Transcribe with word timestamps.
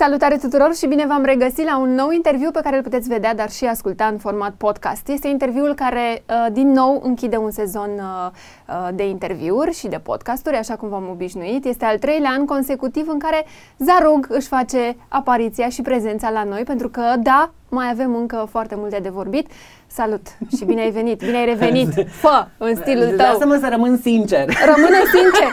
Salutare 0.00 0.36
tuturor 0.36 0.74
și 0.74 0.86
bine 0.86 1.06
v-am 1.06 1.24
regăsit 1.24 1.64
la 1.64 1.78
un 1.78 1.94
nou 1.94 2.10
interviu 2.10 2.50
pe 2.50 2.60
care 2.62 2.76
îl 2.76 2.82
puteți 2.82 3.08
vedea, 3.08 3.34
dar 3.34 3.50
și 3.50 3.64
asculta 3.64 4.04
în 4.04 4.18
format 4.18 4.54
podcast. 4.56 5.08
Este 5.08 5.28
interviul 5.28 5.74
care, 5.74 6.22
uh, 6.28 6.46
din 6.52 6.70
nou, 6.70 7.00
închide 7.04 7.36
un 7.36 7.50
sezon 7.50 7.90
uh, 7.96 8.30
uh, 8.68 8.88
de 8.94 9.08
interviuri 9.08 9.74
și 9.74 9.88
de 9.88 9.98
podcasturi, 10.02 10.56
așa 10.56 10.76
cum 10.76 10.88
v-am 10.88 11.08
obișnuit. 11.10 11.64
Este 11.64 11.84
al 11.84 11.98
treilea 11.98 12.30
an 12.30 12.44
consecutiv 12.44 13.08
în 13.08 13.18
care 13.18 13.46
Zarug 13.78 14.26
își 14.28 14.48
face 14.48 14.96
apariția 15.08 15.68
și 15.68 15.82
prezența 15.82 16.30
la 16.30 16.44
noi, 16.44 16.62
pentru 16.62 16.88
că, 16.88 17.02
da, 17.18 17.50
mai 17.68 17.88
avem 17.90 18.14
încă 18.14 18.46
foarte 18.50 18.74
multe 18.76 18.98
de 19.02 19.08
vorbit. 19.08 19.50
Salut 19.86 20.26
și 20.56 20.64
bine 20.64 20.80
ai 20.80 20.90
venit, 20.90 21.18
bine 21.18 21.36
ai 21.36 21.44
revenit. 21.44 21.92
Fă 22.22 22.46
în 22.58 22.76
stilul 22.76 23.06
tău. 23.06 23.16
Lasă-mă 23.16 23.58
să 23.60 23.68
rămân 23.70 23.96
sincer. 23.96 24.48
Rămâne 24.74 24.98
sincer. 25.14 25.52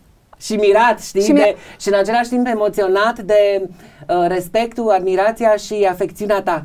și 0.40 0.56
mirat, 0.56 1.00
știi, 1.02 1.20
Și 1.20 1.26
și, 1.26 1.32
mi- 1.32 1.38
de, 1.38 1.56
și 1.80 1.88
în 1.88 1.94
același 1.94 2.28
timp 2.28 2.46
emoționat 2.46 3.18
de 3.18 3.68
uh, 4.08 4.24
respectul, 4.28 4.90
admirația 4.90 5.56
și 5.56 5.86
afecțiunea 5.90 6.42
ta. 6.42 6.64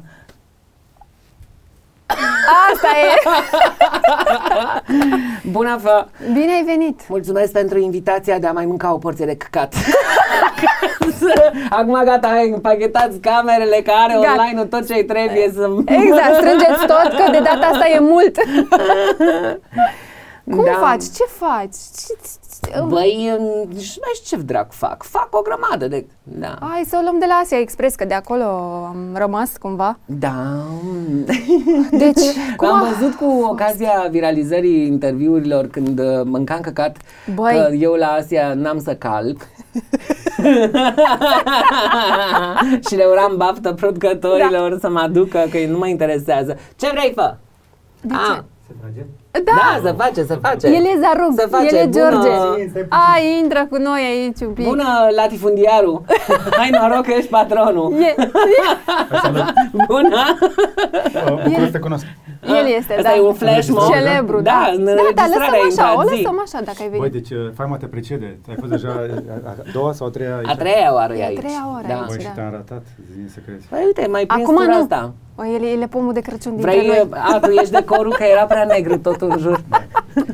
Asta 2.74 2.88
e. 2.88 3.30
Bună, 5.52 5.80
fă! 5.84 6.08
Bine 6.34 6.52
ai 6.52 6.64
venit. 6.66 7.08
Mulțumesc 7.10 7.52
pentru 7.52 7.80
invitația 7.80 8.40
de 8.40 8.48
a 8.48 8.52
mai 8.52 8.66
mânca 8.66 8.94
o 8.94 8.98
porție 8.98 9.26
de 9.26 9.36
căcat. 9.36 9.74
Acum 11.70 12.02
gata, 12.04 12.28
hai, 12.28 12.50
împachetați 12.50 13.20
camerele 13.20 13.82
care 13.86 14.14
Gata. 14.22 14.42
online 14.42 14.66
tot 14.66 14.88
ce 14.88 15.04
trebuie 15.04 15.52
să... 15.54 15.70
Exact, 15.86 16.36
strângeți 16.36 16.86
tot, 16.86 17.14
că 17.26 17.32
de 17.32 17.40
data 17.44 17.68
asta 17.68 17.88
e 17.88 18.00
mult. 18.00 18.36
Cum 20.56 20.64
Da. 20.66 20.72
faci? 20.80 21.04
Ce 21.04 21.24
faci? 21.38 21.76
Ce, 21.98 22.14
ce, 22.24 22.30
Băi, 22.88 23.16
nici 23.68 23.96
nu 23.98 24.02
mai 24.06 24.12
știu 24.14 24.38
ce 24.38 24.44
drac 24.44 24.72
fac. 24.72 25.04
Fac 25.04 25.28
o 25.32 25.42
grămadă 25.42 25.88
de... 25.88 26.06
Da. 26.24 26.58
Hai 26.62 26.84
să 26.88 26.98
o 27.00 27.04
luăm 27.04 27.20
de 27.20 27.26
la 27.28 27.34
Asia 27.44 27.60
Express, 27.60 27.96
că 27.96 28.06
de 28.06 28.14
acolo 28.14 28.44
am 28.88 28.98
rămas 29.14 29.58
cumva. 29.58 30.00
Da. 30.06 30.34
Deci, 31.92 32.22
cum 32.58 32.68
Am 32.68 32.84
a- 32.84 32.88
văzut 32.94 33.16
cu 33.16 33.26
ocazia 33.50 34.08
viralizării 34.10 34.86
interviurilor 34.88 35.68
când 35.68 36.00
uh, 36.00 36.06
mâncam 36.24 36.60
căcat 36.62 36.98
Băi. 37.36 37.54
că 37.54 37.74
eu 37.74 37.94
la 37.94 38.08
Asia 38.08 38.54
n-am 38.54 38.80
să 38.82 38.96
calc. 38.96 39.48
și 42.90 42.96
le 42.96 43.04
uram 43.12 43.38
baftă 43.38 43.74
producătorilor 43.74 44.72
Da. 44.72 44.78
să 44.80 44.90
mă 44.90 45.00
aducă, 45.00 45.46
că 45.52 45.58
nu 45.70 45.78
mă 45.78 45.88
interesează. 45.88 46.58
Ce 46.76 46.90
vrei, 46.94 47.12
fă? 47.16 47.36
De 48.02 48.14
Ah, 48.14 48.36
ce? 48.36 48.44
Se 48.68 48.74
trage? 48.82 49.06
Da, 49.32 49.40
Da, 49.56 49.80
se 49.90 49.92
face, 49.98 50.24
se 50.24 50.36
face. 50.42 50.68
el 50.68 50.84
e 50.86 51.00
Zarug, 51.02 51.34
Se 51.40 51.46
face, 51.50 51.76
el 51.78 51.82
e 51.84 51.86
bună- 51.88 52.00
George. 52.10 52.30
Stai 52.70 52.82
puțin. 52.82 52.88
Ai, 53.14 53.38
intră 53.44 53.68
cu 53.70 53.78
noi 53.78 54.02
aici 54.12 54.40
un 54.42 54.54
pic. 54.54 54.66
Bună, 54.66 54.88
latifundiarul! 55.16 56.02
Hai 56.60 56.70
noroc 56.70 57.06
că 57.06 57.12
ești 57.18 57.30
patronul! 57.30 57.94
E, 58.02 58.16
Bună! 59.88 60.38
Bucur 61.44 61.64
să 61.66 61.72
te 61.72 61.80
cunosc. 61.80 62.06
el 62.48 62.66
este, 62.78 62.94
Asta 62.96 63.10
da. 63.10 63.16
e 63.16 63.22
un 63.22 63.34
flash 63.34 63.68
mob. 63.68 63.92
Celebru, 63.94 64.42
Da, 64.42 64.52
da. 64.52 64.72
în 64.76 64.84
da, 64.86 64.92
da, 64.94 65.02
înregistrare 65.02 65.60
lăsăm 65.66 65.84
ai 65.84 65.88
așa, 65.88 65.88
o 65.98 66.02
intrat, 66.02 66.18
zi. 66.18 66.22
lăsăm 66.24 66.40
așa 66.46 66.60
dacă 66.64 66.78
ai 66.82 66.90
Băi, 66.90 67.00
venit. 67.00 67.14
deci 67.14 67.30
uh, 67.38 67.52
faima 67.56 67.78
te 67.78 67.86
precede. 67.86 68.38
Ai 68.50 68.56
fost 68.60 68.72
deja 68.72 68.90
a, 69.46 69.50
a 69.50 69.54
doua 69.74 69.92
sau 69.94 70.08
a 70.08 70.10
treia 70.10 70.36
aici? 70.38 70.50
A 70.50 70.56
treia 70.56 70.94
oară 70.94 71.14
e 71.14 71.20
E 71.20 71.24
a 71.24 71.28
aici. 71.28 71.38
treia 71.40 71.64
oară 71.74 71.86
da. 71.88 71.94
aici. 71.94 72.08
Băi, 72.08 72.20
și 72.20 72.26
da. 72.26 72.32
te-am 72.36 72.52
ratat, 72.52 72.84
zi 73.14 73.34
să 73.34 73.40
crezi. 73.46 73.66
Păi 73.70 73.82
uite, 73.86 74.08
mai 74.16 74.26
prins 74.26 74.44
Acum 74.44 74.56
tura 74.56 74.74
nu. 74.76 74.82
asta. 74.82 75.14
O, 75.42 75.46
el, 75.54 75.64
el 75.64 75.82
e 75.82 75.88
pomul 75.88 76.14
de 76.14 76.20
Crăciun 76.20 76.56
dintre 76.56 76.72
Vrei, 76.72 76.88
noi. 76.88 77.08
a, 77.12 77.40
tu 77.40 77.50
ești 77.50 77.72
de 77.72 77.84
corul 77.84 78.12
că 78.18 78.24
era 78.24 78.46
prea 78.46 78.64
negru 78.64 78.98
tot 78.98 79.22
în 79.22 79.38
jur. 79.40 79.64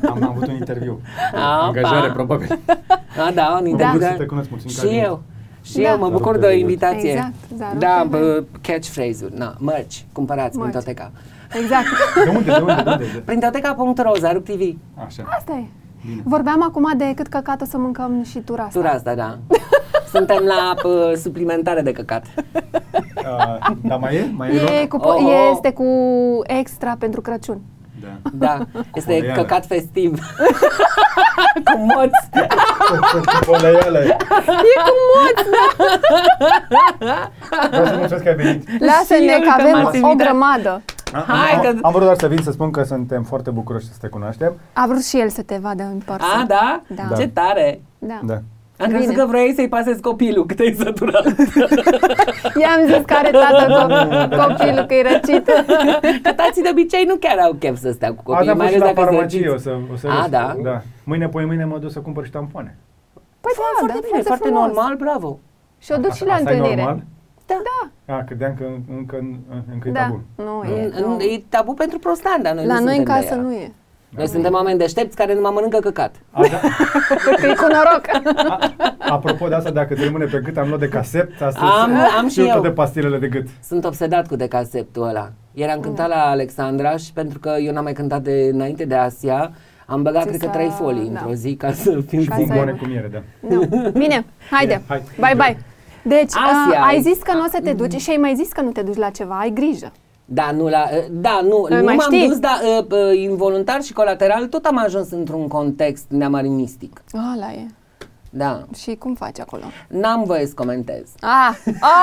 Am, 0.10 0.24
am 0.24 0.30
avut 0.30 0.48
un 0.48 0.54
interviu. 0.56 1.00
Apa. 1.34 1.66
Angajare, 1.66 2.12
probabil. 2.12 2.60
A, 3.28 3.32
da, 3.34 3.58
un 3.62 3.68
interviu. 3.68 3.94
Bucur 3.94 4.08
da. 4.08 4.12
să 4.12 4.18
te 4.18 4.26
cunosc, 4.26 4.50
mulțumim 4.50 4.76
că 4.76 4.82
Și 4.82 4.88
ai 4.88 4.92
venit. 4.94 5.06
eu. 5.06 5.22
Și 5.62 5.82
Da. 5.82 5.90
eu 5.90 5.98
mă 5.98 6.10
bucur 6.10 6.38
de 6.38 6.46
o 6.46 6.52
invitație. 6.52 7.10
Exact, 7.12 7.34
Zaruc 7.58 7.80
Da, 7.80 8.02
e 8.04 8.08
bă, 8.08 8.44
catchphrase-uri, 8.62 9.38
na, 9.38 9.56
merch, 9.60 9.96
cumpărați 10.12 10.58
Merch. 10.58 10.72
Printoteca. 10.72 11.12
Exact. 11.62 11.86
De 12.24 12.30
unde, 12.30 12.52
de 12.52 12.60
unde, 12.62 12.82
de 12.84 12.90
unde? 12.90 13.04
De... 13.14 13.20
Printoteca.ro, 13.26 14.12
Zaruc 14.20 14.44
TV. 14.44 14.62
Așa. 15.06 15.24
Asta 15.38 15.52
e. 15.54 15.64
Bine. 16.08 16.22
Vorbeam 16.26 16.64
acum 16.64 16.92
de 16.98 17.14
cât 17.16 17.28
căcat 17.28 17.62
o 17.62 17.66
să 17.66 17.78
mâncăm 17.78 18.24
și 18.24 18.40
tura 18.40 18.64
asta. 18.64 18.80
Tura 18.80 18.92
asta, 18.92 19.16
da. 19.16 19.38
Suntem 20.12 20.44
la 20.44 20.74
pă, 20.82 21.14
suplimentare 21.22 21.82
de 21.82 21.92
căcat. 21.92 22.26
Uh, 23.18 23.76
da, 23.82 23.96
mai 23.96 24.16
e? 24.16 24.32
Mai 24.36 24.50
e 24.50 24.54
E 24.56 24.62
loc? 24.90 25.02
cu, 25.02 25.08
Oh, 25.08 25.16
oh. 25.16 25.50
este 25.54 25.72
cu 25.74 25.86
extra 26.44 26.96
pentru 27.00 27.22
Crăciun. 27.22 27.62
Da. 28.02 28.30
Da, 28.34 28.58
este 28.94 29.14
Poleială. 29.14 29.42
căcat 29.42 29.66
festiv. 29.66 30.20
Cu 31.66 31.78
moți. 31.78 32.30
Poleială. 33.46 34.00
E 34.00 34.16
cu 34.86 34.96
moți, 35.14 35.48
Vreau 37.70 37.86
să 37.86 37.96
mulțumesc 37.98 38.24
că 38.24 38.30
ai 38.30 38.36
venit. 38.36 38.70
Lasă-ne 38.82 39.26
eu 39.32 39.40
că 39.40 39.46
că 39.46 39.62
avem 39.62 39.72
m-ați 39.82 40.02
o 40.04 40.08
invitat. 40.08 40.28
grămadă. 40.28 40.82
Am, 41.14 41.24
Hai 41.28 41.52
am, 41.54 41.62
că- 41.62 41.80
am 41.82 41.92
vrut 41.92 42.04
doar 42.04 42.16
să 42.20 42.28
vin 42.28 42.42
să 42.44 42.52
spun 42.52 42.72
că 42.72 42.84
suntem 42.84 43.24
foarte 43.24 43.50
bucuroși 43.50 43.86
să 43.86 43.92
te 44.02 44.08
cunoaștem. 44.08 44.54
A 44.74 44.86
vrut 44.88 45.06
și 45.06 45.20
el 45.20 45.30
să 45.30 45.42
te 45.42 45.58
vadă 45.62 45.84
în 45.84 45.98
persoană. 46.06 46.42
A, 46.44 46.46
da? 46.48 46.82
Da. 47.10 47.16
Ce 47.16 47.28
tare. 47.28 47.82
Da. 47.98 48.20
Da. 48.24 48.38
Am 48.78 48.88
crezut 48.88 49.08
Bine. 49.10 49.22
că 49.22 49.26
vrei 49.28 49.54
să-i 49.54 49.68
pasezi 49.70 50.02
copilul, 50.02 50.46
că 50.46 50.54
te-ai 50.54 50.74
săturat. 50.74 51.26
I-am 52.62 52.82
zis 52.86 53.02
că 53.06 53.14
are 53.14 53.30
tată 53.30 53.66
co- 53.66 54.48
copilul 54.48 54.86
că 54.86 54.94
e 54.94 55.02
răcit. 55.02 55.46
Că 56.24 56.32
tații 56.36 56.62
de 56.62 56.70
obicei 56.72 57.04
nu 57.08 57.16
chiar 57.16 57.38
au 57.38 57.54
chef 57.54 57.78
să 57.78 57.92
stea 57.92 58.14
cu 58.14 58.32
Azi 58.32 58.48
copiii, 58.48 58.50
am 58.52 58.58
mai 58.58 58.68
fost 58.68 58.82
ales 58.84 58.90
și 58.90 58.96
la 58.96 59.02
dacă 59.02 59.10
se 59.10 59.16
farmacie, 59.16 59.48
o 59.48 59.52
răciți. 59.52 59.64
să, 59.64 59.78
o 59.94 59.96
să 59.96 60.08
A, 60.08 60.16
râzi. 60.18 60.30
da? 60.30 60.56
da. 60.64 60.82
Mâine, 61.04 61.28
poi 61.28 61.46
mâine 61.46 61.66
mă 61.66 61.78
duc 61.78 61.92
să 61.92 62.00
cumpăr 62.00 62.26
și 62.26 62.32
tampoane. 62.32 62.78
Păi 63.42 63.52
da, 63.56 63.62
Foarte 63.80 64.00
da, 64.02 64.08
bine, 64.12 64.22
foarte 64.22 64.48
frumos. 64.48 64.66
normal, 64.66 64.96
bravo. 64.96 65.40
Și 65.80 65.92
o 65.92 65.98
duci 65.98 66.14
și 66.14 66.26
la 66.26 66.34
Asta 66.34 66.52
e 66.52 66.54
întâlnire. 66.56 66.82
normal? 66.82 67.04
Da. 67.46 67.58
da. 68.06 68.16
A, 68.16 68.24
credeam 68.24 68.54
că 68.60 68.66
încă, 68.98 69.16
încă 69.74 69.88
e 69.88 69.92
Da. 69.92 70.00
tabu. 70.00 70.20
Nu 70.36 70.64
e. 70.76 70.84
În- 70.84 71.04
Nu. 71.04 71.12
în- 71.14 71.20
E 71.20 71.44
tabu 71.50 71.74
pentru 71.74 72.00
prostanda, 72.00 72.54
noi 72.54 72.66
La 72.66 72.78
nu 72.80 72.84
noi 72.86 72.98
în 72.98 73.06
suntem 73.06 73.22
de 73.22 73.26
casă 73.28 73.34
ea. 73.36 73.42
nu 73.42 73.52
e. 73.54 73.72
Noi 74.10 74.28
suntem 74.28 74.54
oameni 74.54 74.78
deștepți 74.78 75.16
care 75.16 75.34
nu 75.34 75.42
mai 75.42 75.52
mănâncă 75.54 75.78
căcat. 75.80 76.16
A, 76.32 76.42
da, 76.42 76.60
Că 77.40 77.46
e 77.48 77.54
cu 77.54 77.66
noroc. 77.72 78.02
a, 79.00 79.14
apropo 79.14 79.48
de 79.48 79.56
asta, 79.56 79.70
dacă 79.72 79.94
te 79.94 80.04
rămâne 80.04 80.26
pe 80.26 80.42
gât, 80.44 80.58
am 80.58 80.68
luat 80.68 80.80
de 80.80 80.88
casept 80.88 81.42
astăzi. 81.42 81.66
Am- 81.82 81.92
am 82.18 82.28
și 82.30 82.40
eu. 82.40 82.46
eu. 82.46 82.54
tot 82.54 82.62
de 82.64 82.70
pastilele 82.72 83.18
de 83.18 83.28
gât. 83.28 83.48
Sunt 83.64 83.86
obsedat 83.86 84.28
cu 84.28 84.36
decaceptul 84.36 85.08
ăla. 85.08 85.30
Ieri 85.54 85.72
am 85.72 85.80
cântat 85.80 86.08
la 86.08 86.16
Alexandra 86.30 86.98
și 86.98 87.14
pentru 87.14 87.40
că 87.40 87.56
eu 87.62 87.74
n-am 87.74 87.84
mai 87.84 87.94
cântat 87.94 88.22
de, 88.22 88.50
înainte 88.54 88.86
de 88.86 88.96
Asia, 88.96 89.52
am 89.86 90.02
băgat, 90.04 90.22
Ți 90.22 90.28
cred 90.28 90.40
că, 90.40 90.46
s-a- 90.46 90.52
trei 90.52 90.70
folii 90.70 91.10
da. 91.10 91.20
într-o 91.20 91.34
zi 91.34 91.56
ca 91.56 91.72
să 91.72 91.90
fim 91.90 92.00
Ca 92.00 92.08
să 92.08 92.16
siguri. 92.20 92.38
Bomboane 92.38 92.72
aibă. 92.72 92.84
cu 92.84 92.90
miere, 92.90 93.10
da. 93.14 93.22
Nu. 93.56 93.90
Bine, 93.92 94.26
haide. 94.52 94.82
Hai. 94.88 95.02
Bye, 95.20 95.34
bye. 95.36 95.58
Deci, 96.04 96.32
Asia, 96.34 96.80
a, 96.82 96.86
ai 96.88 96.94
ai- 96.96 97.02
zis 97.02 97.18
că 97.22 97.34
nu 97.34 97.40
o 97.44 97.48
să 97.50 97.60
te 97.64 97.74
duci 97.74 97.96
și 98.02 98.10
ai 98.10 98.18
mai 98.18 98.34
zis 98.36 98.52
că 98.52 98.62
nu 98.62 98.72
te 98.72 98.82
duci 98.82 98.96
la 98.98 99.10
ceva. 99.10 99.38
Ai 99.40 99.52
grijă. 99.54 99.92
Da, 100.30 100.52
nu, 100.52 100.68
la, 100.68 100.90
da, 101.12 101.40
nu, 101.44 101.68
Îl 101.70 101.76
nu 101.78 101.84
mai 101.84 101.96
m-am 101.96 102.12
știi? 102.12 102.28
dus, 102.28 102.40
dar 102.40 102.60
uh, 102.78 102.86
uh, 102.90 103.20
involuntar 103.22 103.82
și 103.82 103.94
colateral 103.94 104.46
tot 104.46 104.66
am 104.66 104.78
ajuns 104.78 105.12
într-un 105.12 105.48
context 105.48 106.06
neamaristic. 106.10 107.02
Ala 107.34 107.52
e. 107.52 107.66
Da. 108.30 108.64
Și 108.78 108.96
cum 108.96 109.14
faci 109.14 109.40
acolo? 109.40 109.64
N-am 109.88 110.24
voie 110.24 110.46
să 110.46 110.54
comentez. 110.56 111.04
Ah! 111.20 111.58
ah! 111.82 111.98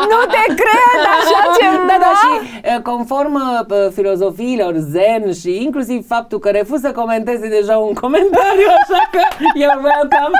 nu 0.10 0.20
te 0.30 0.54
cred 0.54 1.00
așa 1.18 1.40
ceva! 1.58 1.86
Da, 1.86 1.96
da, 2.00 2.12
și 2.22 2.30
uh, 2.76 2.82
conform 2.82 3.34
uh, 3.34 3.90
filozofiilor 3.92 4.74
zen 4.76 5.32
și 5.32 5.62
inclusiv 5.62 6.06
faptul 6.06 6.38
că 6.38 6.48
refuz 6.48 6.80
să 6.80 6.92
comenteze 6.92 7.48
deja 7.48 7.76
un 7.76 7.94
comentariu, 7.94 8.68
așa 8.82 9.08
că 9.10 9.20
you're 9.60 9.82
welcome. 9.90 10.32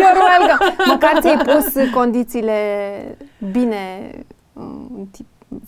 You're 0.00 0.18
welcome. 0.28 0.74
Măcar 0.86 1.18
ți-ai 1.20 1.36
pus 1.36 1.66
condițiile 1.94 2.58
bine 3.52 4.10
um, 4.12 4.20
tip, 4.20 4.35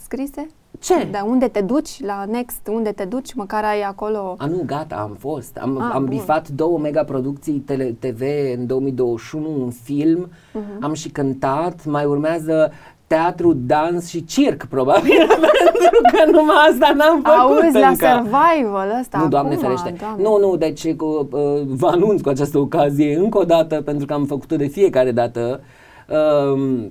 scrise? 0.02 0.46
Ce? 0.78 1.08
Da, 1.10 1.24
unde 1.24 1.48
te 1.48 1.60
duci? 1.60 2.00
La 2.04 2.24
Next, 2.30 2.68
unde 2.72 2.92
te 2.92 3.04
duci? 3.04 3.34
Măcar 3.34 3.64
ai 3.64 3.80
acolo... 3.82 4.34
A, 4.38 4.46
nu, 4.46 4.62
gata, 4.66 4.94
am 4.96 5.16
fost. 5.18 5.56
Am, 5.60 5.78
Ah, 5.80 5.90
am 5.94 6.04
bun. 6.04 6.08
bifat 6.16 6.48
două 6.48 6.78
megaproducții 6.78 7.52
tele, 7.58 7.96
TV 7.98 8.20
în 8.56 8.66
2021, 8.66 9.62
un 9.62 9.70
film, 9.70 10.28
Mhm. 10.52 10.62
am 10.84 10.92
și 10.92 11.08
cântat, 11.10 11.84
mai 11.86 12.04
urmează 12.04 12.72
teatru, 13.06 13.52
dans 13.52 14.06
și 14.08 14.24
circ, 14.24 14.64
probabil, 14.64 15.26
pentru 15.82 16.00
că 16.12 16.30
numai 16.30 16.56
asta 16.70 16.92
n-am 16.96 17.22
făcut 17.22 17.62
Auzi, 17.62 17.78
la 17.78 17.88
încă. 17.88 18.06
survival 18.06 18.96
ăsta 19.00 19.18
Nu, 19.18 19.28
Doamne 19.28 19.52
acum, 19.54 19.64
ferește. 19.64 19.94
Doamne. 19.98 20.22
Nu, 20.22 20.38
nu, 20.38 20.56
deci 20.56 20.94
cu, 20.94 21.28
uh, 21.32 21.62
vă 21.66 21.86
anunț 21.86 22.20
cu 22.20 22.28
această 22.28 22.58
ocazie 22.58 23.16
încă 23.16 23.38
o 23.38 23.44
dată, 23.44 23.80
pentru 23.82 24.06
că 24.06 24.12
am 24.12 24.24
făcut-o 24.24 24.56
de 24.56 24.66
fiecare 24.66 25.10
dată, 25.12 25.40
um, 25.50 25.60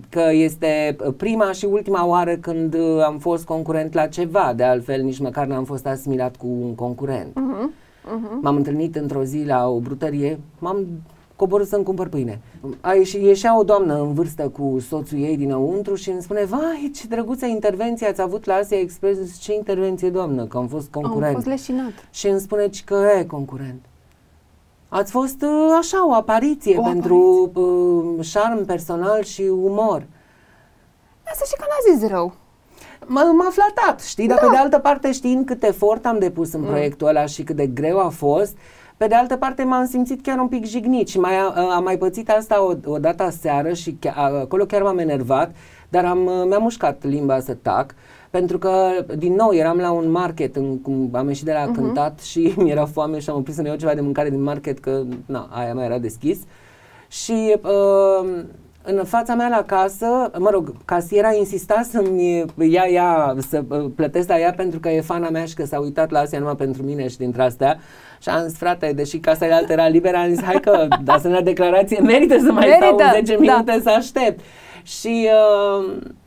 că 0.10 0.22
este 0.32 0.96
prima 1.18 1.52
și 1.52 1.66
ultima 1.66 2.06
oară 2.06 2.36
când 2.36 2.74
uh, 2.74 3.04
am 3.06 3.18
fost 3.18 3.46
concurent 3.46 3.94
la 3.94 4.08
ceva, 4.08 4.54
de 4.56 4.64
altfel 4.64 5.02
nici 5.02 5.20
măcar 5.20 5.46
n-am 5.48 5.64
fost 5.64 5.86
asimilat 5.86 6.36
cu 6.36 6.48
un 6.48 6.76
concurent. 6.76 7.36
Mhm, 7.36 7.74
mhm. 8.06 8.40
M-am 8.42 8.56
întâlnit 8.56 8.96
într-o 8.96 9.24
zi 9.24 9.44
la 9.46 9.68
o 9.68 9.80
brutărie, 9.80 10.40
m-am 10.60 10.86
coborât 11.36 11.68
să-mi 11.68 11.84
cumpăr 11.84 12.08
pâine. 12.08 12.42
A 12.82 12.94
ieși, 12.94 13.24
ieșea 13.24 13.60
o 13.60 13.64
doamnă 13.64 14.02
în 14.02 14.14
vârstă 14.14 14.50
cu 14.50 14.78
soțul 14.88 15.18
ei 15.18 15.38
dinăuntru 15.38 15.96
și 15.96 16.10
îmi 16.10 16.22
spune, 16.22 16.46
vai, 16.46 16.92
ce 16.96 17.08
drăguță 17.08 17.46
intervenție 17.46 18.08
ați 18.08 18.22
avut 18.22 18.46
la 18.46 18.54
Asia 18.54 18.80
Express. 18.80 19.38
Ce 19.40 19.54
intervenție, 19.54 20.10
doamnă, 20.10 20.46
că 20.46 20.58
am 20.58 20.68
fost 20.68 20.92
concurent. 20.92 21.24
Am 21.26 21.34
fost 21.34 21.46
leșinat. 21.46 21.92
Și 22.12 22.28
îmi 22.28 22.40
spune 22.40 22.68
"Ci 22.68 22.84
că 22.84 23.06
e 23.20 23.24
concurent. 23.24 23.86
Ați 24.90 25.12
fost 25.12 25.42
uh, 25.42 25.76
așa 25.80 26.08
o 26.08 26.14
apariție 26.14 26.78
O 26.78 26.82
pentru 26.82 27.52
uh, 27.54 28.26
șarm 28.26 28.66
personal 28.66 29.24
și 29.24 29.42
umor. 29.42 30.04
Asta 31.32 31.46
și 31.46 31.54
că 31.58 31.64
n-a 31.68 31.94
zis 31.98 32.10
rău. 32.10 32.34
M- 33.04 33.36
m-a 33.38 33.50
flatat, 33.52 34.02
știi? 34.02 34.28
Dar 34.28 34.38
pe 34.40 34.48
de 34.52 34.58
altă 34.58 34.80
parte, 34.80 35.12
știind 35.12 35.46
cât 35.46 35.64
efort 35.64 36.06
am 36.06 36.20
depus 36.20 36.54
în 36.54 36.62
proiectul 36.62 37.08
ăla 37.08 37.26
și 37.26 37.44
cât 37.44 37.56
de 37.56 37.68
greu 37.68 38.00
a 38.00 38.10
fost, 38.10 38.58
pe 38.98 39.08
de 39.08 39.16
altă 39.16 39.36
parte 39.38 39.64
m-am 39.64 39.86
simțit 39.88 40.22
chiar 40.24 40.38
un 40.38 40.48
pic 40.48 40.66
jignit 40.66 41.08
și 41.08 41.20
mai, 41.20 41.38
a- 41.38 41.54
am 41.76 41.84
mai 41.84 41.98
pățit 41.98 42.30
asta 42.30 42.64
o, 42.64 42.74
o 42.86 42.98
dată 42.98 43.24
aseară 43.24 43.74
și 43.74 43.98
chiar, 44.00 44.16
acolo 44.18 44.66
chiar 44.66 44.82
m-am 44.82 44.98
enervat, 44.98 45.56
dar 45.90 46.06
am, 46.06 46.18
mi-am 46.48 46.62
mușcat 46.62 47.04
limba 47.04 47.40
să 47.40 47.54
tac, 47.62 47.96
pentru 48.30 48.58
că, 48.58 48.90
din 49.18 49.34
nou, 49.34 49.54
eram 49.54 49.78
la 49.78 49.92
un 49.92 50.12
market, 50.12 50.56
în, 50.56 50.82
cum 50.82 51.10
am 51.14 51.28
ieșit 51.28 51.46
de 51.46 51.54
la 51.54 51.72
cântat 51.72 52.20
și 52.20 52.54
mi-era 52.58 52.86
foame 52.86 53.20
și 53.20 53.30
am 53.30 53.38
oprit 53.38 53.56
să-mi 53.56 53.68
iau 53.68 53.78
ceva 53.78 53.94
de 53.94 54.02
mâncare 54.02 54.30
din 54.30 54.44
market, 54.44 54.80
că, 54.80 55.04
na, 55.26 55.50
aia 55.52 55.74
mai 55.74 55.86
era 55.86 55.98
deschis. 55.98 56.40
Și 57.08 57.56
uh, 57.64 58.44
în 58.90 59.04
fața 59.04 59.36
mea 59.36 59.48
la 59.48 59.64
casă, 59.64 60.32
mă 60.38 60.50
rog, 60.50 60.74
casiera 60.86 61.34
insista 61.34 61.82
să-mi 61.92 62.46
ia 62.60 62.86
ea, 62.90 63.36
să 63.50 63.64
uh, 63.68 63.86
plătesc 63.96 64.28
la 64.28 64.40
ea 64.40 64.54
pentru 64.54 64.80
că 64.80 64.90
e 64.90 65.02
fana 65.02 65.30
mea 65.30 65.46
și 65.46 65.54
că 65.54 65.66
s-a 65.66 65.80
uitat 65.80 66.12
la 66.12 66.20
Asia 66.20 66.40
numai 66.40 66.56
pentru 66.56 66.84
mine 66.84 67.08
și 67.08 67.18
dintre 67.18 67.42
astea. 67.42 67.80
Și 68.22 68.30
am 68.30 68.48
zis, 68.48 68.58
frate, 68.58 68.92
deși 68.96 69.18
casa 69.18 69.46
de 69.46 69.52
altă 69.52 69.72
era 69.72 69.88
liberă, 69.88 70.18
am 70.18 70.30
zis, 70.30 70.44
hai 70.44 70.60
că 70.60 70.88
de 71.04 71.12
asemenea 71.12 71.42
declarație 71.42 72.00
merită 72.00 72.38
să 72.40 72.52
mai 72.52 72.68
Merită, 72.68 72.96
stau 72.98 73.12
10 73.14 73.34
da. 73.34 73.40
minute 73.40 73.80
să 73.84 73.90
aștept. 73.90 74.40
Și 74.84 75.30
uh, 75.80 75.96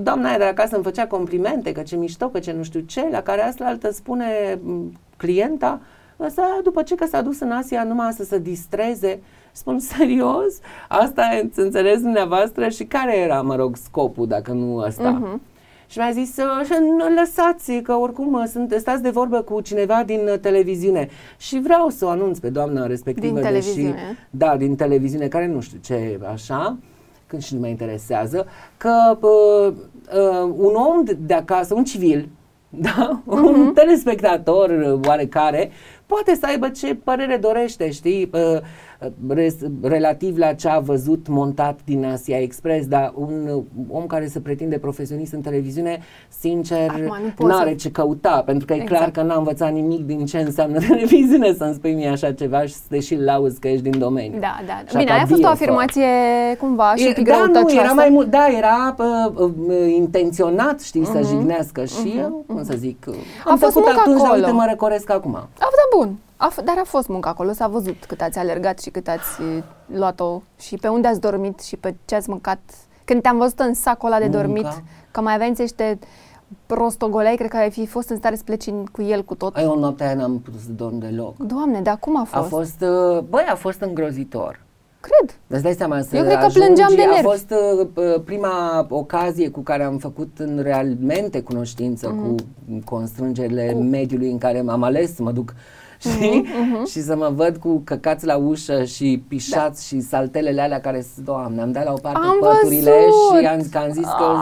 doamna 0.00 0.28
aia 0.28 0.38
de 0.38 0.44
acasă 0.44 0.74
îmi 0.74 0.84
făcea 0.84 1.06
complimente, 1.06 1.72
că 1.72 1.80
ce 1.82 1.96
mișto, 1.96 2.28
că 2.28 2.38
ce 2.38 2.52
nu 2.52 2.62
știu 2.62 2.80
ce, 2.80 3.08
la 3.10 3.20
care 3.22 3.42
asta 3.42 3.64
altă 3.64 3.92
spune 3.92 4.58
m, 4.62 4.92
clienta, 5.16 5.80
ăsta 6.20 6.60
după 6.62 6.82
ce 6.82 6.94
că 6.94 7.06
s-a 7.06 7.22
dus 7.22 7.40
în 7.40 7.50
Asia 7.50 7.84
numai 7.84 8.12
să 8.12 8.24
se 8.24 8.38
distreze, 8.38 9.18
spun 9.52 9.78
serios, 9.96 10.58
asta 10.88 11.22
ați 11.44 11.58
înțeles 11.60 12.00
dumneavoastră 12.00 12.68
și 12.68 12.84
care 12.84 13.16
era, 13.18 13.42
mă 13.42 13.56
rog, 13.56 13.76
scopul 13.76 14.26
dacă 14.26 14.52
nu 14.52 14.76
ăsta? 14.76 15.10
Mhm. 15.10 15.40
Și 15.88 15.98
mi-a 15.98 16.10
zis, 16.12 16.36
"Uh, 16.36 16.76
nu, 16.80 17.14
lăsați, 17.20 17.72
că 17.72 17.92
oricum 17.92 18.32
uh, 18.32 18.44
sunt, 18.52 18.74
stați 18.78 19.02
de 19.02 19.10
vorbă 19.10 19.40
cu 19.40 19.60
cineva 19.60 20.02
din 20.06 20.20
uh, 20.32 20.38
televiziune. 20.38 21.08
Și 21.36 21.60
vreau 21.60 21.88
să 21.88 22.04
o 22.04 22.08
anunț 22.08 22.38
pe 22.38 22.48
doamna 22.48 22.86
respectivă. 22.86 23.26
Din 23.26 23.34
deși- 23.34 23.46
televiziune? 23.46 24.18
da, 24.30 24.56
din 24.56 24.76
televiziune, 24.76 25.28
care 25.28 25.46
nu 25.46 25.60
știu 25.60 25.78
ce, 25.82 26.20
așa, 26.32 26.76
când 27.26 27.42
și 27.42 27.54
nu 27.54 27.60
mă 27.60 27.66
interesează, 27.66 28.46
că 28.76 29.18
uh, 29.20 29.72
uh, 30.14 30.52
un 30.56 30.74
om 30.74 31.04
de- 31.04 31.18
de 31.20 31.34
acasă, 31.34 31.74
un 31.74 31.84
civil, 31.84 32.28
da, 32.68 33.22
un 33.24 33.72
telespectator 33.74 34.70
uh, 34.70 35.00
oarecare, 35.06 35.70
poate 36.06 36.34
să 36.34 36.46
aibă 36.46 36.68
ce 36.68 36.94
părere 36.94 37.36
dorește, 37.36 37.90
știi, 37.90 38.30
uh, 38.32 38.40
uh, 38.40 38.60
res, 38.95 38.95
relativ 39.82 40.36
la 40.38 40.52
ce 40.52 40.68
a 40.68 40.78
văzut 40.78 41.28
montat 41.28 41.78
din 41.84 42.04
Asia 42.04 42.38
Express, 42.40 42.86
dar 42.86 43.12
un 43.14 43.48
uh, 43.54 43.62
om 43.90 44.06
care 44.06 44.26
se 44.26 44.40
pretinde 44.40 44.78
profesionist 44.78 45.32
în 45.32 45.40
televiziune, 45.40 45.98
sincer, 46.28 46.88
Acum 46.90 47.02
nu 47.02 47.32
poți 47.36 47.48
n-are 47.56 47.70
să- 47.70 47.76
ce 47.76 47.90
căuta, 47.90 48.42
pentru 48.46 48.66
că 48.66 48.72
e 48.72 48.76
Exact. 48.80 48.98
clar 48.98 49.10
că 49.10 49.22
n-a 49.22 49.36
învățat 49.38 49.72
nimic 49.72 50.04
din 50.06 50.24
ce 50.26 50.38
înseamnă 50.38 50.78
televiziune 50.88 51.52
să-mi 51.52 51.74
spui 51.74 51.92
mie 51.94 52.08
așa 52.08 52.32
ceva 52.32 52.60
și 52.62 52.72
să 52.72 52.80
te 52.88 53.00
și 53.00 53.14
lauzi 53.16 53.60
că 53.60 53.68
ești 53.68 53.82
din 53.90 53.98
domeniu. 53.98 54.38
Da, 54.40 54.56
da. 54.66 54.78
Și 54.88 54.96
Bine, 54.96 55.00
asta 55.00 55.12
aia 55.12 55.22
a 55.22 55.26
fost 55.26 55.32
o 55.38 55.42
bio, 55.42 55.48
afirmație 55.48 56.06
cumva 56.58 56.94
și 56.94 57.02
un 57.04 57.10
E- 57.10 57.12
pic 57.14 57.26
da, 57.28 57.32
nu, 57.36 57.38
răutăcioasă. 57.52 57.84
era 57.84 57.92
mai 57.92 58.08
mult, 58.08 58.30
da, 58.30 58.46
era 58.56 58.94
uh, 58.98 59.50
uh, 59.68 59.94
intenționat, 59.96 60.80
știi, 60.80 61.00
Mhm, 61.00 61.12
să 61.12 61.20
jignească 61.28 61.84
și 61.84 62.14
eu, 62.18 62.44
cum 62.46 62.64
să 62.64 62.74
zic, 62.76 63.04
uh, 63.08 63.14
A 63.44 63.50
am 63.50 63.56
fost 63.58 63.72
făcut 63.72 63.86
muncă 63.88 64.00
atunci, 64.00 64.16
dar 64.18 64.26
acolo. 64.26 64.40
uite, 64.44 64.52
mă 64.56 64.66
răcoresc 64.68 65.10
acum. 65.10 65.34
A, 65.34 65.48
da, 65.58 65.96
bun. 65.96 66.16
A 66.36 66.52
f- 66.52 66.64
dar 66.64 66.76
a 66.78 66.84
fost 66.84 67.08
muncă 67.08 67.28
acolo, 67.28 67.52
s-a 67.52 67.66
văzut 67.68 68.04
cât 68.04 68.20
ați 68.20 68.38
alergat 68.38 68.78
și 68.80 68.90
cât 68.90 69.08
ați 69.08 69.42
e, 69.56 69.62
luat-o 69.96 70.42
și 70.58 70.76
pe 70.76 70.88
unde 70.88 71.08
ați 71.08 71.20
dormit 71.20 71.60
și 71.60 71.76
pe 71.76 71.94
ce 72.04 72.14
ați 72.14 72.28
mâncat. 72.30 72.58
Când 73.04 73.22
te-am 73.22 73.38
văzut 73.38 73.58
în 73.58 73.74
sacul 73.74 74.08
ăla 74.08 74.18
de 74.18 74.24
Munca. 74.24 74.40
dormit, 74.40 74.66
că 75.10 75.20
mai 75.20 75.34
aveai 75.34 75.54
niște 75.58 75.98
rostogolei, 76.66 77.36
cred 77.36 77.50
că 77.50 77.56
ai 77.56 77.70
fi 77.70 77.86
fost 77.86 78.08
în 78.08 78.16
stare 78.16 78.36
să 78.36 78.42
pleci 78.44 78.66
în- 78.66 78.84
cu 78.92 79.02
el 79.02 79.24
cu 79.24 79.34
tot. 79.34 79.56
Eu 79.58 79.78
noaptea 79.78 80.06
aia 80.06 80.14
n-am 80.16 80.38
putut 80.40 80.60
să 80.60 80.70
dorm 80.70 80.98
deloc. 80.98 81.36
Doamne, 81.36 81.80
dar 81.80 81.98
cum 81.98 82.16
a 82.16 82.20
A 82.20 82.24
fost? 82.24 82.48
fost, 82.48 82.80
uh, 82.80 83.18
băi, 83.28 83.44
a 83.48 83.54
fost 83.54 83.80
îngrozitor. 83.80 84.64
Cred. 85.00 85.36
Îți 85.46 85.62
dai 85.62 85.72
seama 85.74 86.00
să 86.00 86.16
Eu 86.16 86.22
cred 86.24 86.38
că 86.38 86.44
ajungi, 86.44 86.58
plângeam 86.58 86.92
de 86.94 87.02
A 87.02 87.06
nervi. 87.06 87.22
fost 87.22 87.50
uh, 87.50 87.86
uh, 87.94 88.20
prima 88.24 88.86
ocazie 88.88 89.50
cu 89.50 89.60
care 89.60 89.82
am 89.84 89.98
făcut 89.98 90.38
în 90.38 90.58
realmente 90.62 91.40
cunoștință 91.40 92.06
cu 92.08 92.34
constrângerile 92.84 93.64
Mhm. 93.66 93.74
Cu- 93.76 93.82
mediului 93.82 94.30
în 94.30 94.38
care 94.38 94.64
am 94.68 94.82
ales 94.82 95.14
să 95.14 95.22
mă 95.22 95.32
duc 95.32 95.54
știi? 95.98 96.46
și 96.90 97.00
să 97.02 97.16
mă 97.16 97.32
văd 97.34 97.56
cu 97.56 97.80
căcați 97.84 98.26
la 98.26 98.36
ușă 98.36 98.84
și 98.84 99.22
pișați 99.28 99.86
și 99.86 100.00
saltelele 100.00 100.60
alea 100.60 100.80
care 100.80 101.06
sunt, 101.14 101.24
doamne, 101.26 101.60
am 101.62 101.72
dat 101.72 101.84
la 101.84 101.92
o 101.92 101.98
parte 102.02 102.18
Da. 102.22 102.28
Am 102.28 102.36
păturile 102.40 102.90
văzut! 102.90 103.40
și 103.40 103.46
am, 103.46 103.60
că 103.70 103.78
am 103.78 103.90
zis 103.92 104.04
că 104.04 104.34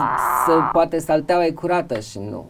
să, 0.45 0.51
poate 0.71 0.99
salteaua 0.99 1.45
e 1.45 1.51
curată 1.51 1.99
și 1.99 2.19
nu. 2.29 2.47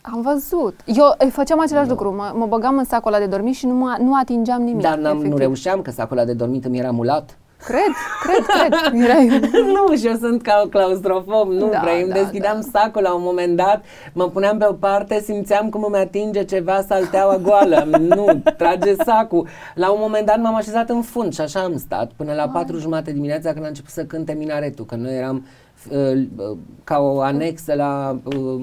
Am 0.00 0.20
văzut. 0.20 0.80
Eu 0.86 1.14
îi 1.18 1.30
făceam 1.30 1.60
același 1.60 1.88
lucru. 1.88 2.14
Mă, 2.14 2.32
mă 2.34 2.46
băgam 2.46 2.78
în 2.78 2.84
sacul 2.84 3.12
ăla 3.12 3.22
de 3.22 3.28
dormit 3.30 3.54
și 3.54 3.66
nu, 3.66 3.74
mă, 3.74 3.96
nu 4.00 4.14
atingeam 4.14 4.62
nimic. 4.62 4.82
Dar 4.82 4.98
n-am, 4.98 5.12
nu 5.12 5.18
efectiv. 5.18 5.38
reușeam 5.38 5.82
că 5.82 5.90
sacul 5.90 6.16
ăla 6.16 6.26
de 6.26 6.32
dormit 6.32 6.64
îmi 6.64 6.78
era 6.78 6.90
mulat. 6.90 7.38
Cred, 7.56 7.92
cred, 8.22 8.44
cred. 8.46 9.02
Erai... 9.02 9.40
nu, 9.74 9.96
și 9.96 10.06
eu 10.06 10.14
sunt 10.14 10.42
ca 10.42 10.62
o 10.64 10.68
claustrofob, 10.68 11.50
nu 11.50 11.68
Da, 11.70 11.80
vrei, 11.82 12.02
îmi 12.02 12.12
da, 12.12 12.14
deschideam 12.14 12.68
sacul 12.72 13.02
la 13.02 13.14
un 13.14 13.22
moment 13.22 13.56
dat, 13.56 13.84
mă 14.12 14.28
puneam 14.28 14.58
pe 14.58 14.66
o 14.68 14.72
parte, 14.72 15.20
simțeam 15.20 15.68
cum 15.68 15.84
îmi 15.84 15.96
atinge 15.96 16.44
ceva 16.44 16.82
salteaua 16.88 17.36
goală, 17.36 17.84
nu, 17.98 18.42
trage 18.56 18.94
sacul. 18.94 19.46
La 19.74 19.90
un 19.90 19.98
moment 20.00 20.26
dat 20.26 20.40
m-am 20.40 20.54
așezat 20.54 20.90
în 20.90 21.02
fund 21.02 21.34
și 21.34 21.40
așa 21.40 21.60
am 21.60 21.76
stat 21.76 22.10
până 22.16 22.32
la 22.32 22.48
patru 22.48 22.78
jumate 22.78 23.12
dimineața 23.12 23.52
când 23.52 23.64
a 23.64 23.68
început 23.68 23.90
să 23.90 24.04
cânte 24.04 24.32
minaretul, 24.32 24.84
că 24.84 24.94
noi 24.94 25.16
eram 25.16 25.46
uh, 25.90 26.22
uh, 26.36 26.56
ca 26.84 26.98
o 26.98 27.20
anexă 27.20 27.74
la 27.74 28.18
uh, 28.24 28.62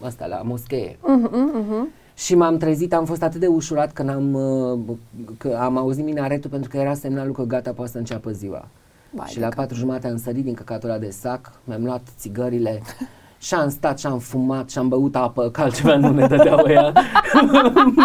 asta, 0.00 0.26
la 0.26 0.40
moschee. 0.44 0.98
Mhm, 1.00 1.50
mhm. 1.54 1.88
Și 2.14 2.34
m-am 2.34 2.56
trezit, 2.56 2.94
am 2.94 3.04
fost 3.04 3.22
atât 3.22 3.40
de 3.40 3.46
ușurat 3.46 3.92
că, 3.92 4.02
n-am, 4.02 4.34
uh, 4.34 4.96
că 5.38 5.58
am 5.60 5.76
auzit 5.76 6.04
minaretul 6.04 6.50
pentru 6.50 6.70
că 6.70 6.76
era 6.76 6.94
semnalul 6.94 7.32
că 7.32 7.42
gata, 7.42 7.72
poate 7.72 7.90
să 7.90 7.98
înceapă 7.98 8.30
ziua. 8.30 8.68
Vai 9.10 9.26
și 9.28 9.34
de 9.34 9.40
la 9.40 9.48
cap. 9.48 9.56
patru 9.56 9.76
jumate 9.76 10.08
am 10.08 10.16
sărit 10.16 10.44
din 10.44 10.54
căcatul 10.54 10.88
ăla 10.88 10.98
de 10.98 11.10
sac, 11.10 11.52
mi-am 11.64 11.84
luat 11.84 12.02
țigările 12.18 12.82
și 13.44 13.54
am 13.54 13.68
stat 13.68 13.98
și 13.98 14.06
am 14.06 14.18
fumat 14.18 14.70
și 14.70 14.78
am 14.78 14.88
băut 14.88 15.16
apă, 15.16 15.48
că 15.50 15.60
altceva 15.60 15.96
nu 15.96 16.10
ne 16.10 16.26
dădeau 16.26 16.66
ea. 16.68 16.92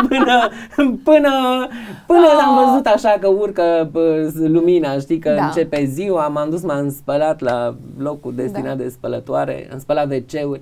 până, 0.08 0.50
până, 1.04 1.32
până 2.08 2.28
am 2.48 2.66
văzut 2.66 2.86
așa 2.86 3.18
că 3.20 3.28
urcă 3.28 3.90
bă, 3.92 4.32
lumina, 4.36 5.00
știi, 5.00 5.20
că 5.20 5.34
Da. 5.38 5.46
începe 5.46 5.86
ziua, 5.86 6.28
m-am 6.28 6.50
dus, 6.50 6.62
m-am 6.62 6.90
spălat 6.92 7.40
la 7.40 7.76
locul 7.98 8.34
destinat 8.36 8.78
Da. 8.78 8.84
de 8.84 8.90
spălătoare, 8.90 9.70
am 9.72 9.80
spălat 9.80 10.12
WC-uri 10.12 10.62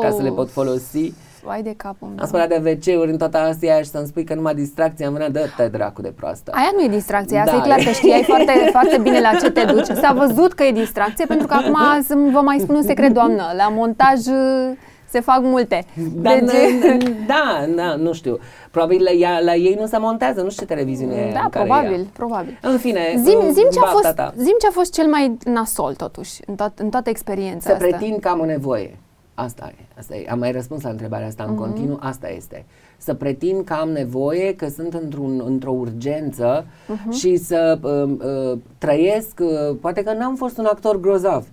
ca 0.00 0.10
să 0.10 0.22
le 0.22 0.30
pot 0.30 0.50
folosi. 0.50 1.12
Vai 1.44 1.62
de 1.62 1.74
capul 1.76 2.08
meu. 2.08 2.16
Am 2.20 2.26
spălat 2.26 2.48
de 2.48 2.60
WC-uri 2.70 3.10
în 3.10 3.16
toată 3.18 3.38
Asia 3.38 3.76
și 3.78 3.84
să-mi 3.88 4.06
spui 4.06 4.24
că 4.24 4.34
numai 4.34 4.54
distracție 4.54 5.06
am 5.06 5.12
vrea, 5.12 5.28
dă-te 5.30 5.68
dracu 5.68 6.02
de 6.02 6.12
proastă. 6.16 6.50
Aia 6.54 6.70
nu 6.76 6.82
e 6.82 6.88
distracție, 6.88 7.38
asta 7.38 7.50
Da, 7.56 7.58
e 7.58 7.64
clar 7.64 7.78
e. 7.78 7.84
că 7.84 7.90
știai 7.90 8.22
foarte, 8.22 8.52
foarte 8.70 8.98
bine 8.98 9.20
la 9.20 9.30
ce 9.40 9.50
te 9.50 9.64
duci. 9.64 9.86
S-a 9.86 10.12
văzut 10.12 10.52
că 10.52 10.62
e 10.62 10.72
distracție, 10.72 11.24
pentru 11.26 11.46
că 11.46 11.54
acum 11.54 11.76
să 12.02 12.14
vă 12.32 12.40
mai 12.40 12.58
spun 12.58 12.74
un 12.74 12.82
secret, 12.82 13.12
doamnă, 13.12 13.42
la 13.56 13.68
montaj 13.68 14.18
uh, 14.26 14.76
se 15.08 15.20
fac 15.20 15.40
multe. 15.42 15.84
Dar 16.14 16.38
Deci, 16.38 16.50
n- 16.50 17.26
da, 17.26 17.64
da, 17.76 17.94
nu 17.94 18.12
știu. 18.12 18.38
Probabil 18.70 19.02
la, 19.02 19.10
ea, 19.10 19.38
la 19.40 19.54
ei 19.54 19.76
nu 19.80 19.86
se 19.86 19.98
montează, 19.98 20.42
nu 20.42 20.50
știu 20.50 20.66
ce 20.66 20.72
televiziune 20.74 21.14
e 21.14 21.32
da, 21.32 21.40
în 21.44 21.48
care 21.48 21.64
probabil, 21.64 21.98
ea. 22.00 22.06
probabil. 22.12 22.58
În 22.62 22.78
fine, 22.78 23.00
Zim, 23.24 23.38
uh, 23.38 23.48
zim, 23.52 23.66
ce 23.72 23.78
a 23.78 23.82
bafta 23.82 23.98
fost, 24.02 24.14
ta. 24.14 24.32
zim 24.36 24.54
ce 24.60 24.66
a 24.66 24.70
fost 24.70 24.92
cel 24.92 25.06
mai 25.06 25.36
nasol, 25.44 25.94
totuși, 25.94 26.40
în, 26.46 26.54
toat, 26.54 26.78
în 26.78 26.88
toată 26.88 27.10
experiența 27.10 27.68
Să 27.68 27.72
asta. 27.74 27.86
pretind 27.86 28.20
că 28.20 28.28
am 28.28 28.40
o 28.40 28.44
nevoie. 28.44 28.96
Asta 29.34 29.72
e, 29.78 29.84
asta 29.98 30.16
e. 30.16 30.26
Am 30.30 30.38
mai 30.38 30.52
răspuns 30.52 30.82
la 30.82 30.90
întrebarea 30.90 31.26
asta 31.26 31.42
Mhm. 31.42 31.52
în 31.52 31.58
continuu, 31.58 31.96
asta 32.00 32.28
este. 32.28 32.64
Să 32.96 33.14
pretind 33.14 33.64
că 33.64 33.72
am 33.72 33.88
nevoie, 33.88 34.54
că 34.54 34.68
sunt 34.68 34.94
într-un, 34.94 35.42
într-o 35.46 35.70
urgență 35.72 36.66
Mhm. 36.88 37.10
și 37.10 37.36
să 37.36 37.78
uh, 37.82 38.16
uh, 38.52 38.58
trăiesc, 38.78 39.40
uh, 39.40 39.76
poate 39.80 40.02
că 40.02 40.12
n-am 40.12 40.34
fost 40.34 40.58
un 40.58 40.64
actor 40.64 41.00
grozav, 41.00 41.46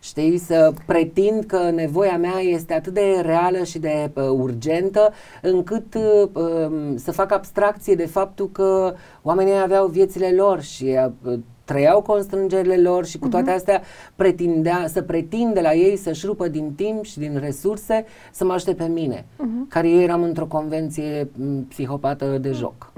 știi, 0.00 0.38
să 0.38 0.72
pretind 0.86 1.44
că 1.44 1.70
nevoia 1.70 2.16
mea 2.18 2.38
este 2.40 2.74
atât 2.74 2.92
de 2.94 3.20
reală 3.22 3.64
și 3.64 3.78
de 3.78 4.10
uh, 4.14 4.22
urgentă, 4.28 5.12
încât 5.42 5.94
uh, 5.94 6.28
um, 6.32 6.96
să 6.96 7.12
fac 7.12 7.32
abstracție 7.32 7.94
de 7.94 8.06
faptul 8.06 8.48
că 8.52 8.94
oamenii 9.22 9.60
aveau 9.62 9.86
viețile 9.86 10.30
lor 10.36 10.60
și 10.60 10.98
uh, 11.24 11.38
trăiau 11.70 12.02
constrângerile 12.02 12.76
lor 12.76 13.04
și 13.04 13.18
cu 13.18 13.28
toate 13.28 13.50
astea 13.50 13.82
pretindea, 14.16 14.86
să 14.86 15.02
pretinde 15.02 15.60
la 15.60 15.74
ei 15.74 15.96
să-și 15.96 16.26
rupă 16.26 16.48
din 16.48 16.72
timp 16.72 17.04
și 17.04 17.18
din 17.18 17.38
resurse 17.42 18.04
să 18.32 18.44
mă 18.44 18.52
ajute 18.52 18.74
pe 18.74 18.84
mine, 18.84 19.24
care 19.68 19.88
eu 19.88 20.00
eram 20.00 20.22
într-o 20.22 20.46
convenție 20.46 21.28
m, 21.32 21.62
psihopată 21.68 22.38
de 22.40 22.50
joc. 22.50 22.92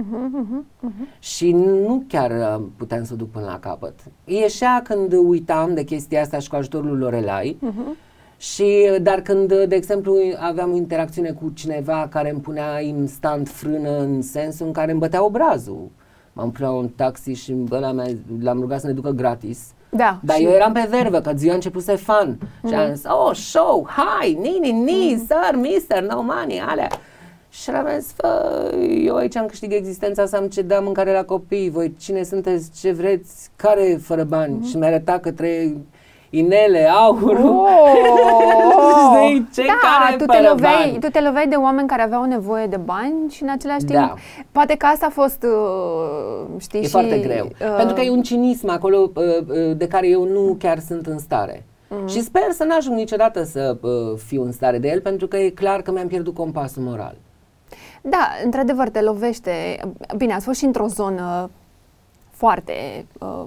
Și 1.19 1.53
nu 1.53 2.05
chiar 2.09 2.31
uh, 2.31 2.65
puteam 2.77 3.05
să 3.05 3.13
o 3.13 3.17
duc 3.17 3.31
până 3.31 3.45
la 3.45 3.59
capăt. 3.59 3.95
Ieșea 4.25 4.83
când 4.85 5.13
uitam 5.13 5.75
de 5.75 5.85
chestia 5.85 6.21
asta 6.21 6.39
și 6.39 6.49
cu 6.49 6.57
ajutorul 6.57 6.91
lui 6.91 6.99
Lorelai, 6.99 7.59
și, 8.37 8.99
dar 9.03 9.21
când, 9.21 9.65
de 9.65 9.75
exemplu, 9.75 10.17
aveam 10.39 10.73
o 10.73 10.77
interacțiune 10.77 11.31
cu 11.31 11.51
cineva 11.55 12.09
care 12.11 12.31
îmi 12.31 12.41
punea 12.41 12.81
instant 12.81 13.49
frână 13.49 13.99
în 13.99 14.23
sensul 14.23 14.67
în 14.67 14.73
care 14.73 14.91
îmi 14.91 15.01
bătea 15.01 15.25
obrazul, 15.25 15.91
M-am 16.33 16.51
pus 16.51 16.61
la 16.61 16.71
un 16.71 16.89
taxi 16.89 17.31
și 17.33 17.55
ăla 17.71 17.93
mea, 17.93 18.07
l-am 18.41 18.61
rugat 18.61 18.81
să 18.81 18.87
ne 18.87 18.93
ducă 18.93 19.11
gratis. 19.11 19.59
Da. 19.91 20.19
Dar 20.23 20.37
și- 20.37 20.45
eu 20.45 20.51
eram 20.51 20.73
pe 20.73 20.87
vervă, 20.91 21.21
că 21.21 21.33
ziua 21.37 21.53
a 21.53 21.55
începuse 21.55 21.95
fan. 21.97 22.39
Și 22.69 22.75
am 22.75 22.95
zis, 22.95 23.05
oh, 23.05 23.35
show, 23.35 23.89
hi, 23.97 24.33
ni, 24.35 24.59
ni, 24.61 24.71
ni, 24.71 25.25
sir, 25.27 25.57
mister, 25.61 26.03
no 26.03 26.23
money, 26.23 26.61
alea. 26.61 26.89
Și 27.51 27.71
am 27.71 27.87
zis, 27.99 28.13
fă, 28.13 28.71
eu 29.05 29.15
aici 29.17 29.37
am 29.37 29.47
câștigat 29.47 29.79
existența 29.79 30.27
să 30.27 30.37
am 30.37 30.47
ce 30.47 30.63
da 30.63 30.81
mâncare 30.81 31.13
la 31.13 31.25
copii, 31.25 31.71
voi 31.71 31.95
cine 32.01 32.23
sunteți, 32.23 32.81
ce 32.81 32.93
vreți, 32.93 33.51
care 33.57 33.83
e 33.85 33.97
fără 33.97 34.25
bani? 34.25 34.65
Și 34.67 34.77
mi-a 34.77 34.89
arătat 34.89 35.21
către 35.21 35.77
inele, 36.35 36.89
aur. 36.89 37.37
Oh! 37.45 37.67
Știi, 39.25 39.49
ce 39.55 39.63
da, 39.67 39.73
care 39.83 40.17
tu 40.17 40.25
te, 40.25 40.37
fără 40.37 40.49
loveai, 40.49 40.73
bani? 40.89 40.99
tu 40.99 41.09
te 41.09 41.21
loveai 41.21 41.47
de 41.49 41.55
oameni 41.55 41.89
care 41.89 42.03
aveau 42.03 42.25
nevoie 42.25 42.67
de 42.67 42.77
bani 42.77 43.15
și 43.31 43.43
în 43.43 43.49
același 43.49 43.85
timp, 43.85 43.99
Da. 43.99 44.15
poate 44.53 44.75
că 44.77 44.87
asta 44.87 45.07
a 45.07 45.11
fost, 45.11 45.43
uh, 45.43 46.61
știi, 46.61 46.81
E 46.81 46.83
și, 46.83 46.89
foarte 46.91 47.19
greu. 47.19 47.45
uh, 47.45 47.75
Pentru 47.77 47.95
că 47.95 48.01
e 48.01 48.11
un 48.11 48.23
cinism 48.23 48.69
acolo 48.69 49.11
uh, 49.15 49.23
uh, 49.49 49.77
de 49.77 49.87
care 49.89 50.09
eu 50.09 50.25
nu 50.25 50.57
chiar 50.59 50.79
sunt 50.79 51.07
în 51.07 51.19
stare. 51.19 51.65
Mhm. 51.89 52.07
Și 52.09 52.21
sper 52.21 52.43
să 52.51 52.65
n-ajung 52.65 52.97
niciodată 52.97 53.43
să 53.43 53.77
uh, 53.81 53.91
fiu 54.27 54.43
în 54.45 54.53
stare 54.53 54.79
de 54.79 54.89
el, 54.89 55.01
pentru 55.01 55.27
că 55.27 55.37
e 55.37 55.51
clar 55.51 55.83
că 55.83 55.93
mi-am 55.93 56.07
pierdut 56.07 56.35
compasul 56.35 56.83
moral. 56.83 57.15
Da, 58.03 58.29
într-adevăr, 58.45 58.89
te 58.89 59.01
lovește. 59.01 59.53
Bine, 60.17 60.33
ați 60.35 60.45
fost 60.45 60.59
și 60.59 60.65
într-o 60.65 60.87
zonă 60.87 61.51
foarte, 62.47 62.73
uh, 63.21 63.45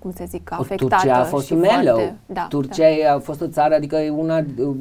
cum 0.00 0.10
să 0.14 0.24
zic, 0.28 0.52
afectată. 0.52 0.94
Turcia 1.04 1.18
a 1.20 1.24
fost 1.24 1.46
și 1.46 1.54
mellow. 1.54 1.94
foarte, 1.96 2.16
da, 2.26 2.46
Turcia 2.48 2.88
e- 2.88 3.08
a 3.10 3.18
fost 3.18 3.40
o 3.40 3.46
țară, 3.46 3.74
adică 3.74 3.96
e 3.96 4.10
una, 4.10 4.38
uh, 4.38 4.74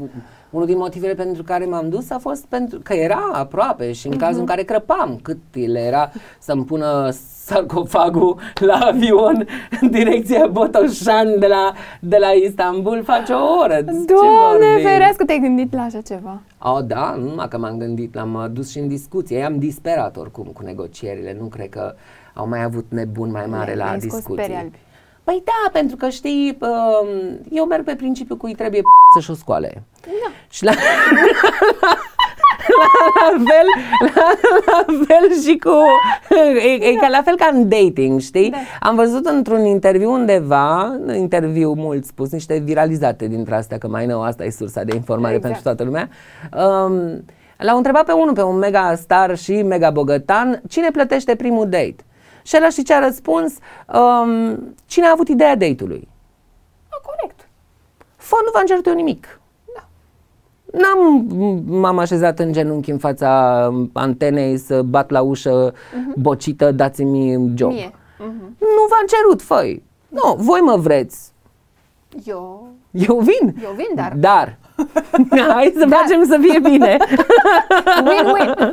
unul 0.50 0.66
din 0.66 0.77
motivele 0.77 1.13
pentru 1.13 1.44
care 1.44 1.66
m-am 1.66 1.89
dus 1.89 2.10
a 2.10 2.18
fost 2.18 2.46
pentru 2.46 2.80
că 2.84 2.94
era 2.94 3.30
aproape 3.34 3.92
și 3.92 4.08
în 4.08 4.13
Mhm. 4.16 4.22
cazul 4.24 4.39
în 4.39 4.46
care 4.46 4.63
crăpam, 4.63 5.20
cât 5.22 5.38
le 5.51 5.80
era 5.80 6.12
să-mi 6.39 6.63
pună 6.66 7.10
sarcofagul 7.46 8.39
la 8.60 8.74
avion 8.75 9.48
în 9.82 9.89
direcția 9.89 10.48
Botoșan 10.48 11.39
de 11.39 11.48
la, 11.48 11.74
de 12.00 12.18
la 12.20 12.27
Istanbul, 12.27 13.04
face 13.04 13.34
o 13.34 13.58
oră. 13.63 13.82
Da. 13.82 13.92
Ce 13.92 13.98
Doamne, 14.13 14.66
vorbim? 14.68 14.88
ferească, 14.88 15.25
te-ai 15.25 15.39
gândit 15.39 15.74
la 15.74 15.82
așa 15.82 16.01
ceva. 16.01 16.42
Oh, 16.60 16.80
da, 16.86 17.16
nu 17.20 17.24
numai 17.30 17.48
că 17.48 17.58
m-am 17.58 17.77
gândit, 17.77 18.16
l-am 18.16 18.50
dus 18.54 18.70
și 18.72 18.80
în 18.80 18.88
discuție. 18.88 19.38
I-am 19.38 19.60
disperat 19.60 20.18
oricum 20.18 20.46
cu 20.46 20.63
negocierile. 20.63 21.36
Nu 21.39 21.46
cred 21.46 21.70
că 21.70 21.94
au 22.38 22.48
mai 22.48 22.63
avut 22.63 22.86
nebun 22.89 23.32
mai 23.32 23.46
mare 23.46 23.72
Le- 23.72 23.77
la 23.77 23.84
le-ai 23.86 24.00
scos 24.00 24.13
discuții. 24.13 24.41
perii 24.41 24.56
albi. 24.56 24.77
Păi 25.24 25.44
da, 25.46 25.70
pentru 25.72 25.96
că 25.96 26.10
știi, 26.10 26.58
um, 26.62 27.39
eu 27.51 27.65
merg 27.65 27.84
pe 27.84 27.96
principiu 27.96 28.36
cui 28.36 28.56
trebuie 28.56 28.82
să-și 29.13 29.32
o 29.32 29.34
scoale. 29.34 29.84
Da. 30.01 30.32
Și 30.50 30.63
la, 30.67 30.72
la, 30.72 31.98
la, 33.22 33.44
fel, 33.46 33.67
la, 34.15 34.29
la 34.65 34.86
fel 35.08 35.41
și 35.41 35.58
cu... 35.58 35.72
E, 36.65 36.88
e 36.89 36.96
ca 36.96 37.08
la 37.08 37.22
fel 37.25 37.36
ca 37.36 37.50
în 37.53 37.70
dating, 37.70 38.20
știi? 38.20 38.50
Da. 38.50 38.58
Am 38.79 38.96
văzut 38.96 39.25
într-un 39.25 39.65
interviu 39.65 40.12
undeva, 40.12 40.82
în 40.84 41.15
interviu 41.15 41.74
mult 41.74 42.06
spus, 42.06 42.32
niște 42.32 42.58
viralizate 42.58 43.27
dintre 43.27 43.56
astea, 43.56 43.77
că 43.77 43.88
mai 43.88 44.06
nou 44.06 44.22
asta 44.24 44.44
e 44.46 44.50
sursa 44.50 44.84
de 44.84 44.96
informare 44.96 45.36
Exact. 45.36 45.53
pentru 45.53 45.74
toată 45.74 45.84
lumea. 45.84 46.10
Um, 46.86 47.24
L-au 47.58 47.77
întrebat 47.77 48.06
pe 48.06 48.12
unul, 48.12 48.34
pe 48.34 48.41
un 48.44 48.58
mega 48.58 48.96
star 48.96 49.38
și 49.38 49.62
mega 49.62 49.89
bogătan, 49.89 50.62
cine 50.70 50.89
plătește 50.91 51.36
primul 51.36 51.70
date? 51.70 51.96
Și 52.48 52.56
ăla 52.58 52.70
știi 52.70 52.84
ce 52.84 52.94
a 52.94 53.00
răspuns? 53.00 53.54
Um, 53.94 54.75
cine 54.86 55.06
a 55.06 55.12
avut 55.12 55.27
ideea 55.27 55.56
date-ului? 55.56 56.08
Ah, 56.89 57.00
corect. 57.06 57.48
Fă, 58.16 58.36
nu 58.46 58.51
v-am 58.54 58.66
cerut 58.66 58.86
eu 58.86 58.94
nimic. 58.94 59.39
N-am, 60.72 61.25
m-am 61.68 61.98
așezat 61.98 62.39
în 62.39 62.51
genunchi 62.54 62.92
în 62.92 62.98
fața 62.98 63.62
antenei 63.94 64.58
să 64.58 64.82
bat 64.82 65.10
la 65.10 65.22
ușă 65.22 65.74
bocită, 66.16 66.72
dați-mi 66.72 67.51
job. 67.56 67.72
Mie. 67.72 67.92
Mhm. 68.20 68.56
Nu 68.60 68.86
v-am 68.89 69.06
cerut, 69.08 69.42
făi. 69.42 69.84
Nu, 70.08 70.36
voi 70.38 70.60
mă 70.60 70.75
vreți. 70.77 71.32
Eu, 72.25 72.68
Eu 72.92 73.18
vin. 73.20 73.56
eu 73.63 73.72
vin, 73.75 73.89
dar 73.96 74.13
Dar. 74.16 74.58
Hai 75.54 75.74
să 75.77 75.88
facem 75.89 76.25
să 76.25 76.38
fie 76.42 76.60
bine. 76.60 76.98
win-win. 78.04 78.70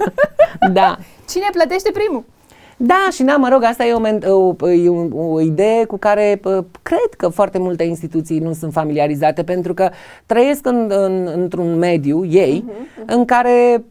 da. 0.72 0.96
Cine 1.28 1.48
plătește 1.52 1.90
primul? 1.90 2.24
Da, 2.86 3.08
și 3.12 3.22
na, 3.22 3.36
mă 3.36 3.48
rog, 3.52 3.62
asta 3.62 3.84
e 3.84 3.92
o, 3.92 4.00
men- 4.00 4.26
o, 4.26 4.68
e 4.70 4.88
o, 4.88 5.32
o 5.32 5.40
idee 5.40 5.84
cu 5.84 5.96
care 5.96 6.38
pă, 6.42 6.64
cred 6.82 7.14
că 7.16 7.28
foarte 7.28 7.58
multe 7.58 7.84
instituții 7.84 8.38
nu 8.38 8.52
sunt 8.52 8.72
familiarizate 8.72 9.42
pentru 9.44 9.74
că 9.74 9.90
trăiesc 10.26 10.66
în, 10.66 10.86
în, 10.88 11.28
într-un 11.34 11.78
mediu, 11.78 12.24
ei, 12.24 12.64
în 13.06 13.24
care 13.24 13.84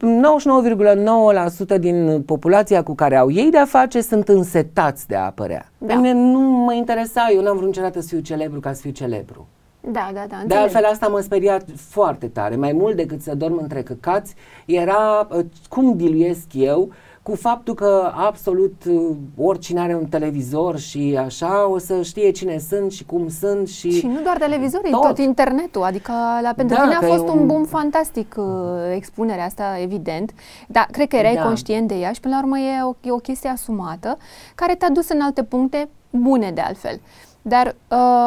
99,9% 1.74 1.78
din 1.78 2.22
populația 2.26 2.82
cu 2.82 2.94
care 2.94 3.16
au 3.16 3.30
ei 3.30 3.50
de-a 3.50 3.64
face 3.64 4.00
sunt 4.00 4.28
însetați 4.28 5.06
de 5.08 5.14
a 5.16 5.24
apărea. 5.24 5.68
Da. 5.78 5.86
Pe 5.86 6.00
mine 6.00 6.12
nu 6.12 6.38
mă 6.40 6.74
interesa, 6.74 7.26
eu 7.34 7.42
n-am 7.42 7.54
vrut 7.56 7.66
niciodată 7.68 8.00
să 8.00 8.06
fiu 8.08 8.20
celebru 8.20 8.60
ca 8.60 8.72
să 8.72 8.80
fiu 8.80 8.90
celebru. 8.90 9.46
Da, 9.80 10.10
da, 10.14 10.20
da, 10.28 10.36
De 10.36 10.36
înțeleg. 10.42 10.62
altfel, 10.62 10.84
asta 10.84 11.06
mă 11.06 11.20
speria 11.20 11.60
foarte 11.76 12.26
tare. 12.26 12.56
Mai 12.56 12.72
mult 12.72 12.96
decât 12.96 13.20
să 13.20 13.34
dorm 13.34 13.58
între 13.62 13.82
căcați, 13.82 14.34
era 14.66 15.28
uh, 15.30 15.44
cum 15.68 15.96
diluiesc 15.96 16.46
eu 16.52 16.88
cu 17.24 17.34
faptul 17.34 17.74
că 17.74 18.12
absolut 18.16 18.82
uh, 18.88 19.16
oricine 19.36 19.80
are 19.80 19.94
un 19.94 20.06
televizor 20.06 20.78
și 20.78 21.18
așa 21.24 21.68
o 21.68 21.78
să 21.78 22.02
știe 22.02 22.30
cine 22.30 22.58
sunt 22.58 22.92
și 22.92 23.04
cum 23.04 23.28
sunt 23.28 23.68
și... 23.68 23.90
Și 23.90 24.06
nu 24.06 24.20
doar 24.22 24.36
televizorii, 24.38 24.90
tot, 24.90 25.00
Tot. 25.00 25.08
tot 25.14 25.18
internetul. 25.18 25.82
Adică 25.82 26.12
la, 26.42 26.52
pentru 26.56 26.76
Da, 26.76 26.82
tine 26.82 26.94
a 26.94 26.98
că 26.98 27.04
e 27.04 27.08
fost 27.08 27.28
un 27.28 27.38
un- 27.38 27.46
boom 27.46 27.64
fantastic 27.64 28.34
uh, 28.38 28.44
expunerea 28.94 29.44
asta, 29.44 29.78
evident. 29.82 30.32
Dar 30.68 30.88
cred 30.90 31.08
că 31.08 31.16
erai 31.16 31.34
Da. 31.34 31.42
conștient 31.42 31.88
de 31.88 31.94
ea 31.94 32.12
și 32.12 32.20
până 32.20 32.34
la 32.34 32.42
urmă 32.42 32.58
e 32.58 32.82
o, 32.82 32.94
e 33.00 33.10
o 33.12 33.16
chestie 33.16 33.48
asumată 33.50 34.18
care 34.54 34.74
te-a 34.74 34.90
dus 34.90 35.08
în 35.08 35.20
alte 35.20 35.42
puncte 35.44 35.88
bune 36.10 36.50
de 36.50 36.60
altfel. 36.60 37.00
Dar 37.42 37.74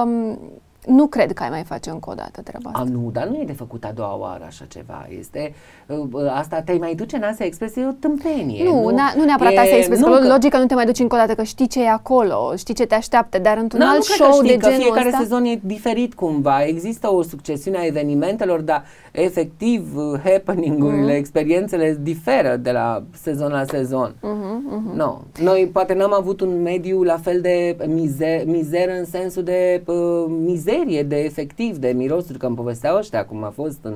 um, 0.04 0.40
nu 0.88 1.08
cred 1.08 1.34
că 1.34 1.44
ai 1.44 1.50
mai 1.50 1.64
face 1.64 1.90
încă 1.90 2.10
o 2.10 2.14
dată 2.14 2.42
treaba 2.42 2.70
asta. 2.70 2.80
A, 2.82 2.92
nu, 2.92 3.10
dar 3.14 3.28
nu 3.28 3.36
e 3.42 3.44
de 3.46 3.54
făcut 3.54 3.84
a 3.84 3.92
doua 3.96 4.18
oară 4.20 4.44
așa 4.48 4.66
ceva. 4.68 5.08
Este, 5.20 5.54
uh, 5.88 5.98
uh, 6.12 6.32
asta 6.34 6.62
te 6.62 6.74
mai 6.80 6.96
duce 6.96 7.16
în 7.16 7.24
asta 7.24 7.44
expresie, 7.44 7.82
e 7.82 7.86
o 7.88 7.92
tâmpenie. 7.92 8.64
Nu, 8.64 8.74
nu, 8.84 8.90
nu 9.16 9.24
neapărat 9.24 9.54
E- 9.54 9.58
asta 9.60 9.74
e 9.76 9.78
expres, 9.78 10.00
nu, 10.00 10.12
că 10.12 10.18
că- 10.20 10.28
logica 10.28 10.58
nu 10.60 10.66
te 10.66 10.74
mai 10.74 10.86
duci 10.86 11.00
încă 11.00 11.16
o 11.16 11.18
dată, 11.18 11.36
că 11.36 11.44
știi 11.44 11.68
ce 11.68 11.84
e 11.84 11.90
acolo, 11.90 12.54
știi 12.58 12.74
ce 12.74 12.86
te 12.86 12.96
așteaptă, 12.96 13.40
dar 13.40 13.58
într-un 13.58 13.80
Da, 13.80 13.86
alt 13.86 13.98
nu 13.98 14.04
cred 14.04 14.16
show 14.28 14.40
că 14.40 14.46
știi 14.46 14.58
de 14.58 14.64
că 14.64 14.68
genul 14.70 14.82
fiecare 14.84 15.08
ăsta... 15.08 15.20
sezon 15.22 15.46
e 15.46 15.60
diferit 15.64 16.14
cumva. 16.14 16.64
Există 16.64 17.14
o 17.14 17.22
succesiune 17.22 17.78
a 17.78 17.86
evenimentelor, 17.86 18.62
dar 18.62 18.84
efectiv 19.12 19.96
uh, 19.96 20.20
happening-urile, 20.24 21.02
Mhm. 21.02 21.16
experiențele 21.16 21.98
diferă 22.02 22.56
de 22.56 22.72
la 22.72 23.04
sezon 23.22 23.52
la 23.52 23.64
sezon. 23.66 24.16
Mhm, 24.22 24.92
No. 24.96 25.18
Noi 25.44 25.70
poate 25.74 25.94
n-am 25.94 26.14
avut 26.14 26.42
un 26.42 26.62
mediu 26.62 27.04
la 27.04 27.18
fel 27.18 27.42
de 27.42 27.78
mize- 27.88 28.44
mizeră 28.48 28.92
în 29.00 29.06
sensul 29.06 29.44
de 29.44 29.82
uh, 29.86 29.96
mizerie, 30.28 30.77
de 31.04 31.20
efectiv, 31.24 31.78
de 31.78 31.92
mirosuri, 31.92 32.38
că 32.38 32.46
îmi 32.46 32.56
povesteau 32.56 32.98
ăștia 32.98 33.26
cum 33.26 33.44
a 33.44 33.50
fost 33.50 33.80
în 33.82 33.94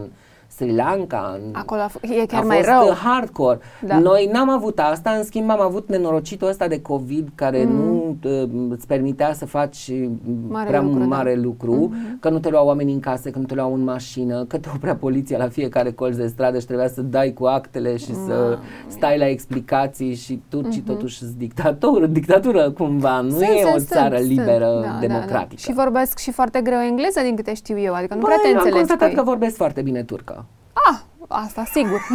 Sri 0.61 0.75
Lanka, 0.75 1.39
în 1.43 1.49
Acolo 1.53 1.81
a 1.81 1.89
f- 1.89 2.01
e 2.21 2.25
chiar 2.25 2.41
a 2.43 2.45
mai 2.45 2.55
fost 2.57 2.69
rău. 2.69 2.87
uh, 2.87 2.93
hardcore. 3.03 3.59
Da. 3.85 3.99
Noi 3.99 4.29
n-am 4.33 4.49
avut 4.49 4.79
asta, 4.79 5.09
în 5.11 5.23
schimb 5.23 5.49
am 5.49 5.61
avut 5.61 5.89
nenorocitul 5.89 6.47
ăsta 6.47 6.67
de 6.67 6.81
COVID 6.81 7.29
care 7.35 7.63
nu 7.63 8.15
uh, 8.23 8.43
îți 8.69 8.87
permitea 8.87 9.33
să 9.33 9.45
faci 9.45 9.89
uh, 9.91 9.99
Mm. 10.25 10.37
Mare 10.49 10.67
prea 10.67 10.81
lucru, 10.81 10.99
da. 10.99 11.05
mare 11.05 11.35
lucru, 11.35 11.93
că 12.19 12.29
nu 12.29 12.39
te 12.39 12.49
luau 12.49 12.67
oamenii 12.67 12.93
în 12.93 12.99
casă, 12.99 13.29
că 13.29 13.39
nu 13.39 13.45
te 13.45 13.53
luau 13.55 13.73
în 13.73 13.83
mașină, 13.83 14.43
că 14.45 14.57
te 14.57 14.69
oprea 14.75 14.95
poliția 14.95 15.37
la 15.37 15.47
fiecare 15.47 15.91
colț 15.91 16.15
de 16.15 16.27
stradă 16.27 16.59
și 16.59 16.65
trebuia 16.65 16.87
să 16.87 17.01
dai 17.01 17.33
cu 17.33 17.45
actele 17.45 17.97
și 17.97 18.13
să 18.13 18.57
stai 18.87 19.17
la 19.17 19.27
explicații 19.27 20.15
și 20.15 20.41
turcii 20.49 20.81
totuși 20.81 21.17
sunt 21.17 21.31
dictatură, 21.37 22.05
dictatură 22.05 22.71
cumva, 22.71 23.19
nu 23.21 23.27
Mhm. 23.27 23.37
Sunt, 23.37 23.49
e 23.49 23.63
o 23.65 23.77
sunt, 23.77 23.87
țară 23.87 24.15
sunt, 24.15 24.27
liberă, 24.27 24.69
sunt. 24.71 24.83
Da, 24.93 24.97
democratică. 24.99 25.33
Da, 25.37 25.47
da. 25.49 25.55
Și 25.55 25.73
vorbesc 25.73 26.17
și 26.17 26.31
foarte 26.31 26.61
greu 26.61 26.79
engleză, 26.79 27.19
din 27.23 27.35
câte 27.35 27.53
știu 27.53 27.79
eu, 27.79 27.93
adică 27.93 28.13
nu 28.13 28.19
Băi, 28.19 28.29
prea 28.29 28.41
te 28.41 28.47
am 28.47 28.53
înțelegi. 28.53 28.77
constatat 28.77 29.07
cu 29.07 29.13
că 29.13 29.19
ei. 29.19 29.25
vorbesc 29.25 29.55
foarte 29.55 29.81
bine 29.81 30.03
turcă. 30.03 30.45
Ah, 30.73 30.99
asta 31.27 31.63
sigur. 31.73 31.99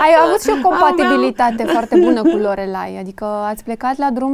Ai 0.00 0.14
avut 0.26 0.42
și 0.42 0.50
o 0.58 0.68
compatibilitate 0.68 1.64
foarte 1.64 1.98
bună 1.98 2.22
cu 2.22 2.36
Lorelai, 2.36 2.96
adică 3.00 3.24
ați 3.24 3.64
plecat 3.64 3.96
la 3.98 4.10
drum 4.10 4.32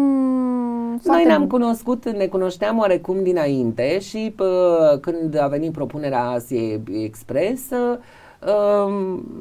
foarte 1.03 1.23
Noi 1.23 1.25
ne-am 1.25 1.47
cunoscut, 1.47 2.09
ne 2.09 2.27
cunoșteam 2.27 2.79
oarecum 2.79 3.23
dinainte 3.23 3.99
și 3.99 4.33
pă, 4.37 4.99
când 5.01 5.41
a 5.41 5.47
venit 5.47 5.73
propunerea 5.73 6.25
Asie 6.25 6.83
Express, 7.05 7.63
uh, 7.71 8.93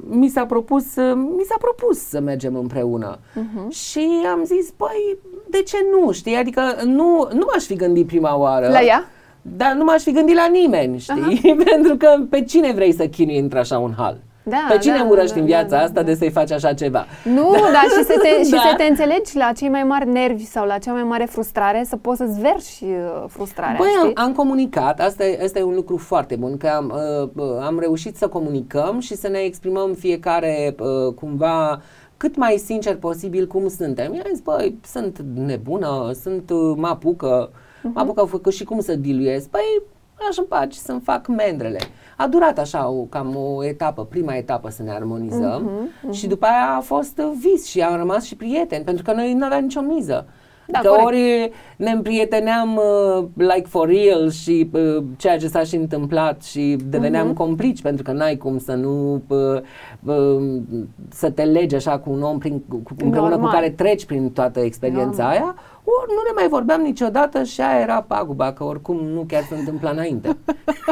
mi 0.10 0.28
s-a 0.28 0.46
propus, 0.46 0.96
uh, 0.96 1.14
mi 1.16 1.44
s-a 1.50 1.56
propus 1.60 2.00
să 2.00 2.20
mergem 2.20 2.56
împreună. 2.56 3.20
Mhm. 3.34 3.70
Și 3.70 4.08
am 4.32 4.44
zis, 4.44 4.70
păi, 4.78 5.18
de 5.50 5.62
ce 5.64 5.78
nu, 5.92 6.12
știi? 6.12 6.36
Adică 6.36 6.62
nu, 6.84 7.28
nu 7.34 7.48
m-aș 7.52 7.64
fi 7.64 7.76
gândit 7.76 8.08
prima 8.08 8.38
oară. 8.38 8.68
La 8.68 8.82
ea? 8.82 9.06
Dar 9.42 9.74
nu 9.74 9.84
m-aș 9.84 10.02
fi 10.02 10.12
gândit 10.12 10.36
la 10.36 10.48
nimeni, 10.52 11.00
știi? 11.00 11.56
Pentru 11.72 11.96
că 11.98 12.24
pe 12.30 12.44
cine 12.44 12.72
vrei 12.72 12.94
să 12.94 13.08
chinui 13.08 13.38
într-așa 13.38 13.78
un 13.78 13.94
hal? 13.98 14.18
Da, 14.44 14.66
pe 14.70 14.78
cine 14.78 14.98
da, 14.98 15.08
urăști 15.10 15.34
da, 15.34 15.40
în 15.40 15.48
da, 15.48 15.56
viața 15.56 15.76
da, 15.76 15.82
asta 15.82 15.94
da. 15.94 16.04
de 16.04 16.16
să-i 16.16 16.30
faci 16.30 16.52
așa 16.52 16.74
ceva? 16.74 17.06
Nu, 17.24 17.52
dar 17.52 17.84
și, 17.84 18.04
să 18.04 18.14
te, 18.22 18.44
și 18.50 18.52
Da. 18.52 18.58
să 18.70 18.76
te 18.78 18.84
înțelegi 18.84 19.38
la 19.38 19.52
cei 19.56 19.70
mai 19.70 19.84
mari 19.84 20.10
nervi 20.10 20.46
sau 20.46 20.66
la 20.66 20.78
cea 20.78 20.92
mai 20.92 21.04
mare 21.04 21.26
frustrare, 21.26 21.84
să 21.88 21.96
poți 21.98 22.18
să-ți 22.18 22.40
verși 22.40 22.84
uh, 22.84 23.24
frustrarea, 23.28 23.76
Băi, 23.78 23.90
am, 24.00 24.08
știi? 24.08 24.16
am 24.16 24.34
comunicat, 24.34 25.00
asta 25.00 25.26
e, 25.26 25.40
asta 25.44 25.60
e 25.60 25.64
un 25.64 25.76
lucru 25.76 25.98
foarte 25.98 26.36
bun, 26.36 26.58
că 26.58 26.68
am, 26.68 26.94
uh, 26.96 27.30
uh, 27.36 27.66
am 27.66 27.80
reușit 27.80 28.18
să 28.18 28.28
comunicăm 28.28 29.00
și 29.00 29.16
să 29.16 29.28
ne 29.28 29.40
exprimăm 29.40 29.94
fiecare 29.94 30.76
uh, 30.80 31.14
cumva 31.14 31.82
cât 32.18 32.36
mai 32.36 32.62
sincer 32.66 32.96
posibil 32.96 33.48
cum 33.48 33.68
suntem. 33.68 34.14
I-am 34.14 34.26
zis, 34.30 34.40
băi, 34.40 34.78
sunt 34.86 35.20
nebună, 35.36 36.12
sunt, 36.22 36.50
uh, 36.50 36.74
mă 36.76 36.88
apucă, 36.88 37.50
uh-huh. 37.82 37.94
mă 37.94 38.00
apucă 38.00 38.24
făcut 38.24 38.54
și 38.54 38.64
cum 38.64 38.80
să 38.80 38.96
diluez. 38.96 39.46
Păi, 39.46 39.82
lasă-mi 40.26 40.48
pace 40.48 40.80
să-mi 40.80 41.00
fac 41.00 41.28
mendrele. 41.28 41.80
A 42.18 42.28
durat 42.28 42.60
așa 42.60 42.90
o, 42.90 43.02
cam 43.02 43.36
o 43.36 43.66
etapă, 43.66 44.06
prima 44.06 44.34
etapă 44.34 44.70
să 44.70 44.84
ne 44.84 44.92
armonizăm 44.92 45.70
uh-huh, 45.70 46.08
uh-huh. 46.08 46.12
și 46.12 46.28
după 46.28 46.46
aia 46.46 46.76
a 46.78 46.80
fost 46.80 47.16
vis 47.16 47.66
și 47.66 47.82
am 47.82 47.98
rămas 47.98 48.24
și 48.24 48.36
prieteni, 48.36 48.84
pentru 48.84 49.04
că 49.04 49.14
noi 49.14 49.34
nu 49.34 49.46
aveam 49.46 49.62
nicio 49.62 49.82
miză. 49.82 50.28
Da, 50.72 50.80
că 50.80 50.88
corect. 50.88 51.06
ori 51.06 51.52
ne 51.76 51.92
împrieteneam 51.92 52.76
uh, 52.76 53.26
like 53.36 53.68
for 53.68 53.88
real 53.88 54.30
și 54.30 54.70
uh, 54.74 55.04
ceea 55.18 55.38
ce 55.38 55.48
s-a 55.48 55.64
și 55.64 55.76
întâmplat 55.76 56.44
și 56.44 56.78
deveneam 56.86 57.32
uh-huh. 57.32 57.36
complici 57.36 57.82
pentru 57.82 58.04
că 58.04 58.12
n-ai 58.12 58.38
cum 58.38 58.58
să 58.58 58.74
nu 58.74 59.22
uh, 59.28 59.62
uh, 60.04 60.62
să 61.10 61.30
te 61.30 61.44
legi 61.44 61.76
așa 61.76 62.00
cu 62.00 62.12
un 62.12 62.22
om 62.22 62.38
prin, 62.38 62.62
cu, 62.70 62.82
împreună 62.98 63.38
cu 63.38 63.46
care 63.46 63.70
treci 63.70 64.06
prin 64.06 64.30
toată 64.30 64.60
experiența 64.60 65.24
Normal. 65.24 65.32
aia 65.32 65.56
ori 65.84 66.12
nu 66.16 66.22
ne 66.28 66.32
mai 66.36 66.48
vorbeam 66.48 66.82
niciodată 66.82 67.44
și 67.44 67.62
aia 67.62 67.80
era 67.80 68.02
paguba, 68.02 68.54
că 68.54 68.64
oricum 68.64 68.98
nu 69.06 69.24
chiar 69.28 69.44
se 69.44 69.56
întâmpla 69.56 69.90
înainte. 69.90 70.38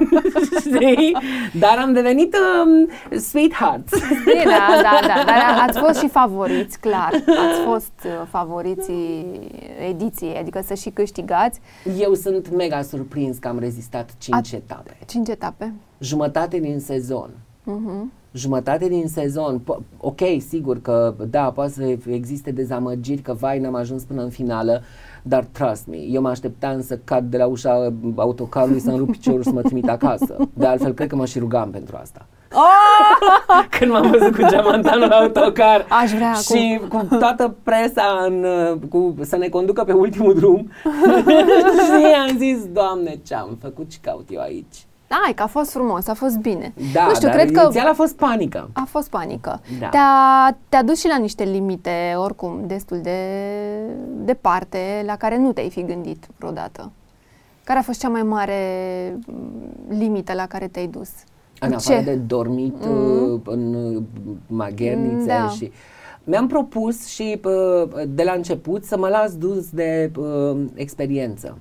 Știi? 0.60 1.18
Dar 1.60 1.78
am 1.78 1.94
devenit 1.94 2.36
um, 2.36 2.90
sweethearts. 3.20 3.94
Bine, 4.26 4.44
da, 4.44 4.82
da, 4.82 5.08
da, 5.08 5.24
dar 5.26 5.68
ați 5.68 5.80
fost 5.80 6.00
și 6.00 6.08
favoriți, 6.08 6.80
clar. 6.80 7.12
Ați 7.14 7.60
fost 7.70 7.94
uh, 8.06 8.28
favoriții 8.30 9.26
ediției, 9.90 10.36
adică 10.38 10.62
să 10.66 10.74
și 10.74 10.90
câștigați. 10.90 11.60
Eu 12.00 12.14
sunt 12.14 12.56
mega 12.56 12.82
surprins 12.82 13.38
că 13.38 13.48
am 13.48 13.60
rezistat 13.60 14.10
5 14.18 14.52
etape. 14.52 14.98
5 15.06 15.28
etape. 15.28 15.74
Jumătate 16.00 16.60
din 16.60 16.80
sezon. 16.80 17.30
Uh-huh 17.70 18.18
jumătate 18.32 18.88
din 18.88 19.08
sezon, 19.08 19.62
ok, 19.98 20.20
sigur 20.48 20.82
că 20.82 21.14
da, 21.30 21.52
poate 21.52 21.72
să 21.72 21.98
existe 22.10 22.52
dezamăgiri 22.52 23.22
că 23.22 23.34
vai, 23.34 23.60
n-am 23.60 23.76
ajuns 23.76 24.04
până 24.04 24.22
în 24.22 24.30
finală, 24.30 24.82
dar 25.22 25.44
trust 25.52 25.88
me, 25.88 25.98
eu 25.98 26.22
mă 26.22 26.30
așteptam 26.30 26.82
să 26.82 27.00
cad 27.04 27.24
de 27.24 27.38
la 27.38 27.46
ușa 27.46 27.94
autocarului 28.16 28.80
să-mi 28.80 28.98
rup 28.98 29.12
piciorul 29.12 29.44
să 29.44 29.52
mă 29.52 29.62
trimit 29.62 29.90
acasă. 29.90 30.36
De 30.54 30.66
altfel, 30.66 30.94
cred 30.94 31.08
că 31.08 31.16
mă 31.16 31.26
și 31.26 31.40
rugam 31.40 31.70
pentru 31.70 31.98
asta. 32.02 32.26
Oh! 32.54 33.66
Când 33.80 33.92
m-am 33.92 34.12
văzut 34.12 34.36
cu 34.36 34.48
geamantanul 34.50 35.08
la 35.08 35.16
autocar 35.16 35.86
Aș 35.90 36.12
vrea 36.12 36.34
și 36.34 36.80
cu 36.90 37.08
toată 37.20 37.56
presa 37.64 38.26
în, 38.28 38.46
cu, 38.90 39.16
să 39.22 39.38
ne 39.38 39.48
conducă 39.48 39.84
pe 39.84 39.92
ultimul 39.92 40.34
drum 40.34 40.72
și 41.86 42.06
am 42.28 42.38
zis, 42.38 42.66
Doamne, 42.74 43.20
ce 43.26 43.36
am 43.36 43.58
făcut 43.62 43.92
și 43.92 44.00
caut 44.00 44.28
eu 44.30 44.42
aici? 44.42 44.76
Ai, 45.26 45.34
că 45.34 45.44
a 45.44 45.48
fost 45.48 45.72
frumos, 45.72 46.08
a 46.08 46.14
fost 46.14 46.38
bine. 46.38 46.74
Da, 46.94 47.06
nu 47.06 47.14
știu, 47.14 47.28
dar 47.28 47.38
cred 47.38 47.52
că 47.52 47.70
a 47.90 47.94
fost 47.94 48.16
panică. 48.16 48.70
A 48.74 48.84
fost 48.88 49.10
panică. 49.10 49.62
Da. 49.80 49.90
Te-a, 49.90 50.58
te-a 50.70 50.84
dus 50.84 51.00
și 51.00 51.08
la 51.08 51.18
niște 51.18 51.44
limite, 51.44 52.14
oricum, 52.18 52.64
destul 52.68 53.00
de 53.02 53.18
departe, 54.24 55.04
la 55.06 55.16
care 55.16 55.38
nu 55.38 55.52
te-ai 55.52 55.70
fi 55.70 55.84
gândit 55.84 56.28
vreodată. 56.38 56.92
Care 57.64 57.80
a 57.80 57.82
fost 57.82 58.00
cea 58.00 58.10
mai 58.10 58.24
mare 58.24 58.56
limită 59.88 60.34
la 60.34 60.46
care 60.46 60.68
te-ai 60.68 60.88
dus? 60.88 61.10
În 61.60 61.74
afară 61.74 62.02
de 62.02 62.16
dormit 62.16 62.86
mm. 62.86 63.32
Uh, 63.32 63.40
în 63.46 64.02
maghernițe 64.48 65.26
da. 65.26 65.48
și... 65.48 65.72
Mi-am 66.24 66.48
propus 66.48 67.08
și 67.08 67.40
uh, 67.44 68.04
de 68.08 68.24
la 68.24 68.32
început 68.32 68.84
să 68.84 68.98
mă 68.98 69.08
las 69.08 69.36
dus 69.36 69.70
de 69.70 70.12
uh, 70.18 70.58
experiență. 70.74 71.58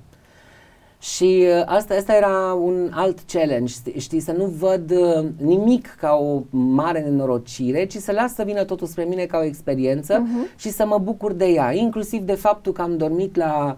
Și 0.99 1.45
uh, 1.45 1.63
asta, 1.65 1.93
asta 1.93 2.15
era 2.15 2.53
un 2.53 2.91
alt 2.93 3.19
challenge, 3.27 3.73
știi, 3.97 4.19
să 4.19 4.31
nu 4.31 4.45
văd 4.45 4.91
uh, 4.91 5.25
nimic 5.37 5.95
ca 5.99 6.13
o 6.13 6.41
mare 6.49 6.99
nenorocire, 6.99 7.85
ci 7.85 7.95
să 7.95 8.11
las 8.11 8.33
să 8.33 8.43
vină 8.43 8.63
totul 8.63 8.87
spre 8.87 9.03
mine 9.03 9.25
ca 9.25 9.37
o 9.37 9.43
experiență 9.43 10.23
uh-huh. 10.23 10.57
și 10.59 10.69
să 10.69 10.85
mă 10.85 10.97
bucur 10.97 11.33
de 11.33 11.45
ea, 11.45 11.73
inclusiv 11.73 12.21
de 12.21 12.35
faptul 12.35 12.71
că 12.71 12.81
am 12.81 12.97
dormit 12.97 13.35
la 13.35 13.77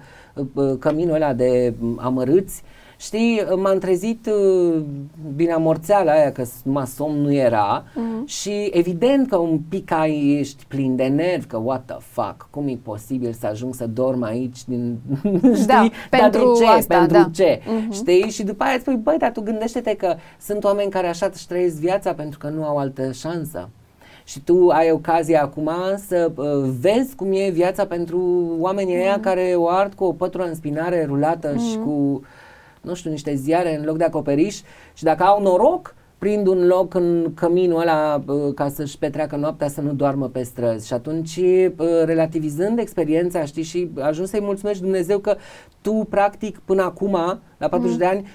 uh, 0.54 0.74
căminul 0.80 1.16
ăla 1.16 1.34
de 1.34 1.74
amărâți 1.98 2.64
Știi, 3.02 3.46
m-am 3.56 3.78
trezit 3.78 4.26
uh, 4.26 4.82
bine 5.36 5.52
amorțeala 5.52 6.12
aia 6.12 6.32
că 6.32 6.44
numai 6.64 6.88
somn 6.88 7.22
nu 7.22 7.34
era 7.34 7.84
mm. 7.96 8.26
și 8.26 8.70
evident 8.72 9.30
că 9.30 9.38
un 9.38 9.60
pic 9.70 9.92
ai, 9.92 10.38
ești 10.40 10.66
plin 10.68 10.96
de 10.96 11.08
nervi, 11.08 11.46
că 11.46 11.58
what 11.58 11.84
the 11.86 11.96
fuck, 12.00 12.48
cum 12.50 12.68
e 12.68 12.78
posibil 12.84 13.34
să 13.40 13.48
ajung 13.48 13.76
să 13.76 13.88
dorm 13.88 14.22
aici 14.22 14.66
din, 14.66 14.98
știi, 15.54 15.66
da, 15.66 15.90
pentru 16.10 16.54
de 16.54 16.64
ce, 16.64 16.66
asta, 16.66 16.98
pentru 16.98 17.18
da. 17.18 17.30
ce, 17.34 17.60
mm-hmm. 17.60 17.92
știi? 17.92 18.30
Și 18.30 18.44
după 18.44 18.64
aia 18.64 18.80
spui, 18.80 18.96
băi, 18.96 19.18
dar 19.18 19.32
tu 19.32 19.42
gândește-te 19.42 19.96
că 19.96 20.16
sunt 20.42 20.64
oameni 20.64 20.92
care 20.92 21.08
așa 21.08 21.30
își 21.34 21.48
trăiesc 21.48 21.76
viața 21.76 22.14
pentru 22.14 22.40
că 22.40 22.48
nu 22.48 22.64
au 22.64 22.78
altă 22.78 23.12
șansă 23.12 23.70
și 24.24 24.40
tu 24.40 24.68
ai 24.68 24.92
ocazia 24.92 25.42
acum 25.42 25.70
să 26.08 26.32
uh, 26.36 26.46
vezi 26.80 27.16
cum 27.16 27.32
e 27.32 27.50
viața 27.50 27.86
pentru 27.86 28.20
oamenii 28.60 28.96
mm. 28.96 29.02
aia 29.02 29.20
care 29.20 29.54
o 29.56 29.70
ard 29.70 29.94
cu 29.94 30.04
o 30.04 30.12
pătură 30.12 30.44
în 30.44 30.56
spinare 30.56 31.06
rulată 31.06 31.52
mm. 31.54 31.60
și 31.60 31.78
cu 31.78 32.22
nu 32.82 32.94
știu, 32.94 33.10
niște 33.12 33.36
ziare 33.36 33.78
în 33.78 33.86
loc 33.86 33.98
de 33.98 34.04
acoperiș 34.04 34.62
și 34.94 35.04
dacă 35.04 35.24
au 35.24 35.42
noroc, 35.42 35.96
prind 36.18 36.48
un 36.48 36.68
loc 36.68 36.94
în 36.94 37.34
căminul 37.34 37.80
ăla 37.80 38.24
ca 38.56 38.70
să-și 38.70 38.98
petreacă 38.98 39.36
noaptea 39.36 39.68
să 39.68 39.82
nu 39.82 39.94
doarmă 39.94 40.28
pe 40.28 40.44
străzi 40.44 40.88
și 40.88 40.94
atunci 40.94 41.40
relativizând 42.04 42.80
experiența, 42.80 43.46
știi, 43.46 43.64
și 43.64 43.92
ajuns 44.00 44.30
să-i 44.30 44.42
mulțumești 44.42 44.82
Dumnezeu 44.82 45.20
că 45.20 45.36
tu 45.82 46.08
practic 46.10 46.60
până 46.66 46.84
acum, 46.84 47.18
la 47.58 47.68
40 47.68 47.92
mm. 47.92 47.98
de 47.98 48.06
ani, 48.06 48.28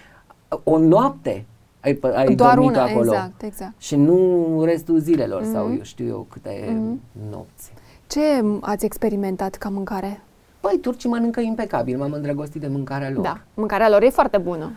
o 0.65 0.79
noapte 0.79 1.47
ai, 1.81 1.99
ai 2.15 2.35
Doar 2.35 2.55
dormit 2.55 2.77
una, 2.77 2.83
acolo 2.83 3.13
exact, 3.13 3.43
exact. 3.43 3.73
și 3.79 3.97
nu 3.97 4.63
restul 4.65 4.99
zilelor 4.99 5.43
mm. 5.43 5.53
sau 5.53 5.73
eu 5.73 5.83
știu 5.83 6.07
eu 6.07 6.27
câte 6.31 6.67
mm. 6.69 7.01
nopți. 7.31 7.73
Ce 8.07 8.21
ați 8.61 8.85
experimentat 8.85 9.55
ca 9.55 9.69
mâncare? 9.69 10.21
Păi, 10.69 10.79
turcii 10.79 11.09
mănâncă 11.09 11.41
impecabil, 11.41 11.97
m-am 11.99 12.13
îndrăgostit 12.13 12.61
de 12.61 12.67
mâncarea 12.67 13.11
lor. 13.11 13.23
Da, 13.23 13.39
mâncarea 13.55 13.89
lor 13.89 14.03
e 14.03 14.09
foarte 14.09 14.39
bună. 14.39 14.73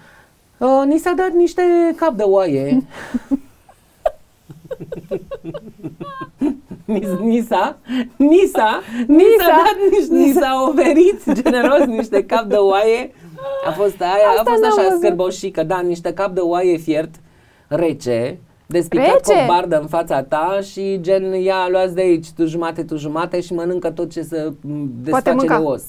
Uh, 0.58 0.84
ni 0.86 0.97
s-a 0.97 1.13
dat 1.15 1.32
niște 1.32 1.62
cap 1.95 2.13
de 2.13 2.23
oaie. 2.23 2.78
Nisa, 6.86 7.78
Nisa, 8.15 8.82
Nisa, 9.08 9.45
dat, 9.45 9.78
ni 10.10 10.32
s-a 10.32 10.65
oferit 10.69 11.41
generos 11.41 11.86
niște 11.86 12.25
cap 12.25 12.43
de 12.43 12.56
oaie. 12.56 13.12
A 13.65 13.71
fost 13.71 14.02
aia, 14.02 14.30
Asta 14.38 14.41
a 14.45 14.52
fost 14.52 14.63
așa 14.63 14.95
scârboșică, 14.97 15.63
da, 15.63 15.80
niște 15.80 16.13
cap 16.13 16.34
de 16.34 16.39
oaie 16.39 16.78
fiert, 16.78 17.15
rece, 17.67 18.39
despicat 18.71 19.21
cu 19.21 19.32
o 19.32 19.47
bardă 19.47 19.79
în 19.79 19.88
fața 19.88 20.23
ta 20.23 20.60
și 20.62 20.97
gen, 21.01 21.34
ia, 21.34 21.67
luați 21.69 21.95
de 21.95 22.01
aici, 22.01 22.32
tu 22.32 22.45
jumate, 22.45 22.84
tu 22.84 22.97
jumate 22.97 23.41
și 23.41 23.53
mănâncă 23.53 23.91
tot 23.91 24.12
ce 24.12 24.21
se 24.21 24.53
desface 25.01 25.36
de 25.47 25.53
os. 25.53 25.84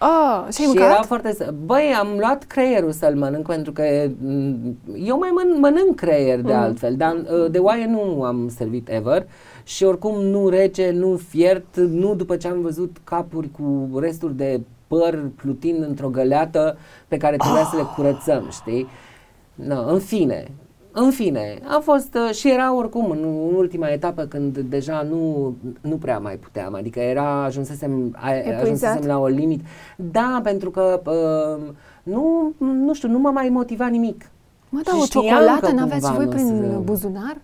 Oh, 0.00 0.46
și, 0.52 0.62
și 0.62 0.76
era 0.76 1.02
foarte... 1.02 1.36
Băi, 1.64 1.94
am 1.98 2.08
luat 2.18 2.44
creierul 2.44 2.92
să-l 2.92 3.14
mănânc 3.14 3.46
pentru 3.46 3.72
că 3.72 3.82
eu 5.04 5.18
mai 5.18 5.30
mănânc, 5.34 5.58
mănânc 5.60 5.94
creier 5.94 6.40
de 6.40 6.52
mm. 6.52 6.58
altfel, 6.58 6.96
dar 6.96 7.14
uh, 7.14 7.50
de 7.50 7.58
oaie 7.58 7.86
nu 7.86 8.22
am 8.22 8.48
servit 8.48 8.88
ever 8.88 9.26
și 9.64 9.84
oricum 9.84 10.20
nu 10.20 10.48
rece, 10.48 10.90
nu 10.90 11.16
fiert, 11.28 11.76
nu 11.76 12.14
după 12.14 12.36
ce 12.36 12.48
am 12.48 12.60
văzut 12.60 12.96
capuri 13.04 13.50
cu 13.50 13.98
resturi 13.98 14.36
de 14.36 14.60
păr 14.86 15.30
plutind 15.36 15.82
într-o 15.82 16.08
găleată 16.08 16.76
pe 17.08 17.16
care 17.16 17.36
trebuia 17.36 17.60
oh. 17.60 17.68
să 17.70 17.76
le 17.76 17.86
curățăm, 17.96 18.48
știi? 18.50 18.86
No, 19.54 19.92
în 19.92 19.98
fine, 19.98 20.50
în 20.98 21.10
fine, 21.10 21.58
a 21.64 21.78
fost 21.82 22.14
uh, 22.14 22.34
și 22.34 22.50
era 22.50 22.74
oricum 22.74 23.10
în, 23.10 23.18
în 23.22 23.54
ultima 23.54 23.88
etapă 23.88 24.22
când 24.22 24.58
deja 24.58 25.02
nu, 25.02 25.54
nu 25.80 25.96
prea 25.96 26.18
mai 26.18 26.36
puteam, 26.36 26.74
adică 26.74 27.00
era, 27.00 27.44
ajunsesem, 27.44 28.16
a, 28.16 28.30
ajunsesem 28.60 29.06
la 29.06 29.18
o 29.18 29.26
limit. 29.26 29.64
Da, 29.96 30.40
pentru 30.42 30.70
că 30.70 31.00
uh, 31.04 31.72
nu, 32.02 32.52
nu 32.58 32.94
știu, 32.94 33.08
nu 33.08 33.18
mă 33.18 33.30
mai 33.30 33.48
motiva 33.48 33.86
nimic. 33.86 34.30
Mă, 34.68 34.80
dar 34.84 34.94
o 35.00 35.06
ciocolată 35.06 35.70
n-aveți 35.70 36.12
voi 36.12 36.26
prin 36.26 36.80
buzunar? 36.82 37.36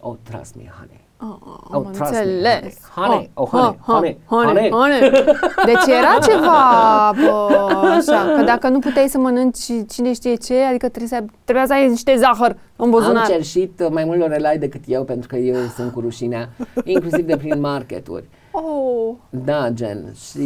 Oh, 0.00 0.14
trust 0.22 0.54
me, 0.54 0.62
honey. 0.78 1.00
Oh, 1.24 1.36
oh, 1.46 1.74
am 1.74 1.86
înțeles. 1.86 2.74
Honey, 2.94 3.30
oh, 3.34 3.48
honey, 3.48 3.78
honey, 3.80 4.18
honey, 4.26 4.70
honey. 4.70 5.10
Deci 5.70 5.86
era 5.86 6.18
ceva 6.22 7.12
bă, 7.24 7.56
așa, 7.98 8.34
că 8.36 8.42
dacă 8.44 8.68
nu 8.68 8.78
puteai 8.78 9.08
să 9.08 9.18
mănânci 9.18 9.64
cine 9.88 10.12
știe 10.12 10.34
ce, 10.34 10.62
adică 10.62 10.88
trebuie 10.88 11.08
să, 11.08 11.24
trebuia 11.44 11.66
să 11.66 11.72
ai 11.72 11.88
niște 11.88 12.16
zahăr 12.16 12.56
în 12.76 12.90
buzunar. 12.90 13.24
Am 13.24 13.30
cerșit 13.30 13.88
mai 13.90 14.04
mult 14.04 14.18
lorelai 14.18 14.58
decât 14.58 14.82
eu, 14.86 15.04
pentru 15.04 15.28
că 15.28 15.36
eu 15.36 15.56
sunt 15.76 15.92
cu 15.92 16.00
rușinea, 16.00 16.48
inclusiv 16.84 17.26
de 17.26 17.36
prin 17.36 17.60
marketuri. 17.60 18.24
Oh. 18.56 19.14
Da, 19.30 19.70
gen. 19.70 20.14
Și, 20.14 20.40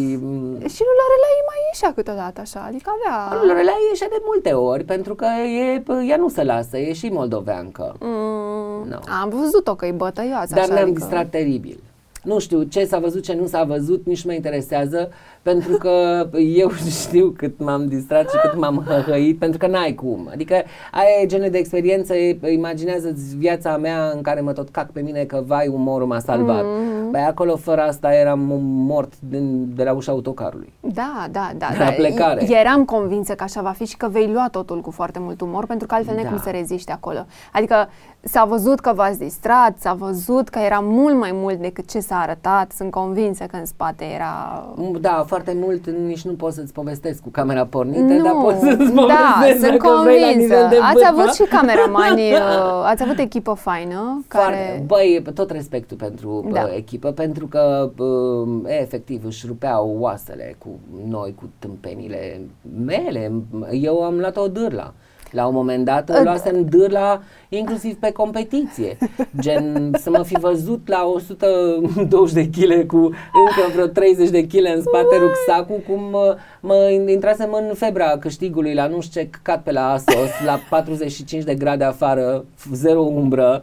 și 0.74 0.82
nu 0.86 0.92
Lorelai 1.00 1.38
mai 1.48 1.60
ieșea 1.72 1.92
câteodată 1.94 2.40
așa, 2.40 2.64
adică 2.68 2.90
avea... 2.96 3.42
Lorelai 3.42 3.74
ieșea 3.90 4.08
de 4.08 4.22
multe 4.24 4.52
ori, 4.52 4.84
pentru 4.84 5.14
că 5.14 5.24
e, 5.24 5.82
ea 6.08 6.16
nu 6.16 6.28
se 6.28 6.44
lasă, 6.44 6.78
e 6.78 6.92
și 6.92 7.08
moldoveancă. 7.08 7.96
Mm, 8.00 8.88
no. 8.88 8.98
Am 9.22 9.28
văzut-o 9.28 9.74
că 9.74 9.86
e 9.86 9.90
bătăioasă 9.90 10.54
Dar 10.54 10.64
așa, 10.64 10.72
ne-am 10.72 10.84
adică... 10.84 10.98
distrat 10.98 11.28
teribil. 11.28 11.80
Nu 12.22 12.38
știu 12.38 12.62
ce 12.62 12.84
s-a 12.84 12.98
văzut, 12.98 13.22
ce 13.22 13.34
nu 13.34 13.46
s-a 13.46 13.64
văzut, 13.64 14.06
nici 14.06 14.24
nu 14.24 14.30
mă 14.30 14.36
interesează, 14.36 15.10
pentru 15.42 15.76
că 15.76 16.26
eu 16.62 16.70
știu 16.70 17.34
cât 17.36 17.58
m-am 17.58 17.86
distrat 17.86 18.30
și 18.30 18.36
cât 18.42 18.60
m-am 18.60 18.84
hăhăit, 18.86 19.38
pentru 19.38 19.58
că 19.58 19.66
n-ai 19.66 19.94
cum. 19.94 20.28
Adică 20.32 20.54
aia 20.92 21.22
e 21.22 21.26
genul 21.26 21.50
de 21.50 21.58
experiență, 21.58 22.14
imaginează-ți 22.52 23.36
viața 23.36 23.76
mea 23.76 24.10
în 24.14 24.20
care 24.22 24.40
mă 24.40 24.52
tot 24.52 24.68
cac 24.68 24.90
pe 24.90 25.00
mine 25.00 25.24
că 25.24 25.42
vai, 25.46 25.68
umorul 25.68 26.06
m-a 26.06 26.18
salvat. 26.18 26.62
Mm-hmm. 26.62 27.10
Băi, 27.10 27.20
acolo 27.20 27.56
fără 27.56 27.80
asta 27.80 28.14
eram 28.14 28.38
mort 28.62 29.12
din, 29.18 29.72
de 29.74 29.84
la 29.84 29.92
ușa 29.92 30.12
autocarului. 30.12 30.72
Da, 30.80 31.26
da, 31.30 31.50
da. 31.56 31.66
La 31.78 31.84
da. 31.84 31.90
plecare. 31.90 32.46
Eram 32.50 32.84
convinsă 32.84 33.34
că 33.34 33.42
așa 33.42 33.62
va 33.62 33.70
fi 33.70 33.84
și 33.84 33.96
că 33.96 34.08
vei 34.08 34.30
lua 34.32 34.48
totul 34.50 34.80
cu 34.80 34.90
foarte 34.90 35.18
mult 35.18 35.40
umor, 35.40 35.66
pentru 35.66 35.86
că 35.86 35.94
altfel 35.94 36.18
da. 36.22 36.28
cum 36.28 36.38
să 36.38 36.50
reziști 36.50 36.90
acolo. 36.90 37.26
Adică 37.52 37.88
s-a 38.20 38.44
văzut 38.44 38.80
că 38.80 38.92
v-ați 38.92 39.18
distrat, 39.18 39.78
s-a 39.78 39.92
văzut 39.92 40.48
că 40.48 40.58
era 40.58 40.78
mult 40.82 41.16
mai 41.18 41.30
mult 41.32 41.58
decât 41.58 41.90
ce 41.90 42.00
s-a 42.00 42.16
arătat. 42.16 42.72
Sunt 42.72 42.90
convinsă 42.90 43.44
că 43.44 43.56
în 43.56 43.64
spate 43.64 44.04
era... 44.04 44.64
Da, 45.00 45.24
foarte 45.28 45.56
mult 45.60 45.90
nici 45.90 46.22
nu 46.22 46.32
pot 46.32 46.52
să-ți 46.52 46.72
povestesc 46.72 47.20
cu 47.22 47.28
camera 47.28 47.66
pornită, 47.66 48.00
nu, 48.12 48.22
dar 48.22 48.32
pot 48.42 48.54
să-ți 48.58 48.92
Da, 48.92 49.34
povestesc 49.38 49.66
sunt 49.66 49.78
dacă 49.82 50.00
vrei 50.02 50.20
la 50.20 50.28
nivel 50.30 50.58
convinsă. 50.60 50.66
de 50.70 50.76
Ați 50.82 50.92
vârf, 50.94 51.08
avut 51.08 51.24
da? 51.24 51.30
și 51.30 51.42
cameramani, 51.42 52.22
uh, 52.32 52.82
ați 52.84 53.02
avut 53.02 53.18
echipă 53.18 53.52
faină 53.52 54.24
Foarte, 54.28 54.56
care... 54.56 54.82
băi, 54.86 55.22
tot 55.34 55.50
respectul 55.50 55.96
pentru 55.96 56.48
Da. 56.52 56.60
da. 56.60 56.74
echipă, 56.74 57.10
pentru 57.10 57.46
că 57.46 57.90
uh, 57.98 58.48
efectiv 58.80 59.24
își 59.24 59.46
rupeau 59.46 59.96
oasele 59.98 60.54
cu 60.58 60.68
noi, 61.08 61.34
cu 61.34 61.48
tâmpenile 61.58 62.40
mele. 62.84 63.32
Eu 63.70 64.02
am 64.02 64.18
luat 64.18 64.36
o 64.36 64.48
dârla. 64.48 64.92
La 65.30 65.46
un 65.46 65.54
moment 65.54 65.84
dat 65.84 66.08
Uh, 66.10 66.20
luasem 66.22 66.64
dârla 66.64 67.20
inclusiv 67.48 67.94
pe 67.94 68.12
competiție. 68.12 68.96
Gen 69.40 69.90
să 69.98 70.10
mă 70.10 70.22
fi 70.22 70.38
văzut 70.40 70.88
la 70.88 71.04
120 71.14 72.32
de 72.32 72.48
kg 72.48 72.86
cu 72.86 72.96
încă 72.96 73.72
vreo 73.72 73.86
30 73.86 74.28
de 74.28 74.46
kg 74.46 74.74
în 74.74 74.82
spate 74.82 75.16
rucsacul, 75.18 75.80
cum 75.88 76.08
mă, 76.10 76.36
mă 76.60 76.74
intrasem 77.06 77.52
în 77.52 77.74
febra 77.74 78.18
câștigului 78.18 78.74
la 78.74 78.86
nu 78.86 79.00
știu 79.00 79.20
ce 79.20 79.28
căcat 79.30 79.62
pe 79.62 79.72
la 79.72 79.90
Asos, 79.92 80.30
la 80.44 80.58
45 80.70 81.42
de 81.44 81.54
grade 81.54 81.84
afară, 81.84 82.44
zero 82.72 83.00
umbră. 83.00 83.62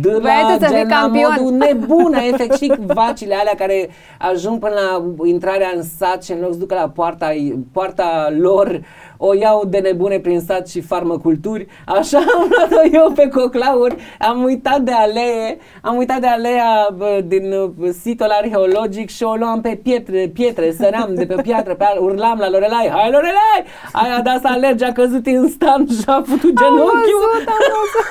De 0.00 0.10
Vrei 0.10 0.20
la, 0.20 0.54
tu 0.56 0.64
să 0.64 0.66
fii 0.66 0.76
gen, 0.76 0.88
la 0.88 0.96
campion. 0.96 1.34
modul 1.36 1.56
nebună, 1.58 2.18
efectiv, 2.32 2.74
vacile 2.86 3.34
alea 3.34 3.54
care 3.56 3.88
ajung 4.18 4.58
până 4.58 4.74
la 4.74 5.04
intrarea 5.28 5.72
în 5.76 5.82
sat 5.82 6.24
și 6.24 6.32
în 6.32 6.40
loc 6.40 6.52
să 6.52 6.58
ducă 6.58 6.74
la 6.74 6.88
poarta, 6.88 7.32
poarta 7.72 8.32
lor, 8.38 8.80
o 9.24 9.34
iau 9.34 9.64
de 9.64 9.78
nebune 9.78 10.18
prin 10.18 10.40
sat 10.40 10.68
și 10.68 10.80
farmăculturi. 10.80 11.66
Așa 11.86 12.18
am 12.18 12.50
luat-o 12.50 12.88
eu 12.92 13.12
pe 13.14 13.28
coclauri, 13.28 13.96
am 14.18 14.42
uitat 14.42 14.80
de 14.80 14.92
alee, 14.92 15.58
am 15.82 15.96
uitat 15.96 16.20
de 16.20 16.26
alea 16.26 16.88
bă, 16.96 17.20
din 17.24 17.52
uh, 17.52 17.88
situl 18.02 18.30
arheologic 18.30 19.08
și 19.10 19.22
o 19.22 19.34
luam 19.34 19.60
pe 19.60 19.80
pietre, 19.82 20.30
pietre, 20.34 20.72
săream 20.78 21.14
de 21.14 21.26
pe 21.26 21.42
piatră, 21.42 21.74
pe 21.74 21.84
al, 21.84 21.98
urlam 22.02 22.38
la 22.38 22.50
Lorelai, 22.50 22.90
hai 22.94 23.10
Lorelai! 23.10 23.60
Aia 23.92 24.20
dat 24.20 24.40
să 24.40 24.48
alerge, 24.50 24.84
a 24.84 24.92
căzut 24.92 25.26
instant 25.26 25.90
și 25.90 26.02
a 26.06 26.22
făcut 26.26 26.56
Am 26.56 26.62
genunchiul. 26.62 27.30
văzut, 27.32 27.48
am 27.48 27.62
văzut. 27.76 28.06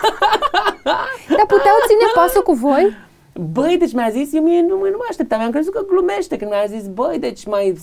Dar 1.37 1.45
puteau 1.47 1.77
ține 1.87 2.05
pasul 2.13 2.41
cu 2.41 2.53
voi? 2.53 3.09
Băi, 3.33 3.75
deci 3.79 3.93
mi-a 3.93 4.09
zis, 4.09 4.33
eu 4.33 4.43
mie 4.43 4.61
nu, 4.61 4.75
nu 4.75 4.97
mă 4.97 5.05
așteptam, 5.09 5.39
mi-am 5.39 5.51
crezut 5.51 5.73
că 5.73 5.85
glumește 5.87 6.37
când 6.37 6.51
mi-a 6.51 6.77
zis, 6.77 6.87
băi, 6.87 7.19
deci 7.19 7.45
mai 7.45 7.77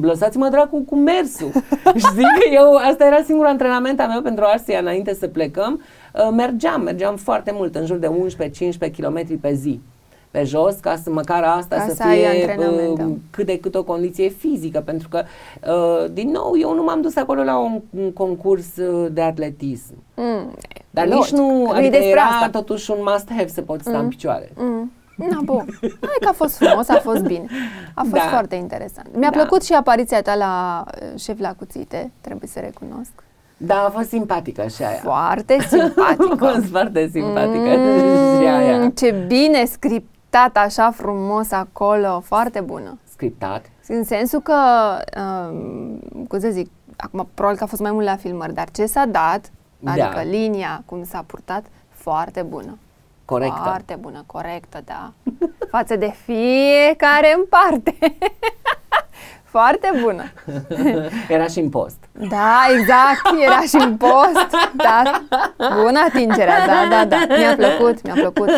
lăsați-mă 0.00 0.48
dracu 0.48 0.80
cu 0.80 0.96
mersul. 0.96 1.50
și 2.02 2.06
zic 2.14 2.26
că 2.38 2.48
eu, 2.52 2.74
asta 2.74 3.04
era 3.04 3.22
singurul 3.22 3.50
antrenament 3.50 4.00
al 4.00 4.08
meu 4.08 4.22
pentru 4.22 4.44
Arsia 4.44 4.78
înainte 4.78 5.14
să 5.14 5.28
plecăm, 5.28 5.82
uh, 6.14 6.28
mergeam, 6.32 6.82
mergeam 6.82 7.16
foarte 7.16 7.50
mult, 7.54 7.74
în 7.74 7.86
jur 7.86 7.96
de 7.96 8.10
11-15 8.88 8.90
km 8.96 9.40
pe 9.40 9.52
zi 9.54 9.80
pe 10.34 10.44
jos, 10.44 10.74
ca 10.80 10.96
să 11.02 11.10
măcar 11.10 11.42
asta 11.42 11.76
Ca 11.76 11.84
să 11.88 11.94
să 11.94 12.02
ai 12.02 12.16
fie 12.16 12.26
antrenament, 12.26 12.98
da. 12.98 13.04
uh, 13.04 13.12
cât 13.30 13.46
de 13.46 13.58
cât 13.58 13.74
o 13.74 13.82
condiție 13.82 14.28
fizică, 14.28 14.80
pentru 14.80 15.08
că, 15.08 15.22
uh, 15.68 16.10
din 16.12 16.30
nou, 16.30 16.52
eu 16.60 16.74
nu 16.74 16.82
m-am 16.82 17.00
dus 17.00 17.16
acolo 17.16 17.42
la 17.42 17.58
un, 17.58 17.80
un 17.90 18.12
concurs 18.12 18.76
uh, 18.76 19.06
de 19.12 19.20
atletism. 19.20 19.94
Mm, 20.14 20.54
Dar 20.90 21.06
logic, 21.06 21.20
nici 21.20 21.40
nu, 21.40 21.46
că 21.46 21.52
nu-i 21.52 21.70
adică 21.78 21.90
despre 21.90 22.08
era 22.08 22.22
asta. 22.22 22.48
totuși 22.50 22.90
un 22.90 22.96
must-have 23.00 23.46
să 23.46 23.60
poți 23.62 23.82
sta 23.88 23.98
în 23.98 24.08
picioare. 24.08 24.52
Mm. 24.56 24.92
Na, 25.16 25.38
bun. 25.44 25.64
Hai 25.80 26.16
că 26.20 26.28
a 26.28 26.32
fost 26.32 26.56
frumos, 26.56 26.88
a 26.88 27.00
fost 27.02 27.22
bine. 27.22 27.46
A 27.94 28.00
fost 28.00 28.22
Da. 28.22 28.28
foarte 28.30 28.54
interesant. 28.54 29.08
Mi-a 29.16 29.30
Da. 29.30 29.36
plăcut 29.38 29.64
și 29.64 29.72
apariția 29.72 30.22
ta 30.22 30.34
la 30.34 30.84
uh, 31.02 31.18
șef 31.20 31.38
la 31.38 31.52
cuțite, 31.58 32.10
trebuie 32.20 32.48
să 32.48 32.60
recunosc. 32.60 33.10
Da, 33.56 33.74
a 33.74 33.90
fost 33.90 34.08
simpatică 34.08 34.66
și 34.76 34.82
aia. 34.82 34.98
Foarte 35.02 35.56
A 35.60 35.62
simpatică. 35.62 36.36
fost 36.36 36.64
foarte 36.70 37.08
simpatică 37.12 37.70
și 38.40 38.46
aia. 38.46 38.78
Mm, 38.82 38.90
ce 38.90 39.24
bine 39.26 39.64
scriptat 40.34 40.64
așa 40.64 40.90
frumos 40.90 41.50
acolo, 41.50 42.20
foarte 42.20 42.60
bună. 42.60 42.98
Scriptat. 43.10 43.64
În 43.88 44.04
sensul 44.04 44.40
că, 44.40 44.54
um, 45.50 45.98
cum 46.28 46.38
să 46.38 46.48
zic, 46.48 46.70
acum 46.96 47.28
probabil 47.34 47.58
că 47.58 47.64
a 47.64 47.66
fost 47.66 47.80
mai 47.80 47.90
mult 47.92 48.04
la 48.04 48.16
filmări, 48.16 48.54
dar 48.54 48.70
ce 48.70 48.86
s-a 48.86 49.04
dat, 49.04 49.50
Da. 49.78 49.90
adică 49.90 50.20
linia, 50.22 50.82
cum 50.86 51.04
s-a 51.04 51.24
purtat, 51.26 51.64
foarte 51.88 52.42
bună. 52.42 52.78
Corectă. 53.24 53.60
Foarte 53.62 53.96
bună, 54.00 54.22
corectă, 54.26 54.82
da. 54.84 55.12
Față 55.76 55.96
de 55.96 56.12
fiecare 56.24 57.34
în 57.36 57.44
parte. 57.48 57.96
foarte 59.58 59.90
bună. 60.02 60.22
Era 61.34 61.46
și 61.46 61.58
în 61.58 61.68
post. 61.68 61.96
Da, 62.12 62.60
exact, 62.78 63.42
era 63.46 63.60
și 63.60 63.86
în 63.86 63.96
post. 63.96 64.50
Da, 64.72 65.02
bună 65.82 65.98
atingerea, 66.08 66.66
da, 66.66 66.86
da, 66.90 67.04
da. 67.04 67.34
Mi-a 67.36 67.54
plăcut, 67.56 68.02
mi-a 68.02 68.14
plăcut. 68.14 68.48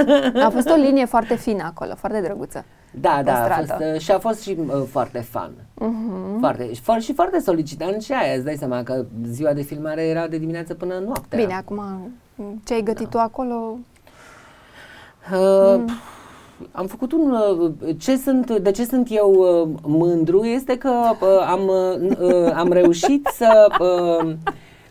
A 0.42 0.50
fost 0.50 0.68
o 0.70 0.74
linie 0.74 1.04
foarte 1.04 1.36
fină 1.36 1.62
acolo, 1.66 1.94
foarte 1.94 2.20
drăguță. 2.20 2.64
Da, 2.90 3.20
da, 3.24 3.32
a 3.32 3.36
Păstrată. 3.46 3.66
fost, 3.66 3.94
uh, 3.94 4.00
și 4.00 4.10
a 4.10 4.18
fost 4.18 4.42
și 4.42 4.56
uh, 4.66 4.82
foarte 4.90 5.18
fun. 5.30 5.50
Mhm. 5.74 6.38
Foarte, 6.40 6.72
și, 6.74 6.80
fo- 6.80 7.00
și 7.00 7.12
foarte 7.14 7.38
solicitant 7.40 8.02
și 8.02 8.12
aia, 8.12 8.34
îți 8.34 8.44
dai 8.44 8.56
seama 8.58 8.82
că 8.82 9.04
ziua 9.26 9.52
de 9.52 9.62
filmare 9.62 10.02
era 10.02 10.26
de 10.26 10.38
dimineață 10.38 10.74
până 10.74 10.94
noaptea. 11.04 11.38
Bine, 11.38 11.54
acum 11.54 11.82
ce 12.64 12.74
ai 12.74 12.82
gătit 12.82 13.08
tu 13.08 13.18
acolo? 13.18 13.78
Uh, 15.32 15.84
Am 16.72 16.86
făcut 16.86 17.12
un. 17.12 17.30
uh, 17.30 17.72
Ce 17.98 18.16
sunt, 18.16 18.58
de 18.58 18.70
ce 18.70 18.84
sunt 18.84 19.06
eu 19.10 19.30
uh, 19.30 19.68
mândru 19.86 20.44
este 20.44 20.78
că 20.78 20.90
uh, 21.20 21.28
am, 21.46 21.60
uh, 21.68 22.16
uh, 22.20 22.52
am 22.54 22.72
reușit 22.72 23.28
să. 23.36 23.66
Uh, 23.80 24.32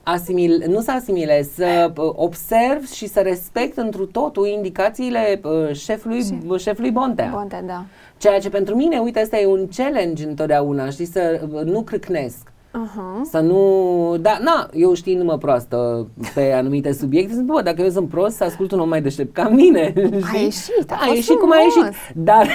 asimil, 0.07 0.63
nu 0.67 0.79
să 0.81 0.91
asimilez, 0.91 1.47
să 1.53 1.91
uh, 1.97 2.11
observ 2.15 2.87
și 2.91 3.07
să 3.07 3.19
respect 3.19 3.77
întru 3.77 4.05
totul 4.05 4.47
indicațiile 4.47 5.41
uh, 5.43 5.75
șefului, 5.75 6.23
Șef. 6.23 6.57
șefului 6.57 6.91
Bontea. 6.91 7.29
Bonte, 7.33 7.63
da. 7.67 7.85
Ceea 8.17 8.39
ce 8.39 8.49
pentru 8.49 8.75
mine, 8.75 8.99
uite, 8.99 9.19
asta 9.19 9.37
e 9.39 9.45
un 9.45 9.67
challenge 9.75 10.25
întotdeauna, 10.25 10.89
știi, 10.89 11.05
să 11.05 11.41
uh, 11.53 11.61
nu 11.61 11.81
crâcnesc. 11.81 12.53
Uh-huh. 12.83 13.21
Să 13.29 13.39
nu... 13.39 14.15
Da, 14.21 14.37
na, 14.41 14.69
eu 14.73 14.93
știindu-mă 14.93 15.37
proastă 15.37 16.07
pe 16.33 16.51
anumite 16.51 16.93
subiecte, 16.93 17.33
zic, 17.33 17.43
bă, 17.43 17.61
dacă 17.61 17.81
eu 17.81 17.89
sunt 17.89 18.09
prost, 18.09 18.35
să 18.35 18.43
ascult 18.43 18.71
un 18.71 18.79
om 18.79 18.89
mai 18.89 19.01
deștept 19.01 19.33
ca 19.33 19.49
mine. 19.49 19.93
știi? 20.27 20.43
ieșit, 20.43 20.91
a 20.91 20.93
a 20.95 20.97
fost 20.97 21.15
ieșit 21.15 21.39
cum 21.39 21.51
a 21.51 21.55
frumos. 21.55 21.75
ieșit. 21.75 22.15
Dar, 22.15 22.47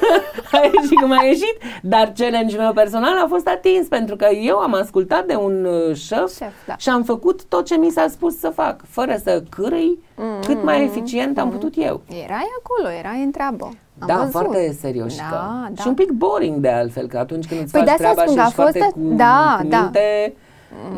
a 0.52 0.60
ieșit 0.74 1.00
cum 1.00 1.10
a 1.10 1.24
ieșit, 1.24 1.56
dar 1.82 2.12
challenge-ul 2.16 2.62
meu 2.62 2.72
personal 2.72 3.16
a 3.24 3.26
fost 3.28 3.46
atins, 3.48 3.86
pentru 3.86 4.16
că 4.16 4.26
eu 4.42 4.56
am 4.56 4.74
ascultat 4.74 5.26
de 5.26 5.34
un 5.34 5.64
uh, 5.64 5.96
șef, 5.96 6.36
Șef, 6.36 6.52
da. 6.66 6.76
și 6.76 6.88
am 6.88 7.02
făcut 7.02 7.44
tot 7.44 7.64
ce 7.64 7.76
mi 7.76 7.90
s-a 7.90 8.06
spus 8.08 8.38
să 8.38 8.48
fac, 8.48 8.80
fără 8.88 9.16
să 9.24 9.42
cârâi, 9.48 9.98
Mm, 10.20 10.40
cât 10.46 10.62
mai 10.64 10.82
eficient 10.84 11.38
am 11.38 11.50
putut 11.50 11.74
eu. 11.76 12.00
Erai 12.24 12.46
acolo, 12.58 12.94
erai 12.98 13.22
în 13.24 13.30
treabă. 13.30 13.68
Am 13.98 14.06
da, 14.06 14.16
văzut. 14.16 14.30
foarte 14.30 14.72
serioșică. 14.80 15.24
Da, 15.30 15.68
da. 15.72 15.82
Și 15.82 15.88
un 15.88 15.94
pic 15.94 16.10
boring 16.10 16.56
de 16.60 16.68
altfel, 16.68 17.06
că 17.08 17.18
atunci 17.18 17.46
când 17.46 17.60
îți 17.60 17.72
Păi 17.72 17.80
faci 17.80 17.88
de 17.88 18.04
asta 18.04 18.12
treaba 18.12 18.20
spun 18.20 18.32
și 18.32 18.36
că 18.38 18.42
a 18.42 18.46
ești 18.46 18.54
fost 18.60 18.70
foarte 18.70 18.94
a- 18.96 19.00
cu, 19.00 19.14
da, 19.16 19.58
cu 19.60 19.66
da. 19.68 19.80
minte, 19.80 20.34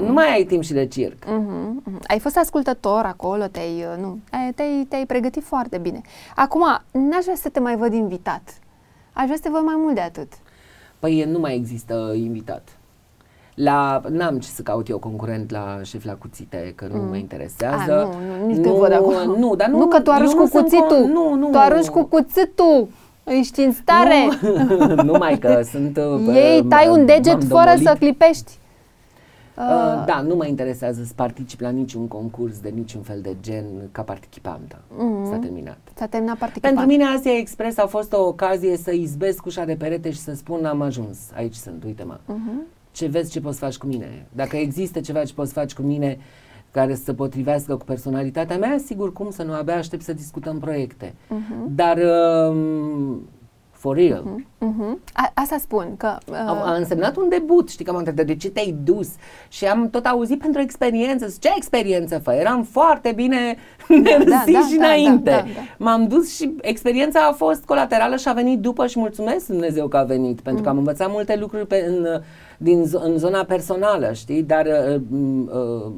nu 0.06 0.12
mai 0.12 0.32
ai 0.32 0.44
timp 0.44 0.62
și 0.62 0.72
de 0.72 0.86
circ. 0.86 1.24
Mhm, 1.26 1.82
mhm. 1.84 2.00
Ai 2.06 2.18
fost 2.18 2.36
ascultător 2.36 3.04
acolo, 3.04 3.44
te-ai, 3.46 3.74
uh, 3.96 4.02
nu, 4.02 4.18
ai- 4.30 4.52
te-ai, 4.54 4.86
te-ai 4.88 5.06
pregătit 5.06 5.44
foarte 5.44 5.78
bine. 5.78 6.00
Acum, 6.36 6.62
n-aș 6.90 7.22
vrea 7.22 7.34
să 7.36 7.48
te 7.48 7.60
mai 7.60 7.76
văd 7.76 7.92
invitat. 7.92 8.42
Aș 9.12 9.24
vrea 9.24 9.36
să 9.36 9.42
te 9.42 9.48
văd 9.48 9.62
mai 9.64 9.74
mult 9.78 9.94
de 9.94 10.00
atât. 10.00 10.32
Păi 10.98 11.24
nu 11.24 11.38
mai 11.38 11.54
există 11.54 12.12
invitat. 12.14 12.68
La, 13.62 14.00
n-am 14.08 14.38
ce 14.38 14.48
să 14.48 14.62
caut 14.62 14.88
eu 14.88 14.98
concurent 14.98 15.50
la 15.50 15.78
șef 15.82 16.04
la 16.04 16.12
cuțite, 16.14 16.72
că 16.74 16.86
nu 16.92 17.02
mă 17.02 17.16
interesează. 17.16 17.92
A, 17.92 18.04
nu, 18.04 18.38
nu, 18.40 18.46
nici 18.46 18.62
te 18.62 18.68
văd 18.70 18.92
acolo. 18.92 19.36
Nu, 19.38 19.54
dar 19.54 19.68
nu, 19.68 19.78
nu 19.78 19.86
că 19.86 20.00
tu 20.00 20.10
eu 20.10 20.16
arunci 20.16 20.32
nu 20.32 20.40
cu 20.40 20.46
sunt 20.46 20.62
cuțitul. 20.62 21.04
con- 21.06 21.12
Nu, 21.12 21.34
nu. 21.34 21.48
Tu 21.50 21.58
arunci 21.58 21.86
cu 21.86 22.04
cuțitul. 22.04 22.88
Ești 23.24 23.60
în 23.60 23.72
stare. 23.72 24.28
Nu, 24.86 25.02
numai 25.12 25.38
că 25.38 25.60
sunt... 25.70 25.96
uh, 26.26 26.34
Ei, 26.34 26.64
tai 26.68 26.86
un 26.88 26.92
m-am 26.96 27.06
deget 27.06 27.44
fără 27.44 27.62
domolit. 27.64 27.86
să 27.86 27.94
clipești. 27.98 28.58
Uh, 29.56 30.04
da, 30.06 30.24
nu 30.26 30.34
mă 30.34 30.46
interesează 30.46 31.02
să 31.06 31.12
particip 31.14 31.60
la 31.60 31.68
niciun 31.68 32.08
concurs 32.08 32.58
de 32.58 32.72
niciun 32.74 33.00
fel 33.02 33.20
de 33.20 33.36
gen 33.40 33.64
ca 33.92 34.02
participantă. 34.02 34.78
S-a 35.30 35.36
terminat. 35.36 35.78
S-a 35.94 36.06
terminat 36.06 36.36
participant. 36.36 36.74
Pentru 36.74 36.92
mine 36.96 37.04
Asia 37.16 37.36
Express 37.36 37.78
a 37.78 37.86
fost 37.86 38.12
o 38.12 38.20
ocazie 38.26 38.76
să 38.76 38.90
izbesc 38.92 39.46
ușa 39.46 39.64
de 39.64 39.74
perete 39.74 40.10
și 40.10 40.18
să 40.18 40.34
spun 40.34 40.64
am 40.64 40.80
ajuns, 40.80 41.18
aici 41.34 41.54
sunt, 41.54 41.84
uite-mă. 41.84 42.16
Mhm. 42.26 42.62
Ce 42.92 43.07
vezi 43.07 43.31
ce 43.31 43.40
poți 43.40 43.59
să 43.59 43.64
faci 43.64 43.76
cu 43.76 43.87
mine? 43.87 44.26
Dacă 44.33 44.57
există 44.57 45.00
ceva 45.00 45.24
ce 45.24 45.35
poți 45.35 45.53
să 45.53 45.59
faci 45.59 45.74
cu 45.74 45.83
mine 45.83 46.18
care 46.70 46.94
să 46.94 47.03
se 47.03 47.14
potrivească 47.14 47.76
cu 47.76 47.85
personalitatea 47.85 48.59
mea, 48.59 48.79
sigur 48.85 49.12
cum 49.12 49.31
să 49.31 49.42
nu, 49.42 49.53
abia 49.53 49.76
aștept 49.76 50.03
să 50.03 50.12
discutăm 50.12 50.59
proiecte. 50.59 51.14
Mhm. 51.29 51.74
Dar 51.74 51.98
um, 52.48 53.29
for 53.81 53.96
real. 53.96 54.24
Uh-huh. 54.59 55.12
A, 55.12 55.31
asta 55.35 55.57
spun, 55.59 55.94
că... 55.96 56.18
Uh, 56.26 56.37
A, 56.37 56.62
a 56.64 56.74
însemnat 56.74 57.16
un 57.16 57.29
debut, 57.29 57.68
știi 57.68 57.85
că 57.85 57.90
m-am 57.90 57.98
întrebat 57.98 58.26
de 58.26 58.37
ce 58.37 58.50
te-ai 58.50 58.76
dus 58.85 59.09
și 59.48 59.64
am 59.66 59.90
tot 59.90 60.05
auzit 60.07 60.38
pentru 60.40 60.61
experiență. 60.61 61.35
Ce 61.40 61.48
experiență 61.57 62.18
fă? 62.18 62.33
Eram 62.33 62.62
foarte 62.62 63.12
bine 63.14 63.57
mersi 64.05 64.29
da, 64.29 64.42
da, 64.53 64.66
și 64.70 64.76
da, 64.76 64.85
înainte. 64.85 65.31
da, 65.31 65.37
da, 65.37 65.42
da. 65.55 65.85
M-am 65.85 66.07
dus 66.09 66.37
și 66.37 66.55
experiența 66.61 67.20
a 67.20 67.33
fost 67.33 67.64
colaterală 67.64 68.16
și 68.16 68.29
a 68.29 68.33
venit 68.33 68.59
după 68.61 68.87
și 68.87 68.98
mulțumesc 68.98 69.46
Dumnezeu 69.46 69.88
că 69.88 69.96
a 69.96 70.05
venit, 70.05 70.40
pentru 70.40 70.62
că 70.62 70.68
am 70.68 70.79
învățat 70.79 71.11
multe 71.11 71.37
lucruri 71.37 71.66
pe, 71.66 71.85
în, 71.88 72.22
din, 72.62 72.84
zo- 72.84 73.02
în 73.02 73.18
zona 73.18 73.44
personală, 73.44 74.12
știi, 74.12 74.42
dar 74.42 74.66
uh, 74.66 75.00
uh, 75.46 75.92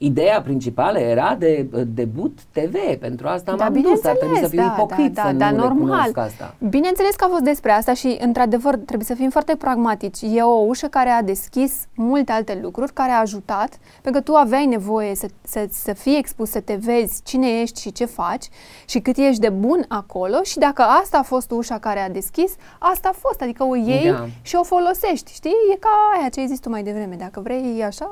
Ideea 0.00 0.42
principală 0.42 0.98
era 0.98 1.36
de 1.38 1.66
uh, 1.72 1.82
debut 1.86 2.38
TV, 2.52 2.74
pentru 3.00 3.28
asta 3.28 3.54
m-am 3.54 3.72
dus, 3.72 4.04
ar 4.04 4.16
trebui 4.16 4.38
să 4.38 4.48
fiu 4.48 4.58
da, 4.58 4.74
ipocrit 4.76 5.12
da, 5.12 5.22
să 5.22 5.32
da, 5.32 5.50
nu 5.50 5.56
da, 5.56 5.62
normal. 5.62 5.88
recunosc 5.88 6.16
asta. 6.16 6.54
Bineînțeles 6.68 7.14
că 7.14 7.24
a 7.24 7.28
fost 7.28 7.42
despre 7.42 7.70
asta 7.72 7.94
și, 7.94 8.16
într-adevăr, 8.20 8.74
trebuie 8.76 9.06
să 9.06 9.14
fim 9.14 9.30
foarte 9.30 9.56
pragmatici. 9.56 10.18
E 10.22 10.42
o 10.42 10.64
ușă 10.66 10.86
care 10.86 11.08
a 11.08 11.22
deschis 11.22 11.86
multe 11.94 12.32
alte 12.32 12.58
lucruri, 12.62 12.92
care 12.92 13.10
a 13.10 13.20
ajutat, 13.20 13.78
pentru 14.02 14.22
că 14.22 14.30
tu 14.30 14.34
aveai 14.34 14.66
nevoie 14.66 15.14
să, 15.14 15.26
să, 15.42 15.66
să 15.70 15.92
fii 15.92 16.18
expus, 16.18 16.50
să 16.50 16.60
te 16.60 16.74
vezi 16.74 17.22
cine 17.24 17.48
ești 17.60 17.80
și 17.80 17.92
ce 17.92 18.04
faci 18.04 18.48
și 18.86 19.00
cât 19.00 19.16
ești 19.16 19.40
de 19.40 19.48
bun 19.48 19.84
acolo 19.88 20.42
și 20.42 20.58
dacă 20.58 20.82
asta 20.82 21.18
a 21.18 21.22
fost 21.22 21.50
ușa 21.50 21.78
care 21.78 22.00
a 22.00 22.10
deschis, 22.10 22.54
asta 22.78 23.08
a 23.08 23.16
fost, 23.18 23.40
adică 23.42 23.64
o 23.64 23.74
iei 23.76 24.10
Da. 24.10 24.26
și 24.42 24.56
o 24.56 24.62
folosești, 24.62 25.32
știi? 25.32 25.54
E 25.74 25.76
ca 25.76 25.88
aia 26.18 26.28
ce 26.28 26.40
ai 26.40 26.46
zis 26.46 26.58
tu 26.58 26.68
mai 26.68 26.82
devreme, 26.82 27.14
dacă 27.18 27.40
vrei 27.40 27.82
așa, 27.86 28.10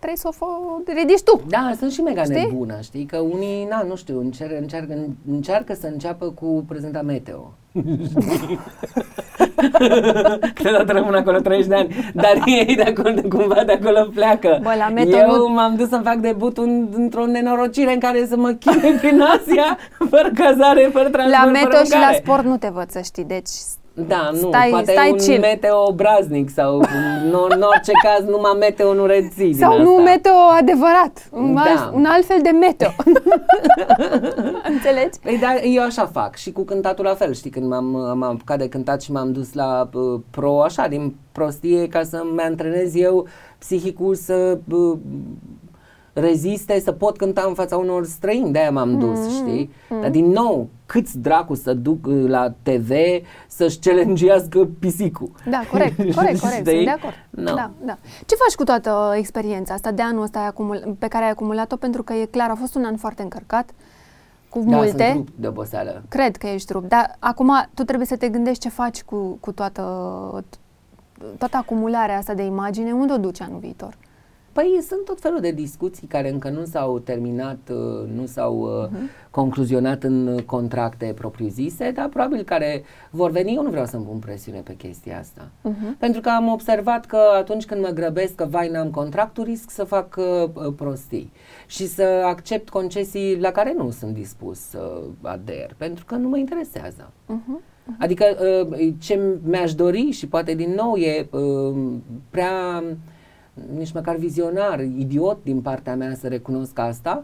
trebuie 0.00 0.16
să 0.16 0.28
o 0.28 0.34
fo- 0.34 0.94
ridici 0.94 1.22
tu. 1.22 1.40
Da, 1.48 1.72
sunt 1.78 1.92
și 1.92 2.00
mega 2.00 2.22
Știi? 2.22 2.34
nebună, 2.34 2.78
știi? 2.82 3.04
Că 3.04 3.16
unii, 3.18 3.66
na, 3.70 3.82
nu 3.88 3.96
știu, 3.96 4.20
încer- 4.30 4.58
încearcă, 4.60 4.94
încearcă 5.30 5.74
să 5.74 5.86
înceapă 5.86 6.26
cu 6.40 6.64
prezenta 6.68 7.02
meteo. 7.02 7.52
Câteodată 10.54 10.92
rămân 10.92 11.14
acolo 11.14 11.38
30 11.38 11.66
de 11.68 11.74
ani, 11.74 11.94
dar 12.14 12.32
ei 12.66 12.76
de 12.76 12.82
acolo, 12.82 13.14
cumva 13.28 13.64
de 13.64 13.72
acolo 13.72 14.08
pleacă. 14.14 14.58
Bă, 14.62 14.74
la 14.78 14.88
meteo 14.88 15.18
Eu 15.18 15.36
nu- 15.36 15.48
m-am 15.48 15.74
dus 15.76 15.88
să-mi 15.88 16.04
fac 16.04 16.16
debutul 16.16 16.64
în, 16.64 16.88
într-o 16.92 17.26
nenorocire 17.26 17.92
în 17.92 17.98
care 17.98 18.26
să 18.26 18.36
mă 18.36 18.50
chinui 18.50 18.92
prin 18.92 19.20
Asia, 19.20 19.78
fără 20.10 20.30
cazare, 20.34 20.88
fără 20.92 21.08
transport, 21.08 21.30
La 21.30 21.38
fără 21.38 21.50
meteo 21.50 21.84
și 21.84 21.90
la 21.90 21.96
mâncare. 21.96 22.20
sport 22.24 22.44
nu 22.44 22.56
te 22.56 22.68
văd 22.72 22.90
să 22.90 23.00
știi, 23.00 23.24
deci 23.24 23.48
Da, 24.08 24.28
nu, 24.32 24.48
Stai- 24.48 24.70
poate 24.70 24.92
stai 24.92 25.10
un 25.10 25.16
chill. 25.16 25.38
meteo 25.40 25.86
obraznic 25.88 26.50
sau 26.50 26.76
în, 26.78 27.34
în 27.48 27.62
orice 27.62 27.92
caz 28.04 28.28
numai 28.28 28.52
meteo 28.58 28.94
nu 28.94 29.06
reții 29.06 29.54
Sau 29.54 29.74
din 29.74 29.82
nu 29.82 29.90
asta. 29.96 30.02
meteo 30.02 30.32
adevărat, 30.58 31.28
un, 31.32 31.54
Da. 31.54 31.60
alt, 31.60 31.94
un 31.94 32.04
alt 32.04 32.24
fel 32.24 32.38
de 32.42 32.50
meteo. 32.50 32.90
Înțelegi? 34.72 35.18
Păi 35.22 35.38
da, 35.40 35.54
eu 35.62 35.82
așa 35.82 36.06
fac 36.06 36.36
și 36.36 36.52
cu 36.52 36.62
cântatul 36.62 37.04
la 37.04 37.14
fel, 37.14 37.32
știi, 37.34 37.50
când 37.50 37.66
m-am, 37.68 37.84
m-am 37.84 38.22
apucat 38.22 38.58
de 38.58 38.68
cântat 38.68 39.02
și 39.02 39.12
m-am 39.12 39.32
dus 39.32 39.52
la 39.52 39.88
uh, 39.92 40.20
pro, 40.30 40.62
așa, 40.62 40.86
din 40.88 41.16
prostie, 41.32 41.86
ca 41.88 42.02
să-mi 42.02 42.40
antrenez 42.40 42.94
eu 42.94 43.26
psihicul 43.58 44.14
să 44.14 44.58
uh, 44.72 44.98
reziste, 46.12 46.80
să 46.80 46.92
pot 46.92 47.16
cânta 47.16 47.44
în 47.48 47.54
fața 47.54 47.76
unor 47.76 48.04
străini, 48.06 48.52
de-aia 48.52 48.70
m-am 48.70 48.98
dus, 48.98 49.18
Mm-hmm. 49.18 49.30
știi? 49.46 49.70
Dar 50.00 50.10
din 50.10 50.26
nou, 50.26 50.68
câți 50.86 51.18
dracu 51.18 51.54
să 51.54 51.74
duc 51.74 52.06
uh, 52.06 52.24
la 52.28 52.52
TV 52.62 52.90
să-și 53.48 53.78
challenge 53.78 54.26
pisicul? 54.78 55.30
Da, 55.50 55.60
corect, 55.70 55.96
corect, 56.16 56.16
corect, 56.16 56.38
sunt 56.38 56.66
Știi? 56.66 56.84
de 56.84 56.90
acord. 56.90 57.14
No. 57.30 57.54
Da, 57.54 57.70
da. 57.84 57.98
Ce 58.26 58.34
faci 58.34 58.54
cu 58.56 58.64
toată 58.64 59.14
experiența 59.16 59.74
asta 59.74 59.90
de 59.90 60.02
anul 60.02 60.22
ăsta 60.22 60.38
ai 60.38 60.46
acumul- 60.46 60.96
pe 60.98 61.08
care 61.08 61.24
ai 61.24 61.30
acumulat-o? 61.30 61.76
Pentru 61.76 62.02
că 62.02 62.12
e 62.12 62.24
clar, 62.24 62.50
a 62.50 62.54
fost 62.54 62.74
un 62.74 62.84
an 62.84 62.96
foarte 62.96 63.22
încărcat, 63.22 63.70
cu 64.48 64.58
Da, 64.66 64.76
multe. 64.76 64.90
sunt 65.04 65.14
rupt 65.16 65.32
de 65.36 65.46
oboseală. 65.46 66.02
Cred 66.08 66.36
că 66.36 66.46
ești 66.46 66.72
rupt, 66.72 66.88
dar 66.88 67.16
acum 67.18 67.52
tu 67.74 67.84
trebuie 67.84 68.06
să 68.06 68.16
te 68.16 68.28
gândești 68.28 68.62
ce 68.62 68.68
faci 68.68 69.02
cu, 69.02 69.16
cu 69.40 69.52
toată, 69.52 69.82
toată 71.38 71.56
acumularea 71.56 72.16
asta 72.18 72.34
de 72.34 72.42
imagine, 72.42 72.92
unde 72.92 73.12
o 73.12 73.16
duci 73.16 73.40
anul 73.40 73.58
viitor? 73.58 73.94
Păi 74.52 74.78
sunt 74.88 75.04
tot 75.04 75.20
felul 75.20 75.40
de 75.40 75.50
discuții 75.50 76.06
care 76.06 76.30
încă 76.30 76.48
nu 76.48 76.64
s-au 76.64 76.98
terminat, 76.98 77.58
uh, 77.70 78.08
nu 78.14 78.26
s-au 78.26 78.58
uh, 78.58 78.98
concluzionat 79.30 80.02
în 80.02 80.42
contracte 80.46 81.12
propriu-zise, 81.14 81.90
dar 81.90 82.08
probabil 82.08 82.42
care 82.42 82.82
vor 83.10 83.30
veni. 83.30 83.54
Eu 83.54 83.62
nu 83.62 83.70
vreau 83.70 83.86
să-mi 83.86 84.04
pun 84.04 84.18
presiune 84.18 84.60
pe 84.60 84.74
chestia 84.76 85.18
asta. 85.18 85.48
Mhm. 85.62 85.96
Pentru 85.98 86.20
că 86.20 86.28
am 86.28 86.48
observat 86.48 87.06
că 87.06 87.18
atunci 87.36 87.64
când 87.64 87.80
mă 87.84 87.88
grăbesc 87.88 88.34
că 88.34 88.44
vai 88.44 88.68
n-am 88.68 88.90
contractul, 88.90 89.44
risc 89.44 89.70
să 89.70 89.84
fac 89.84 90.16
uh, 90.18 90.48
uh, 90.54 90.72
prostii 90.76 91.32
și 91.66 91.86
să 91.86 92.22
accept 92.24 92.68
concesii 92.68 93.40
la 93.40 93.50
care 93.50 93.74
nu 93.76 93.90
sunt 93.90 94.14
dispus 94.14 94.58
să 94.58 95.02
ader, 95.22 95.74
pentru 95.76 96.04
că 96.04 96.14
nu 96.14 96.28
mă 96.28 96.38
interesează. 96.38 97.10
Mhm. 97.26 97.60
Adică 97.98 98.24
uh, 98.70 98.88
ce 98.98 99.20
mi-aș 99.42 99.74
dori 99.74 100.10
și 100.10 100.28
poate 100.28 100.54
din 100.54 100.74
nou 100.74 100.96
e 100.96 101.28
uh, 101.30 101.76
prea 102.30 102.82
nici 103.76 103.92
măcar 103.92 104.16
vizionar, 104.16 104.80
idiot 104.80 105.38
din 105.42 105.60
partea 105.60 105.96
mea 105.96 106.14
să 106.14 106.28
recunosc 106.28 106.78
asta, 106.78 107.22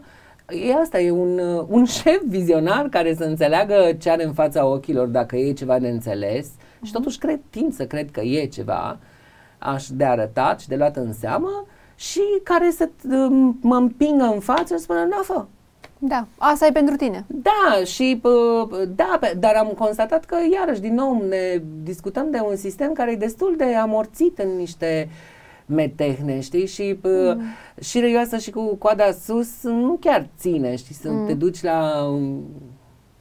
e 0.67 0.73
asta, 0.81 0.99
e 0.99 1.11
un, 1.11 1.39
uh, 1.39 1.65
un 1.67 1.85
șef 1.99 2.21
vizionar 2.27 2.87
care 2.89 3.15
să 3.15 3.23
înțeleagă 3.23 3.95
ce 3.99 4.09
are 4.09 4.23
în 4.25 4.33
fața 4.33 4.65
ochilor 4.65 5.07
dacă 5.07 5.35
e 5.35 5.51
ceva 5.53 5.79
de 5.79 5.87
înțeles. 5.87 6.47
Și 6.83 6.91
totuși 6.91 7.17
cred, 7.17 7.39
timp 7.49 7.73
să 7.73 7.85
cred 7.85 8.11
că 8.11 8.21
e 8.21 8.45
ceva 8.45 8.97
aș 9.57 9.87
de 9.87 10.03
arătat 10.05 10.59
și 10.59 10.67
de 10.67 10.75
luat 10.75 10.95
în 10.95 11.13
seamă 11.13 11.65
și 11.95 12.21
care 12.43 12.71
să 12.71 12.89
uh, 13.09 13.53
mă 13.61 13.75
împingă 13.75 14.23
în 14.23 14.39
față 14.39 14.63
și 14.63 14.67
să 14.67 14.77
spună, 14.77 14.99
na, 15.09 15.19
fă, 15.23 15.45
Da, 15.99 16.27
asta 16.37 16.65
e 16.65 16.71
pentru 16.71 16.95
tine. 16.95 17.25
da, 17.27 17.83
și 17.83 18.19
pă, 18.21 18.67
da, 18.95 19.17
pe- 19.19 19.35
dar 19.39 19.55
am 19.55 19.67
constatat 19.77 20.25
că 20.25 20.35
iarăși 20.53 20.81
din 20.81 20.93
nou 20.93 21.25
ne 21.29 21.61
discutăm 21.83 22.27
de 22.31 22.39
un 22.49 22.55
sistem 22.55 22.93
care 22.93 23.11
e 23.11 23.15
destul 23.15 23.53
de 23.57 23.75
amorțit 23.75 24.37
în 24.39 24.49
niște 24.57 25.09
metehne, 25.67 26.39
știi? 26.39 26.65
Și 26.67 26.97
pă, 27.01 27.35
Mm. 27.37 27.43
și 27.81 27.99
răioasă 27.99 28.37
și 28.37 28.51
cu 28.51 28.75
coada 28.75 29.11
sus 29.25 29.49
nu 29.63 29.97
chiar 29.99 30.27
ține, 30.39 30.75
știi? 30.75 30.95
Să 30.95 31.09
te 31.27 31.33
duci 31.33 31.61
la 31.63 32.03
um, 32.11 32.43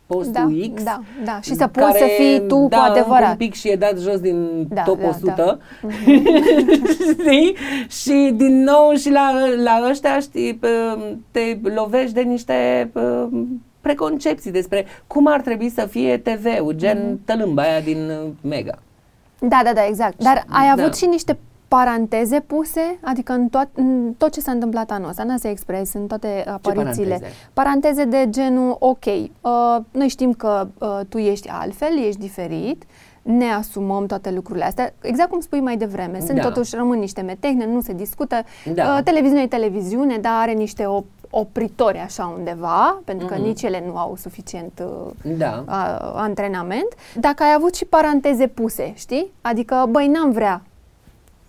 postul 0.07 0.45
Mm. 0.45 0.59
Da, 0.59 0.75
X 0.75 0.83
da, 0.83 1.01
da. 1.25 1.39
Și 1.43 1.55
să 1.55 1.67
poți 1.67 1.87
care, 1.87 1.99
să 1.99 2.05
fii 2.23 2.47
tu 2.47 2.67
da, 2.71 2.77
cu 2.77 2.83
adevărat. 2.91 3.19
încă 3.19 3.31
un 3.31 3.37
pic 3.37 3.55
și 3.55 3.69
e 3.69 3.77
dat 3.77 3.99
jos 3.99 4.21
din 4.21 4.67
Da, 4.69 4.83
top 4.83 5.01
da, 5.01 5.09
100 5.09 5.33
da. 5.37 5.59
știi? 7.13 7.57
Și 7.89 8.33
din 8.35 8.63
nou 8.63 8.93
și 8.95 9.11
la, 9.11 9.33
la 9.63 9.87
ăștia 9.91 10.19
știi, 10.21 10.55
pă, 10.55 10.99
te 11.31 11.59
lovești 11.75 12.13
de 12.15 12.21
niște 12.21 12.89
pă, 12.93 13.29
preconcepții 13.81 14.51
despre 14.51 14.87
cum 15.07 15.27
ar 15.27 15.41
trebui 15.41 15.69
să 15.71 15.87
fie 15.91 16.17
TV-ul, 16.19 16.73
gen 16.73 16.99
Mhm. 17.11 17.21
tălâmba 17.25 17.63
aia 17.63 17.81
din 17.81 17.97
uh, 18.11 18.29
Mega. 18.41 18.79
Da, 19.39 19.61
da, 19.65 19.73
da, 19.75 19.87
exact. 19.89 20.23
Dar 20.23 20.45
ai 20.49 20.73
Da. 20.77 20.83
avut 20.83 20.97
și 20.97 21.07
niște 21.07 21.39
paranteze 21.69 22.41
puse, 22.41 22.99
adică 23.03 23.33
în, 23.33 23.49
toat, 23.49 23.69
în 23.75 24.13
tot 24.19 24.33
ce 24.33 24.41
s-a 24.41 24.51
întâmplat 24.53 24.91
anul 24.91 25.09
ăsta, 25.09 25.23
în 25.23 25.31
Asia 25.31 25.51
Express, 25.51 25.93
în 25.95 26.07
toate 26.07 26.45
aparițiile. 26.49 27.09
paranteze? 27.09 27.33
paranteze 27.53 28.05
de 28.05 28.27
genul, 28.31 28.77
ok, 28.79 29.05
uh, 29.05 29.77
noi 29.91 30.09
știm 30.09 30.33
că 30.33 30.69
uh, 30.79 31.01
tu 31.09 31.19
ești 31.19 31.49
altfel, 31.49 31.99
ești 32.07 32.21
diferit, 32.21 32.83
ne 33.23 33.45
asumăm 33.53 34.07
toate 34.07 34.31
lucrurile 34.31 34.65
astea. 34.65 34.95
Exact 35.01 35.31
cum 35.31 35.41
spui 35.41 35.61
mai 35.61 35.77
devreme, 35.77 36.21
sunt 36.21 36.37
Da. 36.41 36.43
totuși, 36.43 36.75
rămân 36.77 36.99
niște 36.99 37.21
metehne, 37.21 37.67
nu 37.67 37.81
se 37.81 37.93
discută. 37.93 38.37
Da. 38.75 38.95
Uh, 38.97 39.03
televiziunea 39.05 39.43
e 39.43 39.47
televiziune, 39.47 40.17
dar 40.17 40.33
are 40.41 40.53
niște 40.53 40.85
op- 40.85 41.15
opritori 41.31 41.99
așa 41.99 42.35
undeva, 42.39 43.01
pentru 43.05 43.27
că 43.27 43.35
Mhm. 43.35 43.43
nici 43.43 43.63
ele 43.63 43.83
nu 43.87 43.97
au 43.97 44.17
suficient 44.17 44.83
uh, 44.85 45.33
Da. 45.39 45.63
a, 45.67 45.97
antrenament, 46.15 46.89
dacă 47.21 47.43
ai 47.43 47.53
avut 47.57 47.75
și 47.75 47.85
paranteze 47.85 48.47
puse, 48.47 48.93
știi? 48.97 49.31
Adică, 49.41 49.87
băi, 49.91 50.07
n-am 50.09 50.31
vrea 50.31 50.63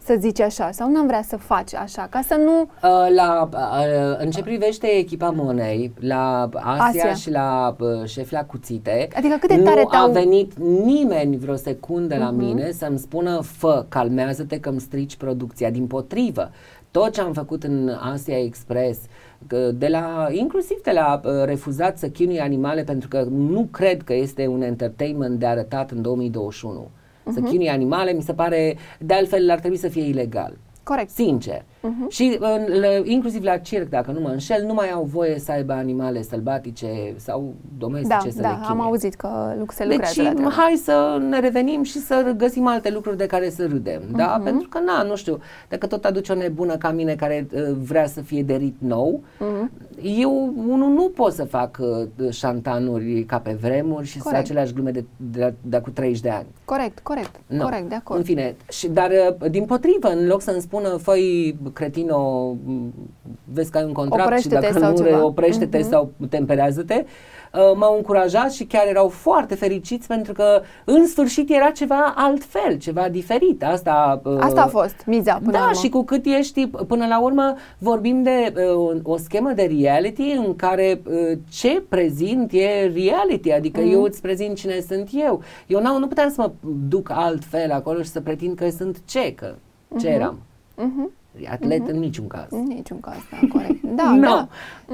să 0.07 0.15
zici 0.19 0.39
așa 0.39 0.71
sau 0.71 0.91
n-am 0.91 1.07
vrea 1.07 1.21
să 1.21 1.37
faci 1.37 1.73
așa, 1.73 2.07
ca 2.09 2.21
să 2.27 2.39
nu... 2.45 2.61
Uh, 2.61 3.07
La, 3.15 3.49
uh, 3.53 4.17
în 4.17 4.29
ce 4.29 4.41
privește 4.41 4.87
echipa 4.87 5.29
Monei, 5.29 5.91
la 5.99 6.49
Asia, 6.53 6.83
Asia. 6.85 7.13
și 7.13 7.31
la 7.31 7.75
uh, 7.79 8.05
șef 8.05 8.31
la 8.31 8.43
cuțite, 8.45 9.07
Adică 9.15 9.35
cât 9.39 9.49
de 9.49 9.61
tare 9.61 9.81
nu 9.81 9.87
a 9.87 9.89
te-au- 9.89 10.11
venit 10.11 10.51
nimeni 10.85 11.37
vreo 11.37 11.55
secundă 11.55 12.17
la 12.17 12.29
Mhm. 12.29 12.43
mine 12.43 12.71
să-mi 12.71 12.97
spună, 12.99 13.39
fă, 13.41 13.85
calmează-te 13.89 14.59
că 14.59 14.69
îmi 14.69 14.79
strici 14.79 15.15
producția. 15.15 15.69
Din 15.69 15.87
potrivă, 15.87 16.51
tot 16.91 17.11
ce 17.13 17.21
am 17.21 17.33
făcut 17.33 17.63
în 17.63 17.91
Asia 18.13 18.37
Express, 18.43 18.99
că 19.47 19.57
de 19.57 19.87
la, 19.87 20.27
inclusiv 20.31 20.81
de 20.83 20.91
la 20.91 21.21
uh, 21.23 21.31
refuzat 21.45 21.97
să 21.97 22.07
chinui 22.07 22.39
animale 22.39 22.83
pentru 22.83 23.07
că 23.07 23.25
nu 23.29 23.67
cred 23.71 24.01
că 24.03 24.13
este 24.13 24.47
un 24.47 24.61
entertainment 24.61 25.39
de 25.39 25.45
arătat 25.45 25.91
în 25.91 26.01
2021. 26.01 26.87
Să 27.33 27.39
Mhm. 27.39 27.49
chinui 27.49 27.69
animale 27.69 28.11
mi 28.13 28.21
se 28.21 28.33
pare, 28.33 28.77
de 28.99 29.13
altfel 29.13 29.49
ar 29.49 29.59
trebui 29.59 29.77
să 29.77 29.87
fie 29.87 30.03
ilegal. 30.03 30.57
Corect. 30.83 31.09
Sincer. 31.09 31.63
Mhm. 31.87 32.09
Și 32.09 32.37
în, 32.39 32.79
le, 32.79 33.01
inclusiv 33.05 33.43
la 33.43 33.57
circ, 33.57 33.89
dacă 33.89 34.11
nu 34.11 34.19
mă 34.19 34.27
înșel, 34.29 34.65
nu 34.65 34.73
mai 34.73 34.89
au 34.91 35.03
voie 35.03 35.39
să 35.39 35.51
aibă 35.51 35.73
animale 35.73 36.21
sălbatice 36.21 37.13
sau 37.15 37.53
domestice 37.77 38.15
Da, 38.23 38.29
să 38.31 38.41
da, 38.41 38.47
le 38.49 38.53
am 38.55 38.61
chinuie. 38.67 38.83
auzit 38.87 39.13
că 39.15 39.53
lucru 39.57 39.75
se 39.75 39.83
Deci 39.83 39.91
lucrează 39.93 40.21
la 40.21 40.31
treabă. 40.33 40.49
hai 40.51 40.75
să 40.83 41.21
ne 41.29 41.39
revenim 41.39 41.83
și 41.83 41.97
să 41.99 42.33
găsim 42.37 42.67
alte 42.67 42.89
lucruri 42.91 43.17
de 43.17 43.25
care 43.25 43.49
să 43.49 43.65
râdem, 43.67 44.01
da? 44.15 44.33
Mhm. 44.35 44.43
Pentru 44.43 44.69
că, 44.69 44.79
na, 44.85 45.01
nu 45.03 45.15
știu, 45.15 45.39
dacă 45.69 45.87
tot 45.87 46.05
aduce 46.05 46.31
o 46.31 46.35
nebună 46.35 46.75
ca 46.77 46.91
mine 46.91 47.15
care 47.15 47.47
uh, 47.53 47.61
vrea 47.83 48.07
să 48.07 48.21
fie 48.21 48.43
de 48.43 48.55
rit 48.55 48.75
nou, 48.77 49.21
Mhm. 49.39 49.71
eu, 50.19 50.53
unul, 50.67 50.89
nu 50.93 51.11
pot 51.15 51.33
să 51.33 51.43
fac 51.43 51.77
uh, 51.79 52.29
șantanuri 52.31 53.23
ca 53.23 53.39
pe 53.39 53.57
vremuri 53.61 54.05
și 54.05 54.17
să 54.17 54.23
Corect. 54.23 54.41
aceleași 54.43 54.73
glume 54.73 54.91
de, 54.91 55.05
de, 55.31 55.53
de 55.61 55.79
cu 55.79 55.89
30 55.89 56.19
de 56.21 56.29
ani. 56.29 56.45
Corect, 56.65 56.99
corect, 56.99 57.35
Nu. 57.47 57.63
corect, 57.63 57.89
de 57.89 57.95
acord. 57.95 58.19
În 58.19 58.25
fine, 58.25 58.55
și, 58.69 58.87
dar 58.87 59.09
uh, 59.41 59.49
din 59.49 59.65
potrivă, 59.65 60.07
în 60.09 60.27
loc 60.27 60.41
să-mi 60.41 60.61
spună, 60.61 60.87
făi, 60.89 61.57
cretino, 61.77 62.49
m, 62.65 62.93
vezi 63.53 63.71
că 63.71 63.77
ai 63.77 63.83
un 63.83 63.93
contract 63.93 64.25
Oprește-te 64.25 64.55
și 64.55 64.61
dacă 64.61 64.79
sau 64.79 64.91
nu 64.91 64.97
ceva." 65.09 65.25
oprește-te 65.25 65.77
Mhm. 65.77 65.87
sau 65.89 66.11
temperează-te, 66.29 67.05
uh, 67.53 67.75
m-au 67.75 67.95
încurajat 67.95 68.51
și 68.51 68.63
chiar 68.65 68.87
erau 68.87 69.07
foarte 69.07 69.55
fericiți 69.55 70.07
pentru 70.07 70.33
că 70.33 70.61
în 70.85 71.07
sfârșit 71.07 71.49
era 71.49 71.69
ceva 71.69 72.13
altfel, 72.15 72.77
ceva 72.77 73.09
diferit. 73.09 73.63
Asta, 73.63 74.21
uh, 74.23 74.37
Asta 74.39 74.61
a 74.61 74.67
fost 74.67 75.03
miza 75.05 75.33
până 75.33 75.51
la 75.51 75.57
da, 75.57 75.63
urmă. 75.63 75.79
și 75.81 75.89
cu 75.89 76.03
cât 76.03 76.25
ești, 76.25 76.67
până 76.67 77.05
la 77.07 77.21
urmă, 77.21 77.55
vorbim 77.77 78.23
de 78.23 78.53
uh, 78.55 78.75
o, 79.03 79.11
o 79.11 79.17
schemă 79.17 79.51
de 79.55 79.75
reality 79.79 80.31
în 80.45 80.55
care 80.55 81.01
uh, 81.09 81.37
ce 81.49 81.83
prezint 81.89 82.51
e 82.51 82.91
reality, 82.95 83.51
adică 83.51 83.81
Mhm. 83.81 83.91
eu 83.91 84.01
îți 84.03 84.21
prezint 84.21 84.55
cine 84.57 84.79
sunt 84.87 85.09
eu. 85.13 85.41
Eu 85.67 85.81
n-au, 85.81 85.99
nu 85.99 86.07
puteam 86.07 86.29
să 86.29 86.35
mă 86.41 86.51
duc 86.87 87.09
altfel 87.13 87.71
acolo 87.71 88.01
și 88.01 88.09
să 88.09 88.21
pretind 88.21 88.55
că 88.57 88.69
sunt 88.69 88.97
ce, 89.05 89.33
că 89.35 89.53
ce 89.99 90.07
eram. 90.07 90.39
Mhm. 90.75 91.11
Atlet 91.51 91.87
în 91.87 91.99
niciun 91.99 92.27
caz. 92.27 92.45
În 92.49 92.63
niciun 92.63 92.99
caz, 92.99 93.17
da, 93.31 93.47
corect. 93.51 93.83
Da, 93.83 94.15
no. 94.15 94.19
da. 94.19 94.47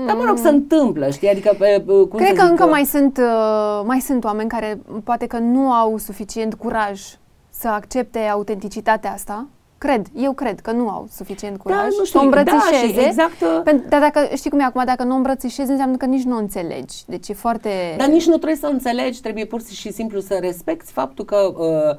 Dar 0.06 0.16
mă 0.16 0.24
rog, 0.28 0.38
se 0.38 0.50
întâmplă, 0.50 1.10
știi, 1.10 1.30
adică 1.30 1.56
pe, 1.58 1.84
cum 1.86 2.20
Cred 2.20 2.28
să 2.28 2.34
că 2.34 2.42
zic, 2.42 2.50
încă 2.50 2.64
uh, 2.64 2.70
mai 2.70 2.86
sunt, 2.86 3.18
uh, 3.18 3.82
mai 3.86 4.00
sunt 4.00 4.24
oameni 4.24 4.50
care 4.50 4.82
poate 5.04 5.28
că 5.28 5.38
nu 5.38 5.72
au 5.72 5.98
suficient 5.98 6.54
curaj 6.54 7.02
să 7.50 7.68
accepte 7.68 8.20
autenticitatea 8.20 9.12
asta. 9.12 9.48
Cred, 9.78 10.08
eu 10.16 10.34
cred 10.34 10.60
că 10.60 10.72
nu 10.72 10.90
au 10.90 11.08
suficient 11.12 11.58
curaj 11.58 11.78
da, 11.78 11.86
nu 11.86 11.92
să 11.92 12.04
știu, 12.04 12.20
o 12.20 12.24
îmbrățișeze. 12.24 12.94
Da, 12.96 13.02
și 13.02 13.08
exact, 13.08 13.42
uh, 13.42 13.62
Pen- 13.64 13.90
dar 13.90 14.00
dacă, 14.00 14.30
știi 14.36 14.50
cum 14.50 14.60
e 14.60 14.64
acum, 14.64 14.84
dacă 14.86 15.04
nu 15.04 15.14
o 15.14 15.16
îmbrățișezi, 15.16 15.72
înseamnă 15.72 15.98
că 15.98 16.06
nici 16.06 16.24
nu 16.24 16.36
o 16.36 16.40
înțelegi. 16.40 16.96
Deci 17.06 17.30
e 17.30 17.34
foarte... 17.34 17.70
Dar 17.98 18.08
nici 18.08 18.26
nu 18.26 18.36
trebuie 18.36 18.56
să 18.56 18.68
înțelegi, 18.68 19.22
trebuie 19.22 19.46
pur 19.46 19.62
și 19.64 19.92
simplu 19.92 20.20
să 20.20 20.38
respecti 20.42 20.92
faptul 20.92 21.26
că 21.26 21.54
uh, 21.58 21.66
uh, 21.68 21.96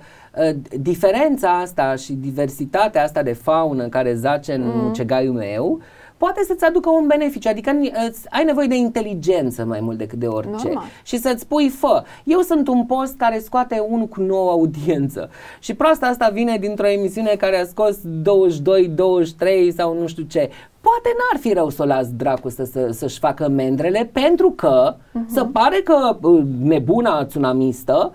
diferența 0.81 1.49
asta 1.59 1.95
și 1.95 2.13
diversitatea 2.13 3.03
asta 3.03 3.23
de 3.23 3.33
faună 3.33 3.89
care 3.89 4.15
zace 4.15 4.53
în 4.53 4.63
Mm. 4.65 4.81
mucegaiul 4.87 5.35
meu 5.35 5.81
poate 6.17 6.43
să-ți 6.47 6.65
aducă 6.65 6.91
un 6.91 7.07
beneficiu, 7.07 7.49
adică 7.49 7.71
ni- 7.71 7.93
îți- 8.09 8.27
ai 8.31 8.45
nevoie 8.45 8.67
de 8.67 8.77
inteligență 8.77 9.65
mai 9.65 9.81
mult 9.81 9.99
decât 9.99 10.19
de 10.19 10.27
orice 10.27 10.51
Normal. 10.67 10.85
și 11.03 11.17
să-ți 11.19 11.41
spui, 11.41 11.69
fă, 11.69 12.03
eu 12.25 12.41
sunt 12.41 12.69
un 12.69 12.85
post 12.87 13.17
care 13.17 13.39
scoate 13.39 13.85
unul 13.89 14.07
cu 14.07 14.21
nouă 14.21 14.51
audiență 14.51 15.31
și 15.59 15.75
proasta 15.75 16.07
asta 16.07 16.29
vine 16.33 16.57
dintr-o 16.61 16.89
emisiune 16.89 17.35
care 17.39 17.61
a 17.61 17.65
scos 17.65 17.97
22, 18.03 18.89
23 18.89 19.73
sau 19.73 19.99
nu 20.01 20.07
știu 20.07 20.23
ce. 20.23 20.51
Poate 20.81 21.09
n-ar 21.19 21.41
fi 21.41 21.53
rău 21.53 21.69
să 21.71 21.83
o 21.83 21.87
las 21.87 22.07
dracu 22.17 22.49
să, 22.49 22.65
să, 22.65 22.89
să-și 22.93 23.19
facă 23.19 23.49
mendrele 23.49 24.11
pentru 24.13 24.51
că 24.51 24.95
Mhm. 25.13 25.33
să 25.33 25.45
pare 25.45 25.77
că 25.85 26.17
uh, 26.21 26.43
nebuna 26.63 27.25
tsunamistă 27.25 28.13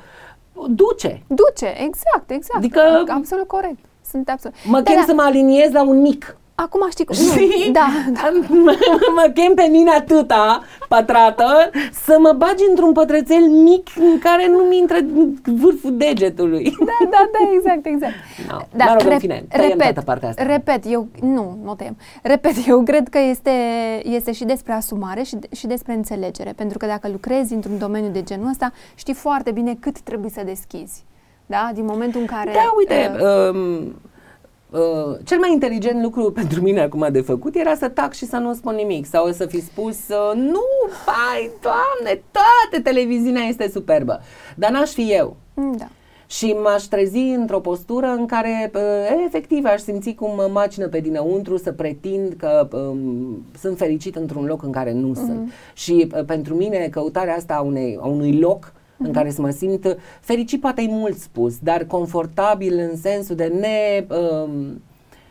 duce. 0.70 1.24
Duce, 1.28 1.66
exact, 1.84 2.32
exact. 2.32 2.58
Adică- 2.58 3.04
Absolut 3.08 3.48
corect. 3.48 3.80
Sunt 4.10 4.30
absolut... 4.30 4.56
Mă 4.66 4.78
Da, 4.78 4.84
chem 4.84 4.96
da. 5.00 5.06
să 5.08 5.14
mă 5.14 5.22
aliniez 5.22 5.72
la 5.72 5.82
un 5.84 6.02
mic. 6.02 6.38
Acum 6.64 6.88
știi 6.90 7.06
cum... 7.06 7.16
Știi? 7.16 7.64
Nu, 7.66 7.72
da, 7.72 7.88
da. 8.22 8.32
mă, 8.48 8.78
mă 9.16 9.32
chem 9.34 9.54
pe 9.54 9.68
mine 9.72 9.92
atâta 9.92 10.64
pătrată 10.88 11.70
să 12.06 12.18
mă 12.20 12.34
bagi 12.38 12.64
într-un 12.70 12.92
pătrățel 12.92 13.48
mic 13.48 13.88
în 13.96 14.20
care 14.20 14.48
nu-mi 14.48 14.78
intră 14.78 14.98
vârful 15.44 15.98
degetului. 15.98 16.76
Da, 16.80 17.10
da, 17.10 17.30
da, 17.32 17.50
exact, 17.56 17.86
exact. 17.86 18.14
No. 18.50 18.58
Mă 18.86 18.96
rog, 19.00 19.12
în 19.12 19.20
fine, 19.20 19.46
tăiem 19.50 19.78
toată 19.78 20.02
partea 20.02 20.30
asta. 20.30 20.44
repet, 20.44 20.84
eu, 20.88 21.08
nu, 21.22 21.58
nu 21.64 21.76
tăiem. 21.76 21.98
Repet, 22.24 22.54
eu 22.68 22.84
cred 22.84 23.10
că 23.10 23.20
este, 23.30 23.52
este 24.04 24.32
și 24.32 24.44
despre 24.44 24.74
asumare 24.74 25.24
și, 25.24 25.38
și 25.56 25.68
despre 25.68 25.94
înțelegere, 25.94 26.54
pentru 26.56 26.78
că 26.78 26.86
dacă 26.86 27.08
lucrezi 27.08 27.54
într-un 27.54 27.78
domeniu 27.78 28.10
de 28.10 28.24
genul 28.24 28.50
ăsta, 28.50 28.72
știi 28.96 29.14
foarte 29.14 29.52
bine 29.52 29.78
cât 29.80 30.00
trebuie 30.00 30.30
să 30.30 30.42
deschizi. 30.46 31.04
Da? 31.46 31.72
Din 31.74 31.86
momentul 31.86 32.20
în 32.20 32.26
care... 32.26 32.52
Da, 32.54 32.72
uite, 32.78 33.12
uh, 33.22 33.50
um, 33.54 33.96
uh, 34.70 35.18
cel 35.24 35.40
mai 35.40 35.52
inteligent 35.52 36.04
lucru 36.04 36.32
pentru 36.42 36.62
mine 36.62 36.82
acum 36.82 37.08
de 37.12 37.22
făcut 37.22 37.56
era 37.56 37.76
să 37.76 37.90
tac 37.90 38.14
și 38.14 38.26
să 38.26 38.38
nu 38.38 38.54
spun 38.54 38.76
nimic 38.76 39.06
sau 39.06 39.32
să 39.32 39.46
fi 39.46 39.62
spus 39.62 39.98
uh, 40.08 40.36
nu, 40.36 40.66
pai, 41.06 41.52
doamne, 41.62 42.22
toată 42.32 42.84
televiziunea 42.84 43.44
este 43.44 43.70
superbă, 43.70 44.20
dar 44.56 44.72
n-aș 44.72 44.92
fi 44.92 45.12
eu. 45.12 45.36
da. 45.78 45.88
Și 46.28 46.56
m-aș 46.64 46.84
trezi 46.84 47.18
într-o 47.18 47.60
postură 47.60 48.08
în 48.08 48.26
care, 48.26 48.72
uh, 48.76 49.24
efectiv, 49.26 49.66
aș 49.66 49.80
simți 49.80 50.14
cum 50.14 50.36
mă 50.36 50.50
macină 50.52 50.88
pe 50.88 51.00
dinăuntru 51.00 51.58
să 51.58 51.72
pretind 51.72 52.34
că 52.38 52.68
um, 52.72 53.46
sunt 53.60 53.78
fericit 53.78 54.16
într-un 54.16 54.46
loc 54.46 54.64
în 54.64 54.72
care 54.72 54.92
nu 54.92 55.14
sunt. 55.14 55.52
Și 55.74 56.12
uh, 56.16 56.26
pentru 56.26 56.56
mine, 56.56 56.88
căutarea 56.92 57.36
asta 57.36 57.54
a, 57.54 57.62
unei, 57.62 57.98
a 58.02 58.08
unui 58.08 58.40
loc 58.40 58.74
în 59.04 59.12
care 59.12 59.32
să 59.32 59.42
mă 59.42 59.50
simt 59.50 59.98
fericit, 60.20 60.62
poate 60.62 60.82
e 60.82 60.88
mult 60.88 61.18
spus, 61.18 61.58
dar 61.60 61.84
confortabil 61.84 62.78
în 62.92 62.98
sensul 62.98 63.36
de 63.36 63.54
ne... 63.60 64.06
Um, 64.16 64.82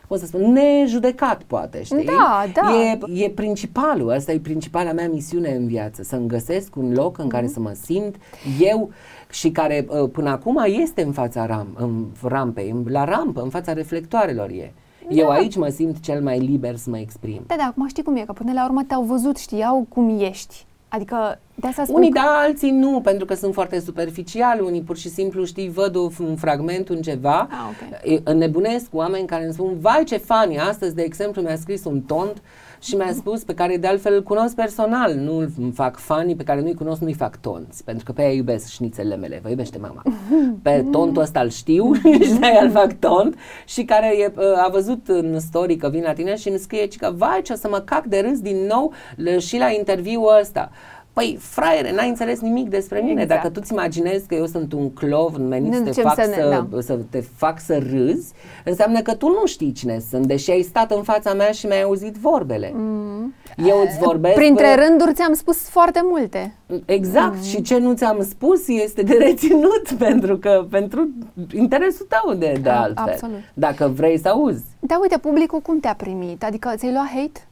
cum 0.07 0.17
să 0.17 0.25
spun, 0.25 0.51
nejudecat 0.51 1.41
poate, 1.43 1.83
știi? 1.83 2.03
Da, 2.05 2.43
da. 2.53 2.75
E, 3.15 3.23
e 3.23 3.29
principalul, 3.29 4.11
asta 4.11 4.31
e 4.31 4.39
principala 4.39 4.91
mea 4.91 5.09
misiune 5.09 5.49
în 5.55 5.67
viață, 5.67 6.03
să-mi 6.03 6.27
găsesc 6.27 6.75
un 6.75 6.93
loc 6.93 7.17
în 7.17 7.27
care 7.27 7.47
să 7.47 7.59
mă 7.59 7.71
simt 7.83 8.15
eu 8.59 8.89
și 9.29 9.49
care 9.51 9.85
uh, 9.89 10.09
până 10.11 10.29
acum 10.29 10.63
este 10.81 11.01
în 11.01 11.11
fața 11.11 11.45
ram, 11.45 11.67
în 11.75 12.05
rampei, 12.23 12.69
în- 12.69 12.85
la 12.87 13.03
rampă, 13.03 13.41
în 13.41 13.49
fața 13.49 13.73
reflectoarelor 13.73 14.49
e. 14.49 14.73
Eu 15.09 15.29
aici 15.29 15.55
mă 15.55 15.67
simt 15.69 15.99
cel 15.99 16.21
mai 16.21 16.39
liber 16.39 16.75
să 16.75 16.89
mă 16.89 16.97
exprim. 16.97 17.41
Da, 17.47 17.55
da, 17.57 17.63
acum 17.63 17.87
știi 17.87 18.03
cum 18.03 18.15
e, 18.15 18.21
că 18.21 18.33
până 18.33 18.51
la 18.53 18.65
urmă 18.65 18.83
te-au 18.87 19.03
văzut, 19.03 19.37
știau 19.37 19.85
cum 19.89 20.19
ești. 20.19 20.65
Adică, 20.89 21.39
de 21.55 21.67
asta 21.67 21.83
spun 21.83 21.95
Unii 21.95 22.09
că- 22.11 22.19
da, 22.19 22.37
alții 22.43 22.71
nu, 22.71 23.01
pentru 23.01 23.25
că 23.25 23.33
sunt 23.33 23.53
foarte 23.53 23.79
superficiali, 23.79 24.61
unii 24.61 24.81
pur 24.81 24.97
și 24.97 25.09
simplu, 25.09 25.45
știi, 25.45 25.69
văd 25.69 25.95
o- 25.95 26.09
un 26.19 26.35
fragment, 26.35 26.89
un 26.89 27.01
ceva, 27.01 27.47
Ah, 27.51 27.57
ok. 27.69 28.11
e- 28.11 28.21
înnebunesc 28.23 28.85
oameni 28.91 29.27
care 29.27 29.43
îmi 29.43 29.53
spun, 29.53 29.77
vai 29.79 30.03
ce 30.03 30.17
fani, 30.17 30.59
astăzi, 30.59 30.95
de 30.95 31.01
exemplu, 31.01 31.41
mi-a 31.41 31.55
scris 31.55 31.83
un 31.85 32.01
tont 32.01 32.41
și 32.79 32.95
mi-a 32.95 33.11
spus, 33.13 33.43
pe 33.43 33.53
care 33.53 33.77
de 33.77 33.87
altfel 33.87 34.13
îl 34.13 34.23
cunosc 34.23 34.55
personal, 34.55 35.13
nu 35.13 35.37
îmi 35.37 35.71
fac 35.71 35.97
fanii, 35.97 36.35
pe 36.35 36.43
care 36.43 36.61
nu-i 36.61 36.73
cunosc, 36.73 37.01
nu-i 37.01 37.13
fac 37.13 37.37
tonți, 37.41 37.83
pentru 37.83 38.05
că 38.05 38.11
pe 38.11 38.21
aia 38.21 38.31
iubesc 38.31 38.67
șnițelele 38.67 39.15
mele, 39.15 39.39
vă 39.43 39.49
iubește 39.49 39.77
mama. 39.77 40.01
Pe 40.61 40.85
tontul 40.91 41.21
ăsta 41.21 41.39
îl 41.39 41.49
știu 41.49 41.93
și 42.25 42.33
de 42.39 42.45
aia 42.45 42.63
îl 42.63 42.71
fac 42.71 42.93
tont 42.99 43.35
și 43.65 43.83
care 43.83 44.17
e, 44.17 44.33
a 44.65 44.69
văzut 44.71 45.07
în 45.07 45.39
story 45.39 45.75
că 45.75 45.89
vin 45.89 46.01
la 46.03 46.13
tine 46.13 46.35
și 46.35 46.49
îmi 46.49 46.57
scrie 46.57 46.85
ci 46.85 46.97
că, 46.97 47.13
vai, 47.15 47.41
ce 47.43 47.53
o 47.53 47.55
să 47.55 47.67
mă 47.71 47.79
cac 47.79 48.05
de 48.05 48.19
râs 48.19 48.39
din 48.39 48.57
nou 48.65 48.93
l- 49.15 49.37
și 49.37 49.57
la 49.57 49.69
interviul 49.69 50.37
ăsta. 50.39 50.71
Păi, 51.19 51.37
fraiere, 51.39 51.91
n-ai 51.93 52.09
înțeles 52.09 52.39
nimic 52.39 52.69
despre 52.69 52.99
mine. 52.99 53.21
Exact. 53.21 53.41
Dacă 53.41 53.53
tu-ți 53.53 53.71
imaginezi 53.73 54.27
că 54.27 54.35
eu 54.35 54.45
sunt 54.45 54.73
un 54.73 54.89
clovn 54.93 55.47
menit 55.47 55.71
Nu 55.71 55.77
să 55.77 55.83
te, 55.83 55.89
ducem 55.89 56.03
fac 56.03 56.13
să 56.15 56.25
ne- 56.29 56.33
să, 56.41 56.65
da. 56.71 56.81
să 56.81 56.99
te 57.09 57.21
fac 57.35 57.59
să 57.59 57.77
râzi, 57.91 58.33
înseamnă 58.65 59.01
că 59.01 59.13
tu 59.15 59.27
nu 59.27 59.45
știi 59.45 59.71
cine 59.71 59.99
sunt, 60.09 60.25
deși 60.25 60.51
ai 60.51 60.61
stat 60.61 60.91
în 60.91 61.03
fața 61.03 61.33
mea 61.33 61.51
și 61.51 61.65
mi-ai 61.65 61.81
auzit 61.81 62.15
vorbele. 62.15 62.71
Mm. 62.75 63.33
Eu 63.67 63.81
îți 63.87 63.97
vorbesc... 63.99 64.35
Printre 64.35 64.67
uh, 64.77 64.83
rânduri 64.87 65.13
ți-am 65.13 65.33
spus 65.33 65.57
foarte 65.69 65.99
multe. 66.03 66.53
Exact, 66.85 67.35
Mm. 67.35 67.41
și 67.43 67.61
ce 67.61 67.77
nu 67.77 67.93
ți-am 67.93 68.23
spus 68.29 68.67
este 68.67 69.01
de 69.01 69.13
reținut 69.13 69.89
pentru 70.07 70.37
că 70.37 70.65
pentru 70.69 71.09
interesul 71.53 72.07
tău 72.09 72.33
de, 72.33 72.59
de 72.61 72.69
A- 72.69 72.81
altfel. 72.81 73.07
absolut. 73.13 73.39
Dacă 73.53 73.91
vrei 73.95 74.19
să 74.19 74.27
auzi. 74.27 74.63
Da, 74.79 74.97
uite, 75.01 75.17
publicul 75.17 75.59
cum 75.59 75.79
te-a 75.79 75.93
primit? 75.97 76.43
Adică 76.43 76.73
ți-ai 76.77 76.91
luat 76.91 77.07
hate? 77.15 77.47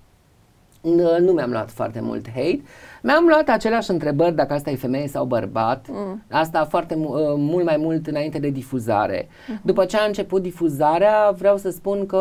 N- 0.96 1.18
Nu 1.20 1.32
mi-am 1.32 1.50
luat 1.52 1.72
foarte 1.72 2.00
mult 2.02 2.28
hate. 2.30 2.62
Mi-am 3.02 3.26
luat 3.28 3.50
aceleași 3.50 3.92
întrebări 3.92 4.36
dacă 4.36 4.54
asta 4.54 4.70
e 4.70 4.76
femeie 4.76 5.08
sau 5.08 5.26
bărbat. 5.26 5.86
Mm. 5.90 6.24
Asta 6.32 6.66
foarte 6.66 6.96
mu- 6.96 7.10
uh, 7.14 7.34
mult 7.38 7.66
mai 7.66 7.78
mult 7.78 8.08
înainte 8.08 8.40
de 8.40 8.50
difuzare. 8.50 9.28
Mhm. 9.48 9.60
După 9.64 9.86
ce 9.86 9.98
a 9.98 10.06
început 10.06 10.42
difuzarea, 10.42 11.32
vreau 11.38 11.58
să 11.58 11.70
spun 11.70 12.06
că 12.06 12.18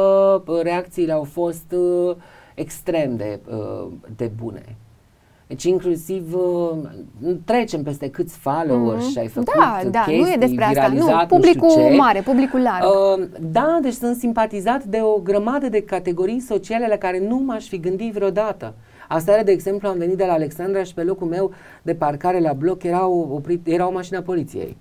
uh, 0.46 0.60
reacțiile 0.62 1.12
au 1.12 1.24
fost 1.24 1.72
uh, 1.72 2.16
extrem 2.54 3.16
de, 3.16 3.40
uh, 3.50 3.86
de 4.16 4.30
bune. 4.42 4.76
Deci 5.46 5.64
inclusiv 5.64 6.34
uh, 6.34 7.30
trecem 7.44 7.82
peste 7.82 8.08
câți 8.10 8.36
followers 8.36 9.02
Mhm. 9.02 9.10
și 9.12 9.18
ai 9.18 9.26
făcut 9.26 9.54
Da, 9.54 9.80
da, 9.90 10.04
nu 10.06 10.12
e 10.12 10.16
chestii, 10.16 10.38
despre 10.38 10.64
asta. 10.64 10.86
Nu, 10.88 10.94
viralizat, 10.94 11.28
publicul 11.28 11.68
știu 11.70 11.82
ce. 11.88 11.94
mare, 11.96 12.20
publicul 12.20 12.60
larg. 12.60 12.84
Uh, 12.84 13.24
da, 13.40 13.78
deci 13.82 13.92
sunt 13.92 14.16
simpatizat 14.16 14.84
de 14.84 14.98
o 15.02 15.18
grămadă 15.18 15.68
de 15.68 15.82
categorii 15.82 16.40
sociale 16.40 16.86
la 16.88 16.96
care 16.96 17.18
nu 17.28 17.36
m-aș 17.38 17.66
fi 17.68 17.80
gândit 17.80 18.12
vreodată. 18.12 18.74
Aseară, 19.08 19.42
de 19.42 19.50
exemplu, 19.52 19.88
am 19.88 19.98
venit 19.98 20.16
de 20.16 20.24
la 20.24 20.32
Alexandra 20.32 20.82
și 20.82 20.94
pe 20.94 21.02
locul 21.02 21.26
meu 21.26 21.50
de 21.82 21.94
parcare 21.94 22.40
la 22.40 22.52
bloc 22.52 22.82
era 22.82 23.06
o, 23.06 23.34
oprit, 23.34 23.66
era 23.66 23.86
o 23.86 23.92
mașină 23.92 24.18
a 24.18 24.22
poliției. 24.22 24.76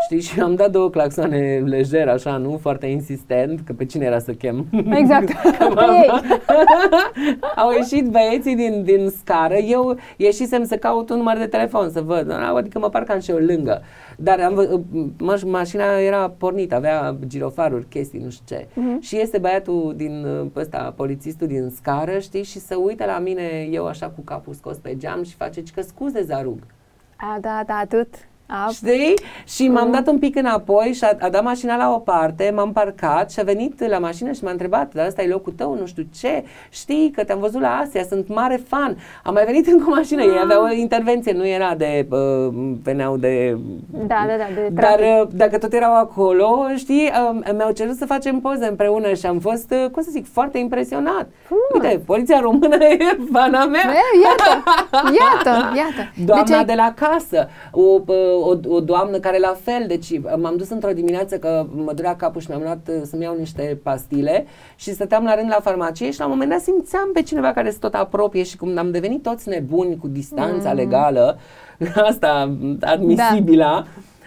Știi, 0.00 0.20
și 0.20 0.40
am 0.40 0.54
dat 0.54 0.70
două 0.70 0.90
claxoane 0.90 1.62
lejer, 1.64 2.08
așa, 2.08 2.36
nu? 2.36 2.58
Foarte 2.60 2.86
insistent, 2.86 3.60
că 3.66 3.72
pe 3.72 3.84
cine 3.84 4.04
era 4.04 4.18
să 4.18 4.32
chem? 4.32 4.66
Exact. 4.90 5.28
Au 7.62 7.70
ieșit 7.70 8.10
băieții 8.10 8.56
din, 8.56 8.82
din 8.84 9.08
scară, 9.08 9.54
eu 9.54 9.96
ieșisem 10.16 10.64
să 10.64 10.76
caut 10.76 11.10
un 11.10 11.16
număr 11.16 11.36
de 11.36 11.46
telefon, 11.46 11.90
să 11.90 12.00
văd, 12.00 12.30
adică 12.56 12.78
mă 12.78 12.88
parcam 12.88 13.20
și 13.20 13.30
eu 13.30 13.36
lângă. 13.36 13.82
Dar 14.16 14.40
am, 14.40 14.84
maș, 15.18 15.42
mașina 15.42 15.98
era 15.98 16.30
pornită, 16.38 16.74
avea 16.74 17.16
girofaruri, 17.26 17.88
chestii, 17.88 18.20
nu 18.20 18.30
știu 18.30 18.56
ce. 18.56 18.64
Uh-huh. 18.64 19.00
Și 19.00 19.20
este 19.20 19.38
băiatul 19.38 19.94
din 19.96 20.26
ăsta, 20.56 20.92
polițistul 20.96 21.46
din 21.46 21.72
scară, 21.74 22.18
știi, 22.18 22.42
și 22.42 22.58
să 22.58 22.76
uită 22.76 23.04
la 23.04 23.18
mine, 23.18 23.68
eu 23.70 23.86
așa 23.86 24.06
cu 24.06 24.20
capul 24.20 24.54
scos 24.54 24.76
pe 24.76 24.96
geam 24.96 25.22
și 25.22 25.34
face 25.34 25.62
că 25.74 25.82
scuze, 25.82 26.22
Zarug. 26.22 26.58
A, 27.16 27.38
da, 27.40 27.62
da, 27.66 27.74
atât. 27.74 28.27
A, 28.50 28.68
Știi? 28.72 29.14
Și 29.46 29.68
m-am 29.68 29.90
dat 29.90 30.06
un 30.06 30.18
pic 30.18 30.36
înapoi 30.36 30.92
și 30.94 31.04
a, 31.04 31.16
a 31.18 31.28
dat 31.28 31.42
mașina 31.42 31.76
la 31.76 31.92
o 31.94 31.98
parte, 31.98 32.52
m-am 32.54 32.72
parcat 32.72 33.30
și 33.30 33.40
a 33.40 33.42
venit 33.42 33.88
la 33.88 33.98
mașină 33.98 34.32
și 34.32 34.44
m-a 34.44 34.50
întrebat, 34.50 34.94
dar 34.94 35.06
ăsta 35.06 35.22
e 35.22 35.28
locul 35.28 35.52
tău, 35.52 35.74
nu 35.74 35.86
știu 35.86 36.06
ce, 36.18 36.44
știi 36.70 37.10
că 37.10 37.24
te-am 37.24 37.38
văzut 37.38 37.60
la 37.60 37.76
Asia, 37.84 38.04
sunt 38.08 38.28
mare 38.28 38.60
fan. 38.68 38.96
Am 39.24 39.34
mai 39.34 39.44
venit 39.44 39.66
încă 39.72 39.84
o 39.88 39.94
mașină, 39.94 40.22
ei 40.22 40.38
aveau 40.42 40.64
o 40.64 40.72
intervenție, 40.72 41.32
nu 41.32 41.46
era 41.46 41.74
de, 41.74 42.06
uh, 42.10 42.54
veneau 42.82 43.16
de... 43.16 43.58
Da, 43.90 44.24
da, 44.26 44.36
da, 44.36 44.46
de 44.54 44.68
Dar 44.72 44.98
uh, 44.98 45.28
dacă 45.32 45.58
tot 45.58 45.72
erau 45.72 45.94
acolo, 45.94 46.66
știi, 46.76 47.10
uh, 47.32 47.52
mi-au 47.56 47.70
cerut 47.70 47.96
să 47.96 48.06
facem 48.06 48.40
poze 48.40 48.66
împreună 48.66 49.14
și 49.14 49.26
am 49.26 49.38
fost, 49.38 49.70
uh, 49.70 49.90
cum 49.90 50.02
să 50.02 50.08
zic, 50.10 50.32
foarte 50.32 50.58
impresionat. 50.58 51.28
Frumos. 51.42 51.84
Uite, 51.84 52.02
poliția 52.06 52.40
română 52.40 52.84
e 52.84 53.18
fana 53.32 53.64
mea. 53.64 53.80
E, 53.84 54.20
iată, 54.22 54.62
iată, 54.92 55.76
iată. 55.76 56.12
Doamna 56.24 56.56
deci, 56.56 56.66
de 56.66 56.74
la 56.74 56.92
casă, 56.96 57.48
o, 57.72 57.80
uh, 58.06 58.37
o, 58.38 58.74
o 58.74 58.80
doamnă 58.80 59.18
care 59.18 59.38
la 59.38 59.56
fel, 59.62 59.84
deci 59.86 60.20
m-am 60.20 60.56
dus 60.56 60.70
într-o 60.70 60.92
dimineață 60.92 61.38
că 61.38 61.66
mă 61.74 61.92
durea 61.92 62.16
capul 62.16 62.40
și 62.40 62.46
mi-am 62.48 62.62
luat 62.62 62.88
uh, 62.88 63.02
să-mi 63.04 63.22
iau 63.22 63.36
niște 63.38 63.80
pastile 63.82 64.46
și 64.76 64.92
stăteam 64.92 65.24
la 65.24 65.34
rând 65.34 65.48
la 65.48 65.60
farmacie 65.60 66.10
și 66.10 66.18
la 66.18 66.24
un 66.24 66.30
moment 66.30 66.50
dat 66.50 66.60
simțeam 66.60 67.10
pe 67.12 67.22
cineva 67.22 67.52
care 67.52 67.70
se 67.70 67.78
tot 67.80 67.94
apropie 67.94 68.42
și 68.42 68.56
cum 68.56 68.78
am 68.78 68.90
devenit 68.90 69.22
toți 69.22 69.48
nebuni 69.48 69.96
cu 69.96 70.08
distanța 70.08 70.70
mm. 70.70 70.76
legală, 70.76 71.38
asta 72.10 72.56
admisibilă, 72.80 73.62
da. 73.62 73.84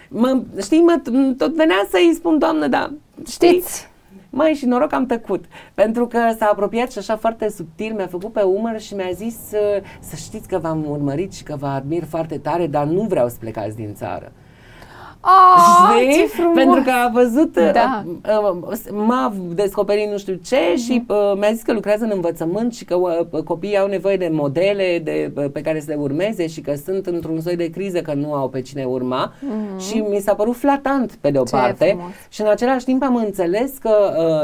mă, 0.08 0.42
știi, 0.60 0.80
mă, 0.80 1.00
tot 1.38 1.54
venea 1.54 1.86
să-i 1.90 2.12
spun, 2.14 2.38
doamnă, 2.38 2.66
da, 2.66 2.92
știți, 3.28 3.90
mai 4.34 4.52
și 4.52 4.66
noroc 4.66 4.92
am 4.92 5.06
tăcut, 5.06 5.44
pentru 5.74 6.06
că 6.06 6.18
s-a 6.38 6.46
apropiat 6.52 6.92
și 6.92 6.98
așa 6.98 7.16
foarte 7.16 7.48
subtil, 7.48 7.94
mi-a 7.94 8.06
făcut 8.06 8.32
pe 8.32 8.42
umăr 8.42 8.80
și 8.80 8.94
mi-a 8.94 9.10
zis 9.12 9.36
să 10.00 10.16
știți 10.16 10.48
că 10.48 10.58
v-am 10.58 10.84
urmărit 10.88 11.32
și 11.32 11.42
că 11.42 11.56
vă 11.56 11.66
admir 11.66 12.04
foarte 12.04 12.38
tare, 12.38 12.66
dar 12.66 12.84
nu 12.84 13.02
vreau 13.02 13.28
să 13.28 13.36
plecați 13.38 13.76
din 13.76 13.94
țară. 13.94 14.32
Oh, 15.24 16.14
Ce 16.14 16.26
frumos. 16.26 16.54
Pentru 16.54 16.82
că 16.82 16.90
a 16.90 17.10
văzut, 17.12 17.58
da. 17.72 18.04
uh, 18.06 18.56
uh, 18.66 18.76
m-a 18.92 19.32
descoperit 19.54 20.10
nu 20.10 20.18
știu 20.18 20.34
ce 20.44 20.56
uh-huh. 20.56 20.84
și 20.84 21.04
uh, 21.08 21.32
mi-a 21.36 21.52
zis 21.52 21.62
că 21.62 21.72
lucrează 21.72 22.04
în 22.04 22.10
învățământ 22.14 22.74
și 22.74 22.84
că 22.84 22.94
uh, 22.94 23.42
copiii 23.44 23.78
au 23.78 23.86
nevoie 23.86 24.16
de 24.16 24.28
modele 24.32 25.00
de, 25.04 25.32
uh, 25.36 25.44
pe 25.52 25.60
care 25.60 25.80
să 25.80 25.84
le 25.88 25.94
urmeze 25.94 26.46
și 26.46 26.60
că 26.60 26.74
sunt 26.84 27.06
într-un 27.06 27.40
soi 27.40 27.56
de 27.56 27.70
criză 27.70 28.00
că 28.00 28.14
nu 28.14 28.34
au 28.34 28.48
pe 28.48 28.60
cine 28.60 28.84
urma 28.84 29.32
uh-huh. 29.32 29.80
și 29.88 29.98
mi 29.98 30.18
s-a 30.18 30.34
părut 30.34 30.56
flatant 30.56 31.12
pe 31.20 31.30
de 31.30 31.38
o 31.38 31.44
Ce 31.44 31.56
parte 31.56 31.84
frumos. 31.84 32.12
și 32.28 32.40
în 32.40 32.46
același 32.46 32.84
timp 32.84 33.02
am 33.02 33.16
înțeles 33.16 33.72
că 33.78 33.94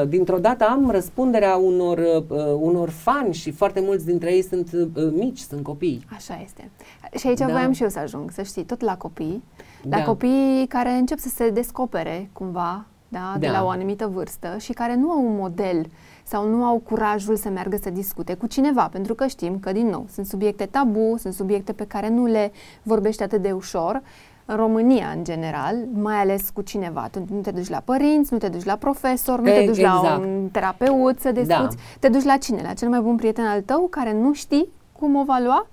uh, 0.03 0.09
dintr-o 0.09 0.39
dată 0.39 0.65
am 0.65 0.91
răspunderea 0.91 1.57
unor, 1.57 1.99
uh, 1.99 2.39
unor 2.59 2.91
fani 2.91 3.35
și 3.35 3.51
foarte 3.51 3.81
mulți 3.81 4.07
dintre 4.07 4.33
ei 4.33 4.43
sunt 4.43 4.69
uh, 4.73 5.09
mici, 5.15 5.39
sunt 5.39 5.63
copii. 5.63 6.05
Așa 6.15 6.41
este. 6.45 6.71
Și 7.19 7.27
aici 7.27 7.39
da. 7.39 7.47
voiam 7.47 7.73
și 7.73 7.83
eu 7.83 7.89
să 7.89 7.99
ajung, 7.99 8.31
să 8.31 8.43
știi, 8.43 8.65
tot 8.65 8.81
la 8.81 8.97
copii 8.97 9.43
la 9.83 9.97
Da. 9.97 10.03
copiii 10.03 10.67
care 10.69 10.91
încep 10.91 11.19
să 11.19 11.29
se 11.29 11.51
descopere 11.51 12.31
cumva 12.33 12.85
da, 13.09 13.35
de 13.39 13.47
Da. 13.47 13.53
la 13.53 13.65
o 13.65 13.69
anumită 13.69 14.07
vârstă 14.07 14.57
și 14.59 14.73
care 14.73 14.95
nu 14.95 15.11
au 15.11 15.27
un 15.27 15.37
model 15.37 15.87
sau 16.25 16.49
nu 16.49 16.65
au 16.65 16.79
curajul 16.79 17.37
să 17.37 17.49
meargă 17.49 17.77
să 17.83 17.91
discute 17.91 18.35
cu 18.35 18.47
cineva, 18.47 18.89
pentru 18.93 19.15
că 19.15 19.27
știm 19.27 19.59
că, 19.59 19.73
din 19.73 19.87
nou, 19.87 20.07
sunt 20.13 20.27
subiecte 20.27 20.67
tabu, 20.67 21.15
sunt 21.19 21.35
subiecte 21.35 21.73
pe 21.73 21.85
care 21.87 22.09
nu 22.09 22.27
le 22.27 22.53
vorbești 22.83 23.23
atât 23.23 23.43
de 23.43 23.53
ușor. 23.53 24.03
În 24.45 24.57
România, 24.57 25.07
în 25.17 25.25
general, 25.25 25.77
mai 25.93 26.15
ales 26.15 26.51
cu 26.51 26.61
cineva. 26.63 27.09
Tu 27.11 27.25
nu 27.31 27.41
te 27.41 27.51
duci 27.51 27.69
la 27.69 27.81
părinți, 27.85 28.33
nu 28.33 28.39
te 28.39 28.49
duci 28.49 28.65
la 28.65 28.77
profesor, 28.77 29.41
nu 29.41 29.49
E- 29.49 29.61
te 29.61 29.67
duci 29.67 29.81
la 29.81 30.01
exact. 30.03 30.25
un 30.25 30.49
terapeut 30.53 31.21
să 31.21 31.33
discuți, 31.33 31.77
te 32.01 32.09
duci 32.09 32.25
la 32.25 32.37
cine? 32.37 32.61
La 32.63 32.73
cel 32.73 32.89
mai 32.89 33.01
bun 33.01 33.17
prieten 33.17 33.45
al 33.45 33.61
tău 33.63 33.87
care 33.91 34.13
nu 34.13 34.33
știi 34.33 34.69
cum 34.93 35.17
o 35.17 35.25
va 35.25 35.39
lua? 35.45 35.67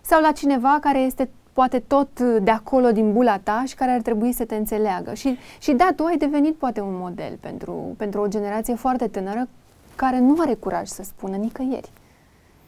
Sau 0.00 0.20
la 0.20 0.32
cineva 0.32 0.78
care 0.80 0.98
este 0.98 1.30
poate 1.54 1.78
tot 1.78 2.20
de 2.20 2.50
acolo 2.50 2.92
din 2.92 3.12
bula 3.12 3.38
ta 3.38 3.62
și 3.66 3.74
care 3.74 3.90
ar 3.90 4.00
trebui 4.00 4.32
să 4.32 4.44
te 4.44 4.54
înțeleagă. 4.54 5.14
Și, 5.14 5.36
și 5.60 5.72
da, 5.72 5.90
tu 5.96 6.04
ai 6.04 6.16
devenit 6.16 6.54
poate 6.54 6.80
un 6.80 6.96
model 6.98 7.36
pentru, 7.40 7.94
pentru 7.96 8.20
o 8.20 8.28
generație 8.28 8.74
foarte 8.74 9.08
tânără 9.08 9.48
care 9.96 10.18
nu 10.18 10.36
are 10.38 10.54
curaj 10.54 10.86
să 10.86 11.02
spună 11.02 11.36
nicăieri. 11.36 11.90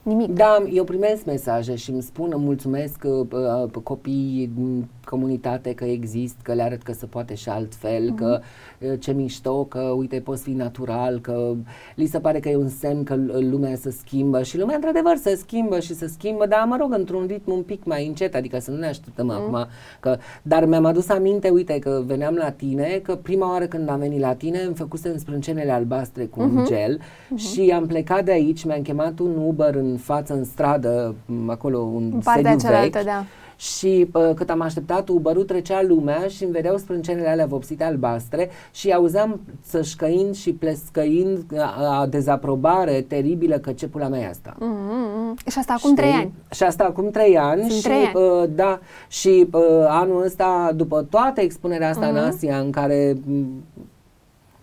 Nimic. 0.02 0.32
Da, 0.32 0.64
eu 0.72 0.84
primesc 0.84 1.24
mesaje 1.24 1.74
și 1.74 1.90
îmi 1.90 2.02
spun, 2.02 2.30
îmi 2.34 2.44
mulțumesc 2.44 3.04
uh, 3.04 3.26
uh, 3.32 3.82
copiii 3.82 4.50
din 4.54 4.86
comunitate 5.08 5.74
că 5.74 5.84
exist, 5.84 6.36
că 6.42 6.52
le 6.52 6.62
arăt 6.62 6.82
că 6.82 6.92
se 6.92 7.06
poate 7.06 7.34
și 7.34 7.48
altfel, 7.48 8.02
Mhm. 8.04 8.14
că 8.14 8.40
uh, 8.80 8.92
ce 8.98 9.12
mișto, 9.12 9.64
că 9.64 9.78
uite 9.80 10.20
poți 10.20 10.42
fi 10.42 10.50
natural, 10.50 11.18
că 11.20 11.52
li 11.94 12.06
se 12.06 12.20
pare 12.20 12.40
că 12.40 12.48
e 12.48 12.56
un 12.56 12.68
semn 12.68 13.02
că 13.04 13.14
uh, 13.14 13.46
lumea 13.50 13.74
se 13.76 13.90
schimbă 13.90 14.42
și 14.42 14.58
lumea 14.58 14.74
într-adevăr 14.74 15.16
se 15.16 15.34
schimbă 15.34 15.80
și 15.80 15.94
se 15.94 16.06
schimbă, 16.06 16.46
dar 16.46 16.64
mă 16.68 16.76
rog, 16.80 16.92
într-un 16.94 17.26
ritm 17.26 17.52
un 17.52 17.62
pic 17.62 17.84
mai 17.84 18.06
încet, 18.06 18.34
adică 18.34 18.58
să 18.58 18.70
nu 18.70 18.76
ne 18.76 18.86
așteptăm 18.86 19.26
Mhm. 19.26 19.34
acum. 19.36 19.66
Că, 20.00 20.16
dar 20.42 20.64
mi-am 20.64 20.84
adus 20.84 21.08
aminte, 21.08 21.48
uite, 21.48 21.78
că 21.78 22.02
veneam 22.06 22.34
la 22.34 22.50
tine, 22.50 23.00
că 23.02 23.14
prima 23.14 23.50
oară 23.50 23.66
când 23.66 23.88
am 23.88 23.98
venit 23.98 24.20
la 24.20 24.34
tine 24.34 24.58
îmi 24.60 24.74
făcusem 24.74 25.16
sprâncenele 25.16 25.72
albastre 25.72 26.24
cu 26.24 26.40
un 26.40 26.64
gel 26.66 27.00
și 27.34 27.72
am 27.74 27.86
plecat 27.86 28.24
de 28.24 28.30
aici, 28.32 28.64
mi-am 28.64 28.82
chemat 28.82 29.18
un 29.18 29.36
Uber 29.46 29.74
în 29.74 29.96
față, 29.96 30.34
în 30.34 30.44
stradă, 30.44 31.14
m, 31.26 31.48
acolo, 31.50 31.78
un 31.78 32.10
În 32.14 32.20
partea 32.24 32.50
sediu 32.50 32.68
cealaltă, 32.68 32.98
vechi. 32.98 33.06
da. 33.06 33.24
Și 33.56 34.08
uh, 34.12 34.30
cât 34.34 34.50
am 34.50 34.60
așteptat 34.60 35.08
Uber-ul, 35.08 35.44
trecea 35.44 35.82
lumea 35.82 36.26
și 36.28 36.42
îmi 36.44 36.52
vedeau 36.52 36.76
sprâncenele 36.76 37.28
alea 37.28 37.46
vopsite 37.46 37.84
albastre 37.84 38.50
și 38.72 38.92
auzeam 38.92 39.40
țășcăind 39.68 40.34
și 40.34 40.52
plescăind 40.52 41.42
a, 41.58 41.98
a 42.00 42.06
dezaprobare 42.06 43.04
teribilă 43.08 43.58
că 43.58 43.72
ce 43.72 43.88
pula 43.88 44.08
mea 44.08 44.20
e 44.20 44.28
asta. 44.28 44.56
Mm-hmm. 44.56 45.50
Și 45.50 45.58
asta 45.58 45.74
acum 45.78 45.94
trei 45.94 46.08
Știi? 46.10 46.20
ani. 46.22 46.32
Și 46.50 46.62
asta 46.62 46.84
acum 46.84 47.10
trei 47.10 47.38
ani. 47.38 47.60
Sunt 47.60 47.72
și, 47.72 47.82
trei 47.82 48.04
ani. 48.14 48.40
Uh, 48.42 48.48
da, 48.54 48.80
și 49.08 49.46
uh, 49.52 49.60
anul 49.88 50.22
ăsta, 50.24 50.70
după 50.74 51.02
toată 51.10 51.40
expunerea 51.40 51.88
asta 51.88 52.06
în 52.06 52.14
Mhm. 52.14 52.24
Asia, 52.26 52.58
în 52.58 52.70
care 52.70 53.16
m, 53.26 53.44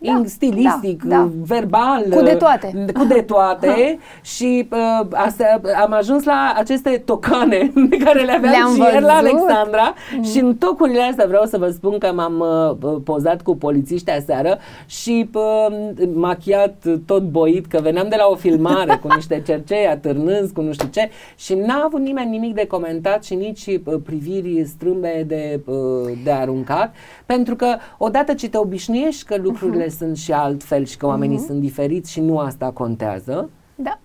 Da, 0.04 0.20
in- 0.20 0.26
stilistic, 0.28 1.04
da, 1.04 1.16
da. 1.16 1.30
verbal, 1.46 2.06
Cu 2.10 2.22
de 2.22 2.34
toate. 2.34 2.86
cu 3.00 3.06
de 3.06 3.22
toate 3.22 4.00
și 4.22 4.68
uh, 4.72 5.08
asta, 5.12 5.62
am 5.84 5.94
ajuns 5.94 6.24
la 6.24 6.54
aceste 6.58 7.02
tocane 7.06 7.72
pe 7.90 7.98
care 7.98 8.24
le 8.24 8.32
aveam 8.32 8.52
Le-am 8.54 8.74
și 8.74 8.80
ieri 8.80 9.04
la 9.06 9.20
văzut. 9.22 9.40
Alexandra 9.40 9.94
și 10.32 10.40
în 10.40 10.56
tocurile 10.56 11.02
astea 11.02 11.26
vreau 11.28 11.46
să 11.46 11.58
vă 11.58 11.70
spun 11.70 11.98
că 11.98 12.12
m-am 12.16 12.40
uh, 12.82 12.96
pozat 13.04 13.42
cu 13.42 13.56
polițiști 13.56 14.12
aseară 14.12 14.58
și 14.86 15.30
uh, 15.34 15.68
machiat 16.14 16.84
tot 17.06 17.24
boit 17.24 17.66
că 17.66 17.80
veneam 17.82 18.08
de 18.10 18.16
la 18.18 18.28
o 18.30 18.36
filmare 18.36 19.00
cu 19.02 19.08
niște 19.16 19.42
cercei 19.48 19.88
atârnânzi 19.88 20.54
cu 20.54 20.62
nu 20.62 20.74
știu 20.74 20.88
ce 20.92 21.10
și 21.36 21.54
n-a 21.54 21.84
avut 21.86 22.00
nimeni 22.00 22.30
nimic 22.30 22.54
de 22.54 22.66
comentat 22.68 23.24
și 23.24 23.36
nici 23.36 23.66
uh, 23.66 23.96
priviri 24.06 24.64
strâmbe 24.66 25.24
de, 25.28 25.62
uh, 25.66 26.12
de 26.24 26.32
aruncat 26.32 26.94
pentru 27.26 27.56
că 27.56 27.76
odată 27.98 28.34
ce 28.34 28.50
te 28.50 28.58
obișnuiești 28.58 29.26
că 29.26 29.36
lucrurile 29.44 29.90
sunt 29.94 30.18
și 30.18 30.32
altfel 30.32 30.86
și 30.86 30.98
că 30.98 31.06
oamenii 31.06 31.38
sunt 31.38 31.60
diferiți 31.60 32.12
și 32.12 32.22
nu 32.22 32.40
asta 32.40 32.72
contează, 32.72 33.50
Da, 33.76 34.00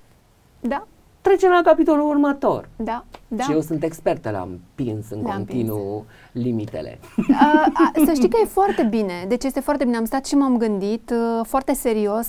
da, 0.60 0.86
trecem 1.28 1.50
la 1.50 1.60
capitolul 1.64 2.08
următor. 2.08 2.68
da, 2.76 3.04
da. 3.28 3.42
Și 3.42 3.52
eu 3.52 3.60
sunt 3.60 3.82
expertă 3.82 4.30
la 4.30 4.40
împins 4.50 5.10
în 5.10 5.20
La 5.22 5.32
continuu 5.34 6.04
limitele. 6.32 6.98
A, 7.40 7.66
a, 7.74 7.92
să 8.04 8.12
știi 8.14 8.28
că 8.28 8.36
e 8.42 8.46
foarte 8.46 8.82
bine. 8.82 9.12
Deci 9.28 9.44
este 9.44 9.60
foarte 9.60 9.84
bine. 9.84 9.96
Am 9.96 10.04
stat 10.04 10.26
și 10.26 10.34
m-am 10.34 10.56
gândit 10.56 11.10
uh, 11.10 11.44
foarte 11.46 11.72
serios 11.74 12.26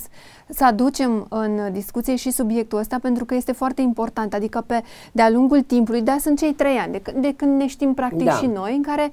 să 0.48 0.64
aducem 0.64 1.26
în 1.28 1.72
discuție 1.72 2.16
și 2.16 2.30
subiectul 2.30 2.78
ăsta 2.78 2.98
pentru 3.02 3.24
că 3.24 3.34
este 3.34 3.52
foarte 3.52 3.80
important. 3.82 4.34
Adică 4.34 4.64
pe 4.66 4.82
de-a 5.12 5.30
lungul 5.30 5.60
timpului, 5.60 6.02
da, 6.02 6.16
sunt 6.20 6.38
cei 6.38 6.52
trei 6.52 6.76
ani 6.76 6.92
de, 6.92 6.98
c- 7.10 7.14
de 7.20 7.34
când 7.36 7.56
ne 7.56 7.66
știm 7.66 7.94
practic 7.94 8.24
Da. 8.24 8.32
și 8.32 8.46
noi, 8.46 8.76
în 8.76 8.82
care, 8.82 9.10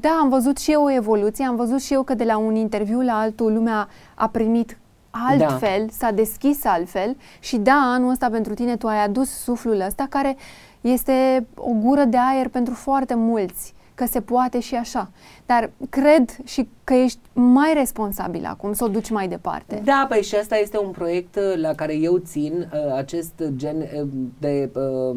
da, 0.00 0.18
am 0.20 0.28
văzut 0.28 0.58
și 0.58 0.72
eu 0.72 0.84
o 0.84 0.90
evoluție, 0.92 1.44
am 1.44 1.56
văzut 1.56 1.82
și 1.82 1.92
eu 1.92 2.02
că 2.02 2.14
de 2.14 2.24
la 2.24 2.36
un 2.36 2.54
interviu 2.54 3.00
la 3.00 3.12
altul 3.18 3.52
lumea 3.52 3.88
a 4.14 4.28
primit 4.28 4.76
altfel, 5.12 5.88
s-a 5.90 6.10
deschis 6.10 6.64
altfel 6.64 7.16
și 7.40 7.56
da, 7.56 7.92
anul 7.94 8.10
ăsta 8.10 8.30
pentru 8.30 8.54
tine 8.54 8.76
tu 8.76 8.86
ai 8.86 9.04
adus 9.04 9.30
suflul 9.30 9.80
ăsta 9.80 10.06
care 10.08 10.36
este 10.80 11.46
o 11.54 11.70
gură 11.70 12.04
de 12.04 12.16
aer 12.16 12.48
pentru 12.48 12.74
foarte 12.74 13.14
mulți 13.14 13.74
că 13.94 14.06
se 14.06 14.20
poate 14.20 14.60
și 14.60 14.74
așa. 14.74 15.10
Dar 15.46 15.70
cred 15.90 16.36
și 16.44 16.68
că 16.84 16.94
ești 16.94 17.18
mai 17.32 17.72
responsabil 17.74 18.44
acum 18.44 18.72
să 18.72 18.84
o 18.84 18.88
duci 18.88 19.10
mai 19.10 19.28
departe. 19.28 19.80
Da, 19.84 20.06
păi 20.08 20.22
și 20.22 20.34
asta 20.34 20.56
este 20.56 20.78
un 20.78 20.90
proiect 20.90 21.36
uh, 21.36 21.60
la 21.60 21.74
care 21.74 21.94
eu 21.96 22.16
țin, 22.16 22.52
uh, 22.72 22.94
acest 22.96 23.32
gen 23.56 23.76
uh, 23.76 24.08
de 24.38 24.70
uh, 24.74 25.16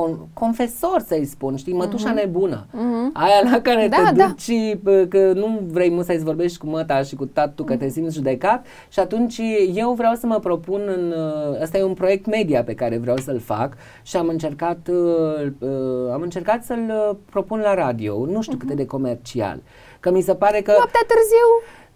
con- 0.00 0.28
confesor 0.32 1.02
să-i 1.06 1.24
spun, 1.24 1.56
știi, 1.56 1.72
mătușa 1.72 2.12
nebună. 2.12 2.66
Aia 3.12 3.40
la 3.52 3.60
care 3.60 3.86
Mhm. 3.86 3.90
Da, 4.04 4.08
te 4.10 4.14
da. 4.14 4.26
duci 4.26 4.40
și 4.40 4.78
bă, 4.82 5.06
că 5.08 5.32
nu 5.34 5.60
vrei 5.70 5.90
mult 5.90 6.04
să-i 6.06 6.18
vorbești 6.18 6.58
cu 6.58 6.66
măta 6.66 7.02
și 7.02 7.14
cu 7.16 7.24
tatu 7.26 7.64
că 7.64 7.76
te 7.76 7.88
simți 7.88 8.14
judecat 8.14 8.66
și 8.88 9.00
atunci 9.00 9.40
eu 9.74 9.92
vreau 9.92 10.14
să 10.14 10.26
mă 10.26 10.38
propun 10.38 10.80
în... 10.96 11.10
uh, 11.16 11.62
Ăsta 11.62 11.78
e 11.78 11.82
un 11.82 11.94
proiect 11.94 12.26
media 12.26 12.62
pe 12.64 12.74
care 12.74 12.98
vreau 12.98 13.16
să-l 13.16 13.38
fac 13.38 13.76
și 14.02 14.16
am 14.16 14.28
încercat, 14.28 14.88
uh, 14.90 15.46
uh, 15.58 16.12
am 16.12 16.20
încercat 16.22 16.64
să-l 16.64 17.08
uh, 17.10 17.16
propun 17.30 17.58
la 17.60 17.74
radio, 17.74 18.26
nu 18.26 18.42
știu 18.42 18.56
cât 18.56 18.72
de 18.72 18.86
comercial. 18.86 19.62
Că 20.00 20.10
mi 20.10 20.20
se 20.20 20.34
pare 20.34 20.60
că... 20.60 20.72
Noaptea 20.76 21.00
târziu 21.06 21.46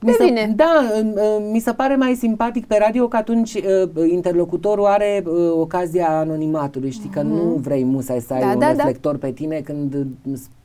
Mi 0.03 0.13
se, 0.13 0.19
devine. 0.19 0.53
da, 0.57 0.83
uh, 1.01 1.13
uh, 1.15 1.49
mi 1.53 1.59
se 1.59 1.73
pare 1.73 1.97
mai 1.97 2.15
simpatic 2.15 2.67
pe 2.67 2.77
radio 2.81 3.09
că 3.09 3.17
atunci 3.17 3.55
uh, 3.55 4.11
interlocutorul 4.11 4.85
are 4.87 5.23
uh, 5.27 5.51
ocazia 5.51 6.19
anonimatului, 6.19 6.91
știi, 6.91 7.09
că 7.09 7.23
nu 7.23 7.41
vrei 7.61 7.85
musai 7.85 8.21
să 8.21 8.33
ai 8.35 8.41
Da, 8.41 8.47
un 8.47 8.59
da, 8.59 8.67
da. 8.67 8.73
reflector 8.73 9.17
pe 9.17 9.31
tine 9.31 9.61
când 9.61 10.07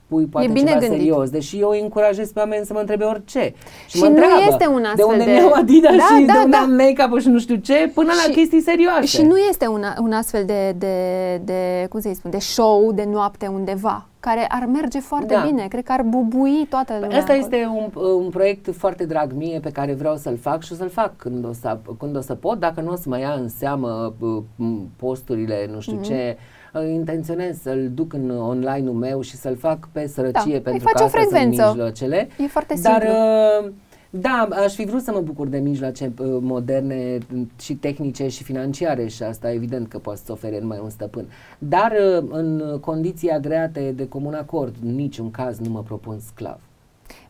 uh, 0.07 0.19
spui 0.19 0.25
poate 0.25 0.47
bine 0.47 0.67
ceva 0.67 0.79
gândit. 0.79 0.97
serios, 0.97 1.29
deși 1.29 1.59
eu 1.59 1.69
îi 1.69 1.79
încurajez 1.81 2.31
pe 2.31 2.39
oameni 2.39 2.65
să 2.65 2.73
mă 2.73 2.79
întrebe 2.79 3.03
orice. 3.03 3.53
Și 3.87 3.97
mă 3.99 4.05
nu 4.05 4.09
întreabă 4.09 4.33
este 4.49 4.67
un 4.67 4.81
de 4.81 4.87
astfel 4.87 5.05
unde 5.05 5.23
de- 5.23 5.31
mi-au 5.31 5.51
Adidas 5.53 5.95
Da, 5.95 6.03
și 6.03 6.23
da, 6.25 6.33
de 6.33 6.39
unde 6.43 6.49
da. 6.57 6.57
am 6.57 6.71
make-up 6.71 7.19
și 7.19 7.27
nu 7.27 7.39
știu 7.39 7.55
ce, 7.55 7.91
până 7.93 8.07
la 8.07 8.21
Și- 8.31 8.37
chestii 8.37 8.61
serioase. 8.61 9.05
Și 9.05 9.21
nu 9.21 9.37
este 9.37 9.67
un, 9.67 9.83
un 10.01 10.11
astfel 10.11 10.45
de, 10.45 10.71
de, 10.77 10.95
de, 11.43 11.87
cum 11.89 11.99
să 11.99 12.09
spun, 12.13 12.31
de 12.31 12.39
show 12.39 12.91
de 12.91 13.07
noapte 13.11 13.47
undeva, 13.47 14.05
care 14.19 14.45
ar 14.49 14.65
merge 14.73 14.99
foarte 14.99 15.33
Da. 15.33 15.43
bine. 15.47 15.65
Cred 15.69 15.83
că 15.83 15.91
ar 15.91 16.01
bubui 16.01 16.65
toată 16.69 16.93
lumea. 17.01 17.17
Asta 17.17 17.33
acolo. 17.33 17.37
este 17.53 17.69
un, 17.95 18.03
un 18.23 18.29
proiect 18.29 18.69
foarte 18.77 19.05
drag 19.05 19.31
mie 19.35 19.59
pe 19.59 19.69
care 19.71 19.93
vreau 19.93 20.15
să-l 20.15 20.37
fac 20.41 20.63
și 20.63 20.73
o 20.73 20.75
să-l 20.75 20.89
fac 20.89 21.11
când 21.17 21.45
o 21.45 21.53
să, 21.61 21.77
când 21.99 22.17
o 22.17 22.21
să 22.21 22.33
pot, 22.35 22.59
dacă 22.59 22.81
nu 22.81 22.91
o 22.91 22.95
să 22.95 23.03
mă 23.05 23.19
ia 23.19 23.35
în 23.41 23.49
seamă 23.49 24.13
uh, 24.19 24.41
m, 24.55 24.89
posturile, 24.95 25.69
nu 25.73 25.79
știu 25.79 25.95
Mhm. 25.95 26.03
ce, 26.03 26.37
uh, 26.37 26.43
intenționez 26.83 27.61
să-l 27.61 27.89
duc 27.93 28.13
în 28.13 28.29
online-ul 28.29 28.93
meu 28.93 29.21
și 29.21 29.35
să-l 29.35 29.55
fac 29.55 29.89
pe 29.91 30.07
sărăcie 30.07 30.31
Da, 30.51 30.55
îi 30.55 30.61
pentru 30.61 30.83
faci 30.83 30.93
că 30.93 31.01
o 31.01 31.05
astea 31.05 31.21
sunt 31.21 31.31
frecvență. 31.31 31.67
mijloacele. 31.67 32.27
E 32.37 32.47
foarte 32.47 32.73
Dar 32.81 33.01
simplu. 33.01 33.19
uh, 33.67 33.71
da, 34.09 34.47
aș 34.65 34.73
fi 34.73 34.85
vrut 34.85 35.01
să 35.01 35.11
mă 35.11 35.19
bucur 35.19 35.47
de 35.47 35.57
mijloace 35.57 36.05
uh, 36.19 36.27
moderne 36.41 37.17
m, 37.33 37.49
și 37.61 37.73
tehnice 37.75 38.27
și 38.27 38.43
financiare 38.43 39.07
și 39.07 39.23
asta 39.23 39.51
evident 39.51 39.87
că 39.87 39.97
poate 39.97 40.19
să 40.25 40.31
ofere 40.31 40.59
numai 40.59 40.79
un 40.83 40.89
stăpân. 40.89 41.25
Dar 41.57 41.91
uh, 42.17 42.23
în 42.29 42.77
condiții 42.81 43.29
agreate 43.29 43.93
de 43.95 44.07
comun 44.07 44.33
acord, 44.33 44.75
în 44.85 44.95
niciun 44.95 45.31
caz 45.31 45.59
nu 45.59 45.69
mă 45.69 45.81
propun 45.83 46.19
sclav. 46.19 46.59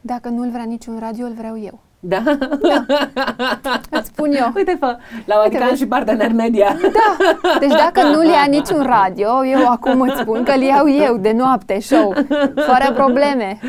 Dacă 0.01 0.29
nu-l 0.29 0.49
vrea 0.51 0.63
niciun 0.63 0.97
radio, 0.99 1.25
îl 1.25 1.33
vreau 1.33 1.59
eu. 1.63 1.79
Da? 2.07 2.23
Îți 3.99 4.07
spun 4.07 4.31
eu. 4.33 4.51
Uite, 4.55 4.77
fă, 4.79 4.97
la 5.25 5.35
Vatican 5.43 5.67
vezi? 5.67 5.81
și 5.81 5.87
partener 5.87 6.31
media. 6.33 6.77
Da, 6.81 7.33
deci 7.59 7.69
dacă 7.69 8.07
nu-l 8.07 8.25
ia 8.25 8.45
niciun 8.57 8.81
radio, 8.85 9.27
eu 9.45 9.67
acum 9.69 10.01
îți 10.01 10.19
spun 10.19 10.43
că-l 10.43 10.61
iau 10.61 10.89
eu 11.07 11.17
de 11.17 11.31
noapte, 11.37 11.79
show, 11.79 12.13
fără 12.55 12.91
probleme. 12.93 13.59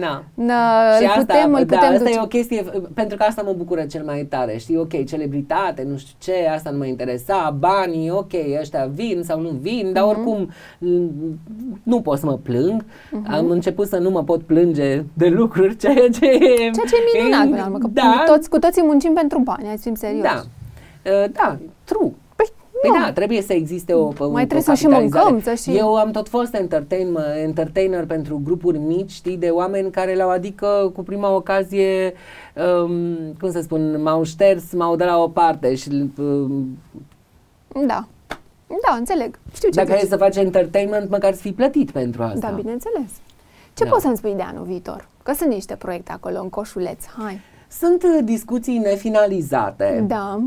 Na. 0.00 0.24
Nă, 0.34 0.54
și 0.98 1.02
îl 1.04 1.08
asta, 1.08 1.20
putem, 1.20 1.54
îl 1.54 1.64
da, 1.64 1.76
putem 1.76 1.92
asta 1.92 2.04
duce. 2.04 2.12
e 2.16 2.20
o 2.22 2.26
chestie, 2.26 2.64
pentru 2.94 3.16
că 3.16 3.22
asta 3.28 3.42
mă 3.42 3.54
bucură 3.56 3.80
cel 3.82 4.02
mai 4.04 4.26
tare, 4.30 4.56
știi, 4.58 4.76
ok, 4.76 5.04
celebritate, 5.04 5.86
nu 5.90 5.96
știu 5.96 6.14
ce, 6.18 6.48
asta 6.54 6.70
nu 6.70 6.78
mă 6.78 6.84
interesa, 6.86 7.56
banii, 7.58 8.10
ok, 8.10 8.32
ăștia 8.60 8.88
vin 8.94 9.20
sau 9.24 9.40
nu 9.40 9.48
vin, 9.60 9.80
Mhm. 9.84 9.92
dar 9.92 10.04
oricum 10.04 10.48
m, 10.78 11.10
nu 11.82 12.00
pot 12.00 12.18
să 12.18 12.26
mă 12.26 12.38
plâng, 12.42 12.84
Mhm. 13.10 13.32
am 13.34 13.50
început 13.50 13.86
să 13.86 13.96
nu 13.98 14.10
mă 14.10 14.22
pot 14.22 14.42
plânge 14.42 15.04
de 15.12 15.28
lucruri, 15.28 15.76
ceea 15.76 15.94
ce 15.94 16.26
e... 16.26 16.38
Ceea 16.56 16.70
ce 16.72 16.94
e 17.14 17.22
minunat, 17.22 17.46
până 17.48 17.71
la 17.72 17.86
urmă, 17.86 17.88
că 17.88 18.26
da, 18.26 18.32
toți, 18.34 18.48
cu 18.48 18.58
toții 18.58 18.82
muncim 18.82 19.12
pentru 19.12 19.38
bani, 19.38 19.66
hai 19.66 19.76
să 19.76 19.82
fim 19.82 19.94
serios. 19.94 20.22
da, 20.22 20.42
Uh, 21.06 21.24
da, 21.32 21.56
true. 21.84 22.10
Păi, 22.36 22.46
Păi 22.82 22.90
nu. 22.90 23.00
da, 23.04 23.12
trebuie 23.12 23.42
să 23.42 23.52
existe 23.52 23.92
o, 23.92 24.00
o 24.06 24.12
Mai 24.30 24.42
o 24.42 24.46
trebuie 24.46 24.60
să 24.60 24.74
și 24.74 24.82
capitalizare. 24.82 25.24
mâncăm, 25.30 25.54
să 25.54 25.62
și- 25.70 25.76
Eu 25.76 25.94
am 25.96 26.10
tot 26.10 26.28
fost 26.28 26.54
entertain, 26.54 27.18
entertainer 27.42 28.06
pentru 28.06 28.40
grupuri 28.44 28.78
mici, 28.78 29.10
știi, 29.10 29.36
de 29.36 29.48
oameni 29.48 29.90
care 29.90 30.14
la 30.14 30.28
adică 30.30 30.90
cu 30.94 31.02
prima 31.02 31.34
ocazie, 31.34 32.12
um, 32.84 33.16
cum 33.40 33.50
să 33.50 33.60
spun, 33.60 34.02
m-au 34.02 34.22
șters, 34.22 34.72
m-au 34.72 34.96
dat 34.96 35.08
la 35.08 35.18
o 35.18 35.28
parte 35.28 35.74
și 35.74 36.10
um, 36.18 36.78
Da. 37.86 38.04
Da, 38.88 38.96
înțeleg. 38.98 39.38
Știu 39.54 39.68
ce 39.68 39.74
dacă 39.84 39.92
e 39.92 39.98
zici. 40.00 40.08
să 40.08 40.16
faci 40.16 40.36
entertainment, 40.36 41.10
măcar 41.10 41.32
să 41.34 41.40
fii 41.40 41.52
plătit 41.52 41.90
pentru 41.90 42.22
asta. 42.22 42.38
Da, 42.50 42.56
bineînțeles. 42.56 43.10
Ce 43.74 43.84
Da. 43.84 43.90
poți 43.90 44.02
să-mi 44.02 44.16
spui 44.16 44.34
de 44.34 44.42
anul 44.42 44.64
viitor? 44.64 45.08
Că 45.22 45.32
sunt 45.32 45.50
niște 45.50 45.74
proiecte 45.74 46.12
acolo 46.12 46.40
în 46.40 46.48
coșuleț. 46.48 47.04
Hai. 47.18 47.40
Sunt 47.78 48.02
uh, 48.02 48.24
discuții 48.24 48.78
nefinalizate. 48.78 50.04
Da. 50.08 50.40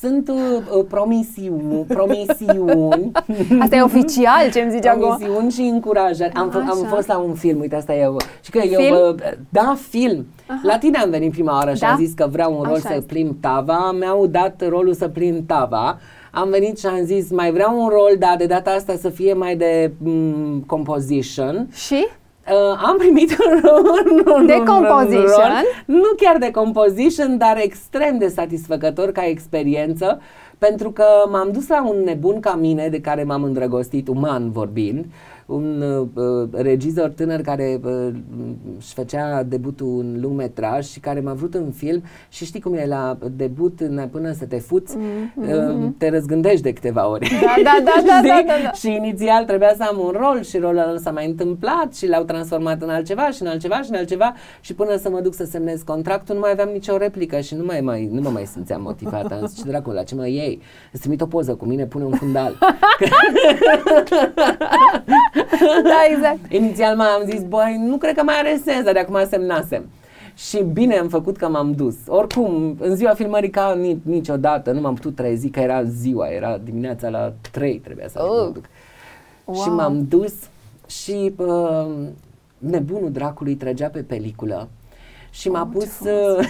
Sunt 0.00 0.28
uh, 0.28 0.36
uh, 0.78 0.84
promisiuni, 0.88 1.84
promisiuni. 1.88 3.10
Asta 3.62 3.76
e 3.76 3.82
oficial 3.82 4.50
ce 4.52 4.60
îmi 4.60 4.70
zici 4.70 4.86
acum. 4.86 5.00
Promisiuni 5.16 5.50
și 5.50 5.60
încurajări. 5.60 6.32
Am, 6.34 6.50
f- 6.50 6.54
am 6.54 6.78
Așa. 6.82 6.88
fost 6.94 7.06
la 7.08 7.18
un 7.18 7.34
film, 7.34 7.60
uite 7.60 7.74
asta 7.76 7.94
e 7.94 8.00
eu. 8.02 8.16
Și 8.40 8.50
că 8.50 8.58
eu, 8.58 8.80
Film? 8.80 8.96
uh, 8.96 9.14
da, 9.48 9.76
film. 9.88 10.26
La 10.62 10.78
tine 10.78 10.98
am 10.98 11.10
venit 11.10 11.30
prima 11.30 11.52
oară 11.52 11.74
și 11.74 11.80
Da? 11.80 11.88
am 11.88 11.96
zis 11.98 12.12
că 12.12 12.26
vreau 12.30 12.52
un 12.56 12.62
rol 12.62 12.72
Așa 12.74 12.88
să 12.88 12.94
este. 12.94 13.06
plim 13.06 13.36
tava. 13.40 13.90
Mi-au 13.98 14.26
dat 14.26 14.68
rolul 14.68 14.94
să 14.94 15.08
plim 15.08 15.46
tava. 15.46 15.98
Am 16.32 16.48
venit 16.50 16.78
și 16.78 16.86
am 16.86 17.04
zis, 17.04 17.30
mai 17.30 17.52
vreau 17.52 17.82
un 17.82 17.88
rol, 17.88 18.16
dar 18.18 18.36
de 18.38 18.46
data 18.46 18.70
asta 18.70 18.96
să 18.96 19.08
fie 19.08 19.32
mai 19.32 19.56
de 19.56 19.92
mm, 19.98 20.60
composition. 20.66 21.68
Și? 21.72 22.06
Uh, 22.50 22.82
am 22.86 22.96
primit 22.98 23.30
un 23.46 23.60
rol, 23.62 24.24
un, 24.36 24.46
De 24.46 24.52
un 24.54 24.64
composition? 24.64 25.24
rol, 25.26 25.64
nu 25.86 26.08
chiar 26.16 26.38
de 26.38 26.50
composition, 26.50 27.38
dar 27.38 27.56
extrem 27.56 28.18
de 28.18 28.28
satisfăcător 28.28 29.12
ca 29.12 29.26
experiență, 29.26 30.20
pentru 30.58 30.90
că 30.90 31.04
m-am 31.30 31.50
dus 31.52 31.68
la 31.68 31.88
un 31.88 32.02
nebun 32.04 32.40
ca 32.40 32.54
mine, 32.54 32.88
de 32.88 33.00
care 33.00 33.22
m-am 33.22 33.42
îndrăgostit, 33.42 34.08
uman 34.08 34.50
vorbind, 34.50 35.04
un 35.50 35.82
uh, 36.14 36.48
regizor 36.52 37.08
tânăr 37.08 37.40
care 37.40 37.80
uh, 37.84 38.08
își 38.78 38.92
făcea 38.94 39.42
debutul 39.42 39.98
în 40.00 40.20
lung 40.20 40.36
metraj 40.36 40.86
și 40.86 41.00
care 41.00 41.20
m-a 41.20 41.32
vrut 41.32 41.54
în 41.54 41.70
film 41.70 42.02
și 42.28 42.44
știi 42.44 42.60
cum 42.60 42.74
e 42.74 42.86
la 42.86 43.18
debut 43.36 43.80
în- 43.80 44.08
până 44.10 44.32
să 44.32 44.44
te 44.44 44.56
fuți, 44.58 44.96
uh, 45.34 45.88
te 45.98 46.10
răzgândești 46.10 46.62
de 46.62 46.72
câteva 46.72 47.08
ori. 47.08 47.26
Mm-hmm. 47.26 47.62
Da, 47.62 47.62
da, 47.64 47.78
da, 47.84 48.02
da, 48.06 48.16
Știi? 48.16 48.28
da, 48.28 48.42
da, 48.46 48.52
da. 48.62 48.72
Și 48.72 48.94
inițial 48.94 49.44
trebuia 49.44 49.74
să 49.76 49.82
am 49.90 49.98
un 49.98 50.10
rol 50.20 50.42
și 50.42 50.58
rolul 50.58 50.78
ăla 50.78 50.98
s-a 50.98 51.10
mai 51.10 51.26
întâmplat 51.26 51.94
și 51.94 52.06
l-au 52.06 52.22
transformat 52.24 52.82
în 52.82 52.88
altceva 52.90 53.30
și 53.30 53.42
în 53.42 53.48
altceva 53.48 53.82
și 53.82 53.90
în 53.90 53.96
altceva 53.96 54.34
și 54.60 54.74
până 54.74 54.96
să 54.96 55.10
mă 55.10 55.20
duc 55.20 55.34
să 55.34 55.44
semnez 55.44 55.82
contractul 55.82 56.34
nu 56.34 56.40
mai 56.40 56.50
aveam 56.50 56.68
nicio 56.72 56.96
replică 56.96 57.40
și 57.40 57.54
nu, 57.54 57.64
mai, 57.64 57.80
mai, 57.80 58.08
nu 58.12 58.20
mă 58.20 58.28
mai 58.28 58.46
simțeam 58.46 58.82
motivată. 58.82 59.38
Am 59.40 59.46
zis, 59.46 59.58
ce 59.58 59.68
dracu, 59.68 59.90
la 59.90 60.02
ce 60.02 60.14
mă 60.14 60.28
iei? 60.28 60.60
Îți 60.92 61.00
trimit 61.00 61.20
o 61.20 61.26
poză 61.26 61.54
cu 61.54 61.64
mine, 61.64 61.84
pune 61.86 62.04
un 62.04 62.12
fundal. 62.12 62.58
Da, 65.82 65.98
exact. 66.14 66.52
Inițial 66.52 66.96
m-am 66.96 67.22
zis, 67.30 67.42
băi, 67.42 67.82
nu 67.86 67.96
cred 67.96 68.16
că 68.16 68.22
mai 68.22 68.34
are 68.38 68.60
sens, 68.64 68.84
dar 68.84 68.92
de 68.92 68.98
acum 68.98 69.18
semnasem. 69.30 69.84
Și 70.36 70.62
bine 70.72 70.94
am 70.98 71.08
făcut 71.08 71.36
că 71.36 71.48
m-am 71.48 71.72
dus. 71.72 71.94
Oricum, 72.06 72.76
în 72.80 72.96
ziua 72.96 73.14
filmării 73.14 73.50
ca 73.50 73.74
ni- 73.80 74.00
niciodată 74.02 74.70
nu 74.72 74.80
m-am 74.80 74.94
putut 74.94 75.14
trezi, 75.14 75.48
că 75.48 75.60
era 75.60 75.82
ziua, 75.84 76.26
era 76.26 76.58
dimineața 76.64 77.08
la 77.08 77.32
3 77.50 77.78
trebuia 77.78 78.08
să 78.08 78.18
Oh. 78.22 78.28
mă 78.46 78.50
duc. 78.54 78.64
Wow. 79.44 79.62
Și 79.62 79.68
m-am 79.68 80.06
dus 80.08 80.32
și 80.86 81.32
uh, 81.36 81.86
nebunul 82.58 83.10
dracului 83.12 83.54
trăgea 83.54 83.88
pe 83.88 84.00
peliculă. 84.00 84.68
Și 85.30 85.48
m-a 85.48 85.60
Oh, 85.60 85.66
ce 85.72 85.78
pus 85.78 85.94
frumos. 85.96 86.46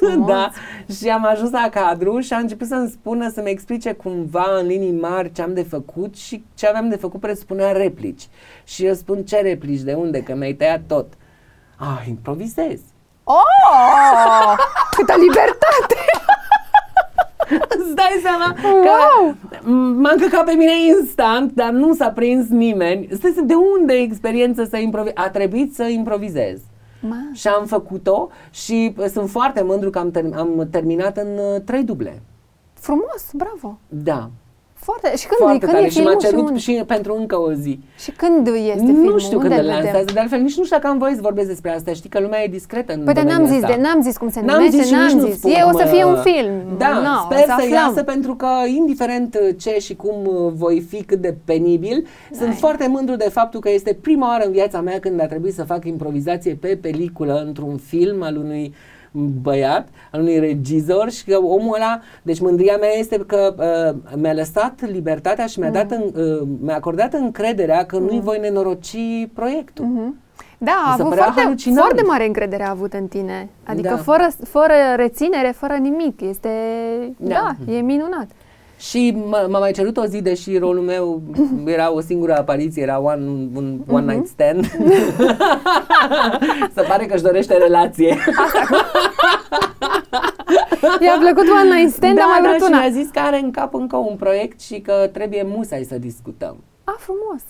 uh, 0.00 0.26
da, 0.32 0.50
și 0.98 1.08
am 1.08 1.24
ajuns 1.26 1.50
la 1.50 1.68
cadru 1.72 2.20
și 2.20 2.32
a 2.32 2.36
început 2.38 2.66
să-mi 2.66 2.88
spună, 2.88 3.30
să-mi 3.30 3.50
explice 3.50 3.92
cumva 3.92 4.46
în 4.60 4.66
linii 4.66 4.92
mari 5.00 5.32
ce 5.32 5.42
am 5.42 5.54
de 5.54 5.62
făcut 5.62 6.16
și 6.16 6.44
ce 6.54 6.66
aveam 6.66 6.88
de 6.88 6.96
făcut 6.96 7.20
presupunea 7.20 7.72
replici. 7.72 8.28
Și 8.64 8.84
eu 8.86 8.94
spun 8.94 9.22
ce 9.22 9.36
replici, 9.40 9.80
de 9.80 9.92
unde, 9.92 10.22
că 10.22 10.34
mi-ai 10.34 10.52
tăiat 10.52 10.80
tot. 10.86 11.06
Ah, 11.76 12.04
improvizez. 12.08 12.80
Oh! 13.24 13.34
Câtă 14.96 15.14
libertate! 15.18 15.94
Îți 17.78 17.94
dai 17.94 18.20
seama 18.22 18.54
Wow! 18.62 18.82
că 18.82 19.68
m-am 19.70 20.16
căcat 20.20 20.44
pe 20.44 20.52
mine 20.52 20.72
instant, 20.86 21.52
dar 21.52 21.70
nu 21.70 21.94
s-a 21.94 22.08
prins 22.10 22.48
nimeni. 22.48 23.08
Stai 23.12 23.32
să- 23.34 23.40
de 23.42 23.54
unde 23.78 23.92
experiență 23.94 24.64
să 24.64 24.76
improvizez? 24.76 25.16
A 25.24 25.30
trebuit 25.30 25.74
să 25.74 25.82
improvizez. 25.82 26.60
Ma. 27.08 27.16
Și 27.32 27.48
am 27.48 27.66
făcut-o 27.66 28.28
și 28.50 28.94
uh, 28.98 29.06
sunt 29.06 29.30
foarte 29.30 29.62
mândru 29.62 29.90
că 29.90 29.98
am, 29.98 30.10
ter- 30.10 30.34
am 30.34 30.68
terminat 30.70 31.16
în 31.16 31.38
uh, 31.38 31.60
trei 31.64 31.84
duble. 31.84 32.22
Frumos, 32.72 33.30
bravo! 33.32 33.78
Da, 33.88 34.30
Foarte. 34.88 35.16
Și 35.16 35.26
când, 35.26 35.38
foarte 35.40 35.58
când 35.58 35.72
tare 35.72 35.84
e 35.84 35.88
și 35.88 36.00
m-a 36.00 36.02
filmul 36.02 36.20
și, 36.20 36.26
cerut 36.28 36.46
unde? 36.48 36.58
și, 36.58 36.82
pentru 36.86 37.14
încă 37.18 37.36
o 37.40 37.52
zi. 37.52 37.78
și 37.98 38.10
când 38.10 38.46
este 38.46 38.82
nu 38.82 38.86
filmul? 39.00 39.18
știu 39.18 39.38
unde 39.38 39.48
când 39.48 39.60
îl 39.60 39.66
îl 39.66 39.72
vedem? 39.74 39.82
lansează, 39.82 40.08
de 40.14 40.20
altfel 40.20 40.40
nici 40.40 40.56
nu 40.56 40.64
știu 40.64 40.76
dacă 40.76 40.86
am 40.92 40.98
voie 40.98 41.14
să 41.14 41.20
vorbesc 41.22 41.48
despre 41.48 41.70
asta. 41.74 41.92
Știi 41.92 42.10
că 42.10 42.20
lumea 42.20 42.42
e 42.42 42.46
discretă 42.48 42.92
în 42.92 43.00
Păi 43.04 43.14
dar 43.14 43.24
n-am 43.24 43.32
domeniul 43.32 43.54
zis, 43.54 43.62
ăsta. 43.64 43.76
de, 43.76 43.82
n-am 43.82 44.02
zis 44.02 44.16
cum 44.16 44.30
se 44.30 44.40
N-am 44.40 44.56
numește, 44.56 44.76
zis 44.76 44.86
și 44.86 44.92
n-am 44.92 45.04
nici 45.06 45.12
nu 45.20 45.26
zis. 45.26 45.36
spun, 45.36 45.50
E, 45.50 45.62
o 45.72 45.78
să 45.78 45.84
mă. 45.84 45.90
fie 45.94 46.04
un 46.04 46.16
film. 46.22 46.52
Da, 46.78 46.88
no, 47.06 47.14
sper 47.24 47.38
o 47.38 47.44
să, 47.46 47.52
aflăm. 47.52 47.70
iasă 47.70 48.02
pentru 48.02 48.34
că 48.34 48.48
indiferent 48.76 49.38
uh, 49.42 49.48
ce 49.60 49.76
și 49.80 49.94
cum 49.96 50.14
uh, 50.26 50.52
voi 50.54 50.80
fi 50.88 51.02
cât 51.02 51.20
de 51.20 51.34
penibil, 51.44 52.06
sunt 52.32 52.48
Ai. 52.48 52.54
foarte 52.54 52.86
mândru 52.88 53.16
de 53.16 53.28
faptul 53.32 53.60
că 53.60 53.70
este 53.70 53.92
prima 54.00 54.28
oară 54.28 54.44
în 54.44 54.52
viața 54.52 54.80
mea 54.80 54.98
când 54.98 55.20
a 55.20 55.26
trebuit 55.26 55.54
să 55.54 55.64
fac 55.64 55.84
improvizație 55.84 56.54
pe 56.54 56.78
peliculă 56.82 57.42
într-un 57.46 57.76
film 57.76 58.22
al 58.22 58.36
unui 58.36 58.74
băiat, 59.18 59.88
al 60.10 60.20
unui 60.20 60.38
regizor 60.38 61.10
și 61.10 61.24
că 61.24 61.36
omul 61.36 61.74
ăla, 61.74 62.00
deci 62.22 62.40
mândria 62.40 62.76
mea 62.76 62.90
este 62.98 63.16
că 63.26 63.54
uh, 63.58 64.16
mi-a 64.18 64.32
lăsat 64.32 64.80
libertatea 64.90 65.46
și 65.46 65.58
mi-a, 65.60 65.70
dat 65.70 65.90
în, 65.90 66.02
uh, 66.22 66.48
mi-a 66.60 66.74
acordat 66.74 67.12
încrederea 67.12 67.84
că 67.86 67.98
nu-i 67.98 68.20
voi 68.20 68.38
nenoroci 68.40 68.96
proiectul. 69.34 69.84
Mhm. 69.84 70.16
Da, 70.58 70.72
a 70.84 70.90
Mi 70.90 70.94
se 70.96 71.00
avut 71.00 71.08
părea 71.08 71.22
foarte, 71.24 71.40
halucinant. 71.42 71.78
foarte 71.80 72.02
mare 72.02 72.26
încredere 72.26 72.64
a 72.64 72.70
avut 72.70 72.92
în 72.92 73.06
tine. 73.06 73.48
Adică 73.64 73.88
Da. 73.88 73.96
fără, 73.96 74.28
fără 74.44 74.72
reținere, 74.96 75.52
fără 75.56 75.74
nimic. 75.74 76.20
Este, 76.20 76.48
da, 77.16 77.56
Da. 77.66 77.72
e 77.72 77.80
minunat. 77.80 78.26
Și 78.78 79.16
m- 79.16 79.48
m-a 79.48 79.58
mai 79.58 79.72
cerut 79.72 79.96
o 79.96 80.04
zi, 80.04 80.22
deși 80.22 80.58
rolul 80.58 80.82
meu 80.82 81.22
era 81.66 81.92
o 81.92 82.00
singură 82.00 82.36
apariție, 82.38 82.82
era 82.82 83.00
one, 83.00 83.24
un 83.54 83.80
one 83.90 84.12
night 84.14 84.26
stand. 84.26 84.64
Se 86.74 86.82
pare 86.88 87.06
că 87.06 87.14
își 87.14 87.22
dorește 87.22 87.56
relație. 87.56 88.16
I-a 91.00 91.16
plăcut 91.20 91.48
One 91.48 91.74
Night 91.76 91.92
Stand, 91.94 92.16
da, 92.16 92.22
a 92.22 92.26
mai 92.26 92.40
da, 92.42 92.48
vrut 92.48 92.60
și 92.62 92.68
una. 92.72 92.80
mi-a 92.80 92.90
zis 92.90 93.08
că 93.10 93.18
are 93.18 93.38
în 93.38 93.50
cap 93.50 93.74
încă 93.74 93.96
un 93.96 94.16
proiect 94.16 94.60
și 94.60 94.80
că 94.80 95.08
trebuie 95.12 95.42
musai 95.42 95.84
să 95.88 95.98
discutăm. 95.98 96.56
A, 96.84 96.94
frumos. 96.98 97.42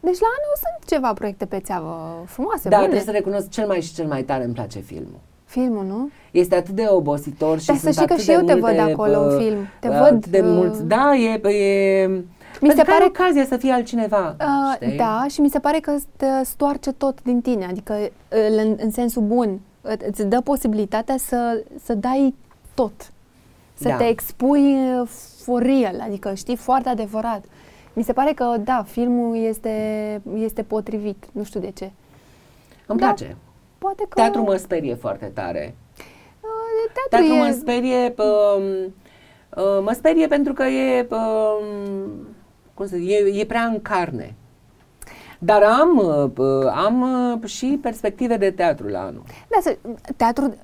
Deci 0.00 0.18
la 0.20 0.26
anul 0.26 0.54
sunt 0.62 0.88
ceva 0.90 1.12
proiecte 1.12 1.46
pe 1.46 1.60
țeavă 1.60 2.22
frumoase, 2.26 2.68
Da, 2.68 2.76
bune. 2.76 2.88
trebuie 2.88 3.06
să 3.06 3.10
recunosc, 3.18 3.48
cel 3.50 3.66
mai 3.66 3.80
și 3.80 3.94
cel 3.94 4.06
mai 4.06 4.22
tare 4.22 4.44
îmi 4.44 4.54
place 4.54 4.78
filmul. 4.78 5.20
Filmul, 5.50 5.84
nu? 5.84 6.10
Este 6.30 6.54
atât 6.54 6.74
de 6.74 6.86
obositor 6.88 7.60
și 7.60 7.66
Dar 7.66 7.76
să 7.76 7.82
sunt 7.82 7.94
știi 7.94 8.06
că 8.06 8.12
atât 8.12 8.24
și 8.24 8.28
de 8.30 8.34
eu 8.36 8.44
te 8.44 8.54
multe, 8.54 8.76
văd 8.82 8.90
acolo 8.92 9.20
în 9.20 9.34
uh, 9.34 9.42
film. 9.42 9.58
Te 9.80 9.88
uh, 9.88 9.98
văd, 9.98 10.26
de 10.26 10.38
uh, 10.40 10.44
mulți. 10.46 10.82
Da, 10.84 11.14
e, 11.14 11.48
e 11.48 12.06
Mi 12.06 12.22
se 12.50 12.58
pentru 12.60 12.84
că 12.84 12.90
ai 12.90 12.98
pare- 12.98 13.04
ocazia 13.04 13.44
să 13.44 13.56
fii 13.56 13.70
altcineva. 13.70 14.36
Uh, 14.40 14.74
știi? 14.86 14.96
da, 14.96 15.26
și 15.28 15.40
mi 15.40 15.50
se 15.50 15.58
pare 15.58 15.78
că 15.78 15.96
te 16.16 16.26
stoarce 16.44 16.92
tot 16.92 17.22
din 17.22 17.40
tine, 17.40 17.64
adică 17.64 17.94
uh, 17.98 18.08
în, 18.64 18.76
în 18.82 18.90
sensul 18.90 19.22
bun. 19.22 19.60
Î- 19.82 20.06
Îți 20.06 20.24
dă 20.26 20.40
posibilitatea 20.40 21.16
să, 21.18 21.64
să 21.84 21.94
dai 21.94 22.34
tot. 22.74 22.92
Să 23.74 23.88
Da. 23.88 23.96
te 23.96 24.04
expui 24.08 24.72
uh, 25.00 25.08
for 25.44 25.62
real, 25.62 26.00
adică 26.00 26.34
știi, 26.34 26.56
foarte 26.56 26.88
adevărat. 26.88 27.44
Mi 27.92 28.02
se 28.02 28.12
pare 28.12 28.32
că, 28.32 28.54
da, 28.64 28.84
filmul 28.88 29.36
este, 29.36 29.70
este 30.38 30.62
potrivit, 30.62 31.24
nu 31.32 31.42
știu 31.44 31.60
de 31.60 31.70
ce. 31.70 31.90
Îmi 32.86 32.98
da. 32.98 33.06
place. 33.06 33.36
Poate 33.80 34.02
că... 34.08 34.14
Teatru 34.14 34.42
mă 34.42 34.56
sperie 34.56 34.94
foarte 34.94 35.26
tare. 35.26 35.74
Uh, 36.40 36.92
teatru 36.92 37.08
Teatru 37.10 37.32
e... 37.32 37.38
mă 37.38 37.56
sperie, 37.60 38.14
um, 38.18 38.94
uh, 39.64 39.82
mă 39.82 39.92
sperie 39.92 40.26
pentru 40.26 40.52
că 40.52 40.62
e, 40.62 41.06
um, 41.10 42.28
cum 42.74 42.86
să 42.86 42.96
zic, 42.96 43.08
e, 43.10 43.40
e 43.40 43.46
prea 43.46 43.62
în 43.64 43.82
carne. 43.82 44.34
Dar 45.42 45.62
am, 45.62 45.98
uh, 45.98 46.30
uh, 46.36 46.70
am 46.84 47.00
uh, 47.42 47.48
și 47.48 47.78
perspective 47.82 48.36
de 48.36 48.50
teatru 48.50 48.88
la 48.88 48.98
anul. 49.00 49.22
Da, 49.48 49.56
să, 49.60 49.76
teatru, 50.16 50.54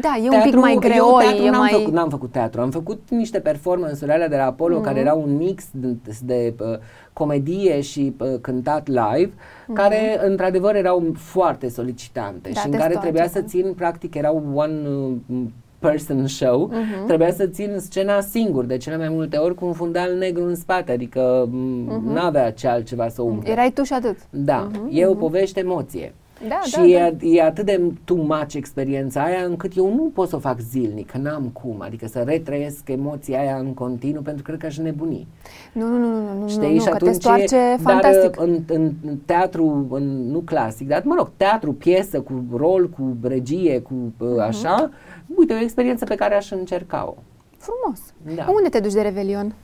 da, 0.00 0.16
e 0.16 0.22
un 0.24 0.30
Teatru- 0.30 0.50
pic 0.50 0.58
mai 0.60 0.72
eu 0.72 0.78
greoi, 0.78 1.22
teatru 1.24 1.42
e 1.44 1.50
n-am, 1.50 1.60
mai... 1.60 1.70
făcut, 1.72 1.92
n-am 1.92 2.08
făcut 2.08 2.32
teatru, 2.32 2.60
am 2.60 2.70
făcut 2.70 3.02
niște 3.08 3.40
performance-uri 3.40 4.12
alea 4.12 4.28
de 4.28 4.36
la 4.36 4.44
Apollo 4.44 4.74
Mhm. 4.76 4.84
care 4.84 5.00
erau 5.00 5.22
un 5.22 5.36
mix 5.36 5.64
de, 5.70 5.96
de 6.22 6.54
uh, 6.60 6.66
comedie 7.12 7.80
și 7.80 8.14
uh, 8.20 8.28
cântat 8.40 8.86
live, 8.88 9.32
care 9.72 10.20
într-adevăr 10.26 10.74
erau 10.74 11.12
foarte 11.16 11.68
solicitante 11.68 12.48
Mhm. 12.48 12.54
Da, 12.54 12.60
și 12.60 12.66
în 12.66 12.72
te 12.72 12.78
care 12.78 12.90
stoarce, 12.92 13.10
trebuia 13.10 13.32
să 13.32 13.40
da. 13.40 13.46
țin, 13.46 13.72
practic 13.76 14.14
erau 14.14 14.42
one 14.54 14.88
uh, 14.88 15.38
person 15.78 16.26
show, 16.26 16.66
Mhm. 16.72 17.06
trebuia 17.06 17.32
să 17.32 17.46
țin 17.46 17.74
scena 17.78 18.20
singur, 18.20 18.64
de 18.64 18.76
cele 18.76 18.96
mai 18.96 19.08
multe 19.08 19.36
ori 19.36 19.54
cu 19.54 19.66
un 19.66 19.72
fundal 19.72 20.14
negru 20.16 20.44
în 20.44 20.54
spate, 20.54 20.92
adică 20.92 21.48
m- 21.48 22.12
n-avea 22.12 22.52
ce 22.52 22.68
altceva 22.68 23.08
să 23.08 23.22
umple. 23.22 23.50
Erai 23.50 23.70
tu 23.70 23.82
și 23.82 23.92
atât. 23.92 24.16
Da, 24.30 24.70
e 24.90 25.06
o 25.06 25.14
poveste 25.14 25.60
emoție. 25.60 26.14
Da, 26.48 26.60
și 26.64 26.70
da, 26.76 26.84
e, 26.86 27.16
e 27.20 27.42
atât 27.42 27.64
de 27.64 27.80
too 28.04 28.16
much 28.22 28.54
experiența 28.54 29.22
aia 29.22 29.44
încât 29.44 29.76
eu 29.76 29.94
nu 29.94 30.10
pot 30.14 30.28
să 30.28 30.36
o 30.36 30.38
fac 30.38 30.60
zilnic, 30.60 31.10
că 31.10 31.18
n-am 31.18 31.48
cum, 31.48 31.80
adică 31.80 32.06
să 32.06 32.22
retrăiesc 32.26 32.88
emoția 32.88 33.40
aia 33.40 33.56
în 33.56 33.74
continuu 33.74 34.22
pentru 34.22 34.42
că 34.42 34.48
cred 34.50 34.60
că 34.60 34.66
aș 34.66 34.78
nebuni. 34.78 35.26
Nu, 35.72 35.86
nu, 35.86 35.98
nu, 35.98 36.22
nu, 36.22 36.40
nu, 36.40 36.48
Știi? 36.48 36.72
nu, 36.74 36.78
și 36.80 36.84
că 36.84 36.90
te 36.90 36.94
atunci, 36.94 37.14
stoarce 37.14 37.56
dar 37.56 37.78
fantastic. 37.80 38.40
în, 38.40 38.62
în, 38.66 38.92
în 39.06 39.16
teatru, 39.26 39.86
în, 39.90 40.30
nu 40.30 40.38
clasic, 40.38 40.88
dar 40.88 41.02
mă 41.04 41.14
rog, 41.18 41.30
teatru, 41.36 41.72
piesă, 41.72 42.20
cu 42.20 42.44
rol, 42.56 42.88
cu 42.88 43.16
regie, 43.22 43.80
cu 43.80 43.92
Mhm. 43.94 44.32
uh, 44.34 44.40
așa, 44.40 44.90
uite, 45.36 45.52
o 45.54 45.58
experiență 45.62 46.04
pe 46.04 46.14
care 46.14 46.34
aș 46.34 46.50
încerca-o. 46.50 47.14
Frumos. 47.58 48.00
Da. 48.36 48.52
Unde 48.56 48.68
te 48.68 48.80
duci 48.80 48.92
de 48.92 49.00
Revelion? 49.00 49.54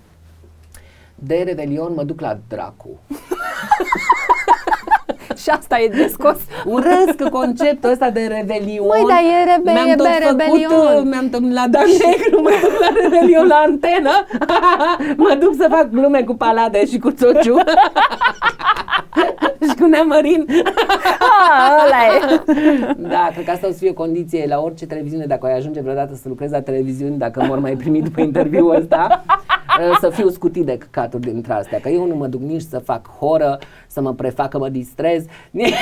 De 1.15 1.43
Revelion 1.47 1.93
mă 1.95 2.03
duc 2.05 2.21
la 2.21 2.39
dracu. 2.49 2.89
Și 5.45 5.51
asta 5.51 5.79
e 5.81 5.89
de 5.89 6.07
scos. 6.13 6.37
Urăsc 6.65 7.29
conceptul 7.31 7.91
ăsta 7.91 8.11
de 8.11 8.21
revelion. 8.21 8.87
Măi, 8.87 9.05
dar 9.09 9.19
e 9.19 9.55
rebe- 9.55 9.71
mi-am 9.73 9.89
e 9.89 9.95
tot 9.95 10.07
be- 10.07 10.13
făcut, 10.25 10.41
rebelion. 10.41 10.97
uh, 10.97 11.03
mi-am 11.11 11.29
tot 11.31 11.53
la 11.53 11.65
Dan 11.71 11.87
Negru, 12.07 12.41
mă 12.43 12.51
duc 12.63 12.81
la 12.81 12.89
revelion 13.03 13.47
la 13.47 13.55
antenă. 13.67 14.11
mă 15.25 15.37
duc 15.41 15.55
să 15.59 15.67
fac 15.71 15.89
glume 15.91 16.23
cu 16.23 16.35
Palade 16.35 16.87
și 16.87 16.99
cu 16.99 17.11
Țociu. 17.11 17.57
și 19.85 19.91
cu 19.91 19.97
Neamărin. 19.97 20.47
Ah, 21.57 21.85
ăla 21.85 22.01
e. 22.15 22.43
da, 22.97 23.29
cred 23.33 23.45
că 23.45 23.51
asta 23.51 23.67
o 23.67 23.71
să 23.71 23.79
fie 23.79 23.91
o 23.91 23.93
condiție 23.93 24.45
la 24.49 24.61
orice 24.61 24.87
televiziune, 24.87 25.25
dacă 25.25 25.47
ai 25.47 25.57
ajunge 25.57 25.81
vreodată 25.81 26.15
să 26.15 26.29
lucrezi 26.29 26.53
la 26.53 26.61
televiziuni, 26.61 27.19
dacă 27.19 27.45
mor 27.49 27.59
mai 27.59 27.77
primi 27.77 28.03
după 28.03 28.21
interviul 28.21 28.75
ăsta, 28.75 29.25
uh, 29.79 29.97
să 30.03 30.11
fiu 30.11 30.29
scutit 30.29 30.65
de 30.65 30.79
căcaturi 30.79 31.23
dintre 31.23 31.53
astea, 31.53 31.81
că 31.81 31.89
eu 31.89 32.07
nu 32.07 32.15
mă 32.15 32.27
duc 32.27 32.41
nici 32.41 32.63
să 32.63 32.79
fac 32.79 33.09
horă, 33.19 33.59
să 33.87 34.01
mă 34.01 34.13
prefac 34.13 34.49
că 34.49 34.59
mă 34.59 34.69
distrez, 34.69 35.25
nici, 35.51 35.75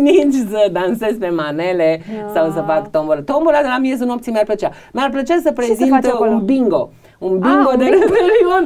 nici 0.00 0.34
să 0.50 0.68
dansez 0.72 1.16
pe 1.16 1.28
manele 1.28 2.00
sau 2.34 2.50
să 2.50 2.64
fac 2.66 2.90
tombola. 2.90 3.20
Tombola 3.20 3.60
de 3.60 3.68
la 3.68 3.78
miezul 3.78 4.06
nopții 4.06 4.32
mi-ar 4.32 4.44
plăcea. 4.44 4.70
Mi-ar 4.92 5.10
plăcea 5.10 5.38
să 5.42 5.52
prezint 5.52 5.90
faci 5.90 6.04
acolo? 6.04 6.30
un 6.30 6.44
bingo. 6.44 6.90
Un 7.18 7.38
bingo 7.38 7.68
Ah, 7.68 7.72
un 7.72 7.78
de 7.78 7.84
bingo. 7.84 7.98
revelion. 8.04 8.64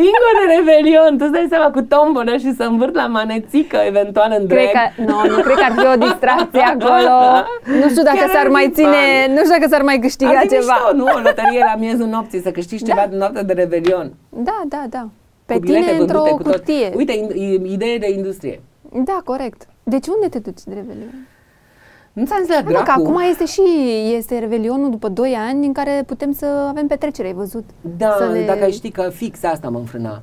Bingo 0.00 0.28
de 0.38 0.44
revelion. 0.56 1.18
Tu 1.18 1.24
stai 1.26 1.46
seama 1.48 1.70
cu 1.70 1.82
tombolă 1.82 2.36
și 2.36 2.54
să 2.54 2.62
învârt 2.62 2.94
la 2.94 3.06
manețică, 3.06 3.76
eventual 3.86 4.34
în 4.38 4.46
drag. 4.46 4.58
Cred 4.58 4.70
că, 4.72 5.02
nu, 5.02 5.16
nu 5.36 5.40
cred 5.42 5.56
că 5.56 5.64
ar 5.68 5.72
fi 5.78 5.86
o 5.94 6.06
distracție 6.06 6.60
acolo. 6.74 7.14
Nu 7.80 7.88
știu 7.88 8.02
dacă 8.02 8.16
Chiar 8.18 8.28
s-ar 8.28 8.44
ar 8.44 8.48
mai 8.50 8.64
fi 8.64 8.70
ține, 8.72 9.02
fun. 9.24 9.32
nu 9.34 9.38
știu 9.38 9.54
dacă 9.58 9.66
s-ar 9.70 9.82
mai 9.82 9.98
câștiga 9.98 10.30
Ar 10.30 10.36
fi 10.40 10.48
ceva. 10.48 10.74
mișto, 10.78 10.96
nu? 10.96 11.04
O 11.04 11.18
loterie 11.28 11.62
la 11.70 11.74
miezul 11.78 12.06
nopții, 12.06 12.40
să 12.40 12.50
câștigi 12.50 12.84
ceva 12.84 13.06
din 13.08 13.18
noaptea 13.18 13.42
de 13.42 13.52
revelion. 13.52 14.12
Da, 14.28 14.60
da, 14.68 14.82
da. 14.90 15.08
Pe 15.46 15.54
Cu 15.54 15.60
bilete 15.60 15.84
tine 15.86 15.98
într-o 16.00 16.18
vândute 16.20 16.42
cu 16.42 16.48
tot. 16.50 16.52
cutie. 16.60 16.92
Uite, 16.96 17.12
in- 17.12 17.64
idee 17.76 17.98
de 17.98 18.10
industrie. 18.10 18.60
Da, 19.04 19.20
corect. 19.24 19.66
Deci 19.82 20.06
unde 20.06 20.28
te 20.28 20.38
duci 20.38 20.62
de 20.64 20.74
Revelion? 20.74 21.26
Nu 22.16 22.24
ți-am 22.24 22.38
zis 22.40 22.48
la 22.48 22.54
Hai, 22.54 22.62
mă, 22.64 22.70
că 22.72 22.82
dracu? 22.82 23.00
acum 23.00 23.20
este 23.30 23.44
și 23.46 23.62
este 24.16 24.38
Revelionul 24.38 24.90
după 24.90 25.08
2 25.08 25.34
ani 25.48 25.66
în 25.66 25.72
care 25.72 26.02
putem 26.06 26.32
să 26.32 26.46
avem 26.68 26.86
petrecere, 26.86 27.26
ai 27.28 27.34
văzut? 27.34 27.64
Da, 27.96 28.14
să 28.18 28.24
le- 28.32 28.44
dacă 28.46 28.64
ai 28.64 28.72
ști 28.72 28.90
că 28.90 29.10
fix 29.14 29.42
asta 29.44 29.68
mă 29.68 29.78
înfrâna. 29.78 30.22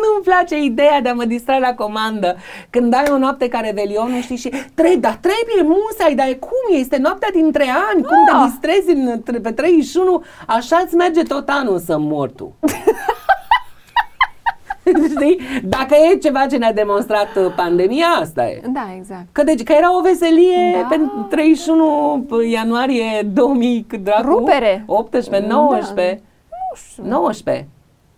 Nu-mi 0.00 0.24
place 0.24 0.58
ideea 0.58 1.00
de 1.00 1.08
a 1.08 1.12
mă 1.14 1.24
distra 1.24 1.58
la 1.58 1.74
comandă. 1.74 2.36
Când 2.70 2.94
ai 2.94 3.04
o 3.10 3.18
noapte 3.18 3.48
ca 3.48 3.60
Revelionul, 3.60 4.20
știi, 4.20 4.36
și 4.36 4.48
trebuie, 4.74 4.96
dar 4.96 5.18
trebuie 5.20 5.62
musai, 5.76 6.14
dar 6.14 6.26
cum 6.38 6.74
e? 6.74 6.76
Este 6.76 6.96
noaptea 6.96 7.28
din 7.32 7.52
trei 7.52 7.68
ani, 7.92 8.02
cum 8.02 8.16
Ah. 8.32 8.44
te 8.44 8.50
distrezi 8.50 8.90
în, 8.96 9.40
pe 9.42 9.52
31, 9.52 10.22
așa 10.46 10.82
îți 10.84 10.94
merge 10.94 11.22
tot 11.22 11.48
anul 11.48 11.78
să 11.78 11.98
mor 11.98 12.30
tu. 12.30 12.54
Știi? 15.14 15.38
Dacă 15.64 15.94
e 16.12 16.16
ceva 16.16 16.46
ce 16.46 16.56
ne-a 16.56 16.72
demonstrat 16.72 17.36
uh, 17.36 17.52
pandemia, 17.56 18.06
asta 18.06 18.44
e. 18.46 18.60
Da, 18.72 18.88
exact. 18.96 19.24
Că, 19.32 19.42
deci, 19.42 19.62
că 19.62 19.72
era 19.72 19.96
o 19.96 20.00
veselie 20.00 20.76
Da. 20.80 20.86
pe 20.88 21.00
31 21.28 22.26
ianuarie 22.50 23.22
2000, 23.32 23.84
cât 23.88 24.04
dracu? 24.04 24.26
Rupere. 24.28 24.84
18, 24.86 25.30
Da. 25.30 25.46
19. 25.46 26.20
Nu 26.50 26.76
știu. 26.76 27.02
19. 27.04 27.68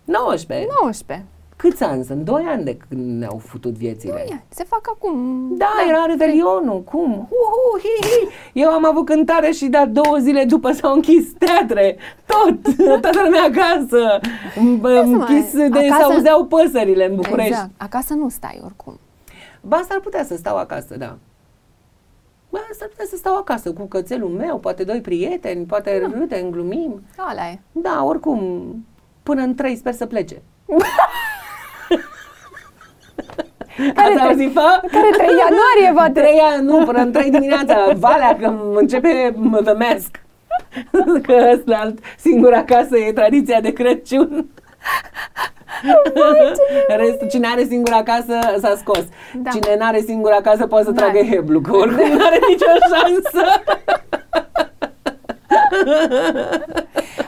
19. 0.05 0.67
19. 0.81 1.25
Câți 1.69 1.83
ani 1.83 2.03
sunt? 2.03 2.25
2 2.25 2.43
ani 2.47 2.63
de 2.63 2.77
când 2.77 3.19
ne-au 3.19 3.37
futut 3.45 3.71
viețile. 3.73 4.25
Ia, 4.29 4.43
se 4.49 4.63
fac 4.63 4.81
acum. 4.95 5.47
Da, 5.57 5.67
era 5.89 6.05
Revelionul, 6.05 6.81
cum? 6.83 7.11
Uhu, 7.13 7.79
hi, 7.79 8.07
hi. 8.07 8.27
Eu 8.59 8.69
am 8.69 8.85
avut 8.85 9.05
cântare 9.05 9.51
și 9.51 9.65
da 9.67 9.85
două 9.85 10.17
zile 10.19 10.43
după 10.45 10.71
s-au 10.71 10.93
închis 10.93 11.31
teatre, 11.37 11.97
tot, 12.25 12.75
toată 13.01 13.21
lumea 13.23 13.43
acasă, 13.43 14.19
M- 14.55 15.03
închis 15.03 15.53
mai- 15.53 15.69
de 15.69 15.77
acasă- 15.79 16.01
s-auzeau 16.01 16.45
păsările 16.45 17.05
în 17.09 17.15
București. 17.15 17.51
Exact. 17.51 17.69
Acasă 17.77 18.13
nu 18.13 18.29
stai 18.29 18.61
oricum. 18.63 18.99
Ba, 19.61 19.81
s-ar 19.89 19.99
putea 19.99 20.23
să 20.23 20.35
stau 20.35 20.57
acasă, 20.57 20.97
da. 20.97 21.17
Ba, 22.49 22.59
s-ar 22.79 22.87
putea 22.87 23.05
să 23.09 23.15
stau 23.15 23.35
acasă 23.35 23.73
cu 23.73 23.83
cățelul 23.85 24.29
meu, 24.29 24.57
poate 24.59 24.83
doi 24.83 25.01
prieteni, 25.01 25.65
poate 25.65 25.99
Da. 26.01 26.17
râdem, 26.19 26.49
glumim. 26.49 27.01
Ala 27.17 27.47
e. 27.49 27.59
Da, 27.71 28.03
oricum, 28.03 28.75
până 29.23 29.41
în 29.41 29.55
trei 29.55 29.75
sper 29.75 29.93
să 29.93 30.05
plece. 30.05 30.41
Care 33.77 34.07
Ați 34.07 34.13
tre- 34.17 34.27
auzit, 34.27 34.53
fă? 34.53 34.79
Care 34.91 35.09
3 35.11 35.27
ianuarie, 35.27 35.91
poate? 35.97 36.11
Trei 36.19 36.39
ani, 36.39 36.65
nu, 36.65 36.85
până 36.85 36.99
în 36.99 37.11
trei 37.11 37.29
dimineața, 37.29 37.75
valea, 37.97 38.35
că 38.41 38.53
începe 38.75 39.31
m- 39.35 39.63
The 39.63 39.73
Mask. 39.73 40.21
că 41.23 41.49
ăsta, 41.53 41.93
singura 42.17 42.63
casă 42.63 42.97
e 42.97 43.11
tradiția 43.13 43.61
de 43.61 43.73
Crăciun. 43.73 44.45
Restul, 46.97 47.27
cine 47.29 47.47
are 47.51 47.63
singur 47.63 47.93
acasă 47.93 48.39
s-a 48.59 48.75
scos. 48.77 49.03
Da. 49.33 49.49
Cine 49.49 49.75
n-are 49.79 49.99
singur 49.99 50.31
acasă 50.31 50.67
poate 50.67 50.85
să 50.85 50.91
Da. 50.91 51.01
tragă 51.01 51.19
heblu, 51.23 51.61
că 51.61 51.75
oricum 51.75 52.07
nu 52.17 52.25
are 52.25 52.39
nicio 52.49 52.65
șansă. 52.91 53.61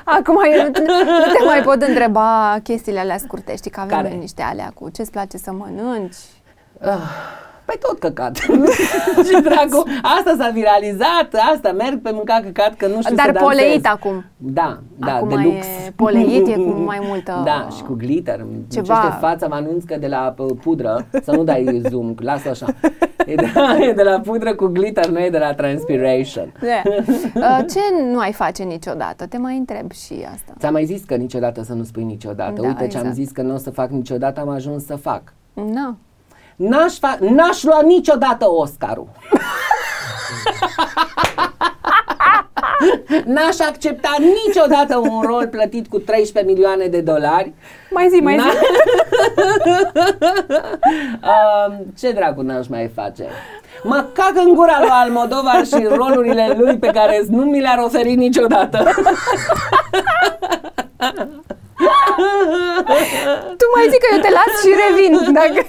Acum 0.03 0.37
eu 0.57 0.63
nu, 0.63 0.69
nu 1.03 1.33
te 1.37 1.43
mai 1.45 1.61
pot 1.61 1.81
întreba 1.81 2.57
chestiile 2.63 2.99
alea 2.99 3.17
scurte, 3.17 3.55
știi 3.55 3.71
că 3.71 3.79
avem 3.79 3.95
Care? 3.97 4.09
noi 4.09 4.17
niște 4.17 4.41
alea 4.41 4.71
cu 4.73 4.89
ce-ți 4.89 5.11
place 5.11 5.37
să 5.37 5.51
mănânci. 5.51 6.15
Păi 7.65 7.75
tot 7.79 7.99
căcat. 7.99 8.35
Și 9.27 9.41
dracu, 9.43 9.83
asta 10.01 10.35
s-a 10.37 10.49
viralizat, 10.53 11.29
asta 11.53 11.71
merg 11.71 12.01
pe 12.01 12.11
mâncat 12.11 12.43
căcat, 12.43 12.73
că 12.75 12.87
nu 12.87 13.01
știu 13.01 13.15
Dar 13.15 13.25
să 13.25 13.31
dansez. 13.31 13.41
poleit 13.57 13.85
acum. 13.87 14.25
Da, 14.37 14.77
da, 14.95 15.13
Acum 15.15 15.27
de 15.29 15.35
e 15.35 15.43
lux. 15.43 15.65
poleit, 15.95 16.47
e 16.47 16.53
cu 16.53 16.69
mai 16.91 16.99
multă- 17.01 17.41
Da, 17.45 17.67
și 17.75 17.83
cu 17.83 17.93
glitter. 17.93 18.39
Îmi 18.39 18.65
Ceva- 18.73 18.81
Ceva... 19.03 19.17
fața, 19.19 19.47
mă 19.47 19.55
anunț 19.55 19.83
că 19.83 19.97
de 19.99 20.07
la 20.07 20.33
uh, 20.37 20.49
pudră, 20.61 21.07
să 21.23 21.31
nu 21.31 21.43
dai 21.43 21.81
zoom, 21.89 22.13
lasă 22.19 22.49
așa. 22.49 22.65
E 23.31 23.35
de, 23.35 23.51
e 23.89 23.91
de 23.93 24.03
la 24.03 24.19
pudră 24.19 24.55
cu 24.55 24.65
glitter, 24.65 25.05
nu 25.05 25.19
e 25.19 25.29
de 25.29 25.37
la 25.37 25.53
transpiration. 25.53 26.53
Da. 26.61 26.81
Uh, 27.35 27.59
Ce 27.71 27.79
nu 28.11 28.19
ai 28.19 28.33
face 28.33 28.63
niciodată? 28.63 29.25
Te 29.27 29.37
mai 29.37 29.57
întreb 29.57 29.91
și 29.91 30.13
asta. 30.33 30.53
Ți-am 30.59 30.73
mai 30.73 30.85
zis 30.85 31.03
că 31.03 31.15
niciodată 31.15 31.63
să 31.63 31.73
nu 31.73 31.83
spui 31.83 32.03
niciodată. 32.03 32.61
Da, 32.61 32.67
Uite 32.67 32.87
ce 32.87 32.97
am 32.97 33.05
exact. 33.05 33.15
zis 33.15 33.31
că 33.31 33.41
nu 33.41 33.53
o 33.53 33.57
să 33.57 33.69
fac 33.69 33.89
niciodată, 33.89 34.39
am 34.39 34.49
ajuns 34.49 34.85
să 34.85 34.95
fac. 34.95 35.21
Na. 35.53 35.97
N-aș, 36.55 36.93
fa- 36.93 37.19
n-aș 37.19 37.63
lua 37.63 37.81
niciodată 37.85 38.45
Oscarul. 38.49 39.07
N-aș 43.25 43.59
accepta 43.69 44.15
niciodată 44.45 44.97
un 44.97 45.21
rol 45.21 45.47
plătit 45.47 45.87
cu 45.87 45.99
13 45.99 46.53
milioane 46.53 46.85
de 46.87 47.01
dolari. 47.01 47.53
Mai 47.91 48.07
zi, 48.09 48.15
mai 48.21 48.39
zi. 48.39 48.45
N- 49.35 49.91
um, 51.23 51.85
ce 51.99 52.11
dracu 52.11 52.41
n-aș 52.41 52.67
mai 52.67 52.91
face? 52.95 53.25
Mă 53.83 54.05
cac 54.13 54.31
în 54.45 54.53
gura 54.53 54.77
lui 54.79 54.89
Almodovar 54.91 55.65
și 55.65 55.87
rolurile 55.95 56.55
lui 56.57 56.77
pe 56.77 56.87
care 56.87 57.23
nu 57.29 57.43
mi 57.43 57.61
le-ar 57.61 57.77
oferi 57.77 58.15
niciodată. 58.15 58.77
Tu 63.57 63.65
mai 63.75 63.87
zic 63.89 63.99
că 63.99 64.07
eu 64.13 64.19
te 64.21 64.29
las 64.29 64.61
și 64.61 64.69
revin. 64.87 65.33
Dacă... 65.33 65.65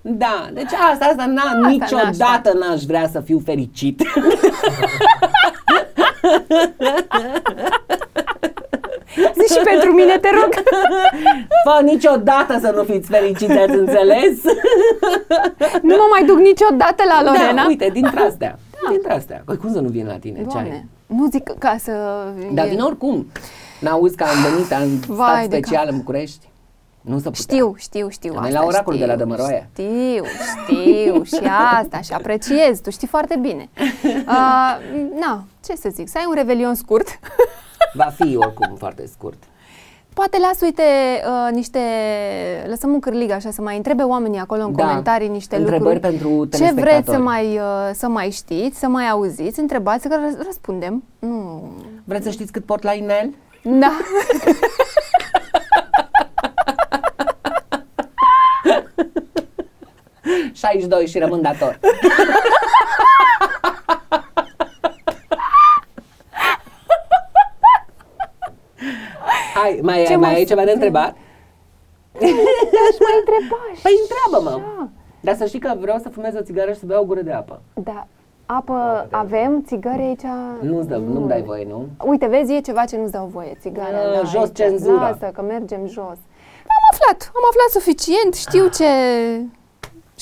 Da, 0.00 0.46
deci 0.52 0.72
asta, 0.92 1.04
asta, 1.04 1.24
na, 1.26 1.42
n-aș 1.60 1.72
niciodată 1.72 2.52
n-aș 2.58 2.82
vrea 2.82 3.08
să 3.12 3.20
fiu 3.20 3.42
fericit. 3.44 4.02
Zi 9.14 9.54
și 9.54 9.60
pentru 9.64 9.92
mine, 9.92 10.18
te 10.18 10.28
rog. 10.40 10.48
Fă 11.66 11.82
niciodată 11.84 12.58
să 12.60 12.72
nu 12.76 12.82
fiți 12.82 13.08
fericiți, 13.08 13.52
ați 13.52 13.74
înțeles? 13.74 14.36
Nu 15.88 15.94
mă 15.96 16.06
mai 16.10 16.24
duc 16.26 16.38
niciodată 16.38 17.02
la 17.08 17.22
Lorena. 17.22 17.62
Da, 17.62 17.66
uite, 17.68 17.88
dintre 17.92 18.20
astea. 18.20 18.58
Dintre 18.90 19.12
astea. 19.14 19.42
Păi 19.44 19.56
cum 19.56 19.72
să 19.72 19.80
nu 19.80 19.88
vin 19.88 20.06
la 20.06 20.18
tine? 20.18 20.36
Ce 20.38 20.44
ai? 20.44 20.46
Doamne, 20.52 20.86
nu 21.06 21.28
zic 21.30 21.50
ca 21.58 21.76
să... 21.78 21.92
Dar 22.52 22.66
e- 22.66 22.68
vin 22.68 22.80
oricum. 22.80 23.26
N-auzi 23.80 24.16
că 24.16 24.24
am 24.24 24.50
venit, 24.52 24.72
am 24.72 25.14
Vai 25.16 25.28
stat 25.36 25.48
de 25.48 25.56
special 25.56 25.84
cap. 25.84 25.92
în 25.92 25.98
București? 25.98 26.48
Nu 27.00 27.18
se 27.18 27.30
putea. 27.30 27.56
Știu, 27.56 27.74
știu, 27.78 28.08
știu. 28.08 28.32
Am 28.36 28.42
asta 28.44 28.58
la 28.58 28.64
oracol 28.66 28.94
știu, 28.94 29.06
de 29.06 29.12
la 29.12 29.18
Dămăroaie. 29.18 29.68
Știu, 29.72 30.24
știu 30.64 31.22
și 31.38 31.50
asta 31.80 32.00
și 32.00 32.12
apreciez, 32.12 32.80
tu 32.80 32.90
știi 32.90 33.06
foarte 33.08 33.36
bine. 33.40 33.68
Uh, 34.02 34.76
na, 35.20 35.44
ce 35.64 35.74
să 35.76 35.88
zic, 35.92 36.08
să 36.08 36.18
ai 36.18 36.24
un 36.28 36.34
revelion 36.34 36.74
scurt. 36.74 37.18
Va 37.92 38.04
fi 38.04 38.36
oricum 38.36 38.74
foarte 38.78 39.06
scurt. 39.06 39.42
Poate 40.14 40.38
las, 40.38 40.60
uite, 40.60 40.82
uh, 41.26 41.52
niște... 41.54 41.78
Lăsăm 42.68 42.92
un 42.92 43.00
cârlig 43.00 43.30
așa 43.30 43.50
să 43.50 43.62
mai 43.62 43.76
întrebe 43.76 44.02
oamenii 44.02 44.38
acolo 44.38 44.62
în 44.62 44.72
Da, 44.76 44.82
comentarii 44.84 45.28
niște 45.28 45.56
întrebări 45.56 45.82
lucruri. 45.98 46.16
pentru 46.18 46.28
Ce 46.28 46.56
vreți 46.58 46.68
să 46.68 46.72
telespectatori. 46.80 47.22
mai, 47.22 47.56
uh, 47.56 47.90
să 47.92 48.08
mai 48.08 48.30
știți, 48.30 48.78
să 48.78 48.86
mai 48.88 49.08
auziți, 49.08 49.60
întrebați, 49.60 50.08
că 50.08 50.16
răs- 50.24 50.44
răspundem. 50.46 51.02
Nu... 51.18 51.62
Vreți 52.04 52.24
să 52.24 52.30
știți 52.30 52.52
cât 52.52 52.64
port 52.64 52.82
la 52.82 52.92
inel? 52.94 53.30
Da. 53.62 53.92
Mm. 60.24 60.52
62 60.52 61.06
și 61.06 61.18
rămân 61.18 61.42
dator. 61.42 61.78
Hai, 69.54 69.78
mai, 69.82 70.04
Ce 70.04 70.10
ai, 70.10 70.16
mai 70.16 70.30
mai 70.30 70.34
ai 70.38 70.44
ceva 70.44 70.60
de 70.60 70.66
să- 70.66 70.74
întrebat? 70.74 71.10
Aș 72.88 72.96
mai 73.06 73.14
întreba 73.18 73.56
și 73.74 73.82
Păi 73.82 73.92
întreabă-mă. 74.02 74.50
așa. 74.64 74.88
Dar 75.20 75.34
să 75.36 75.44
știi 75.46 75.58
că 75.58 75.74
vreau 75.80 75.98
să 75.98 76.08
fumez 76.08 76.34
o 76.34 76.40
țigară 76.42 76.72
și 76.72 76.78
să 76.78 76.86
beau 76.86 77.02
o 77.02 77.06
gură 77.06 77.20
de 77.20 77.32
apă. 77.32 77.60
Da. 77.74 78.06
Apă 78.46 79.08
avem, 79.10 79.62
țigări 79.66 80.02
aici? 80.02 80.22
Nu-ți 80.60 80.88
dă, 80.88 80.96
nu-mi 80.96 81.28
dai 81.28 81.42
voie, 81.42 81.64
nu? 81.68 81.86
Uite, 82.04 82.26
vezi, 82.26 82.52
e 82.52 82.60
ceva 82.60 82.84
ce 82.84 82.96
nu-ți 82.96 83.12
dau 83.12 83.26
voie, 83.26 83.56
țigarea. 83.60 83.98
Uh, 83.98 84.14
da, 84.14 84.20
jos 84.28 84.34
aici. 84.42 84.56
cenzura. 84.56 85.00
Lasă, 85.08 85.30
că 85.34 85.42
mergem 85.42 85.86
jos. 85.86 86.18
Am 86.76 86.84
aflat, 86.92 87.30
am 87.34 87.42
aflat 87.50 87.70
suficient, 87.82 88.34
știu 88.34 88.68
ce... 88.68 88.84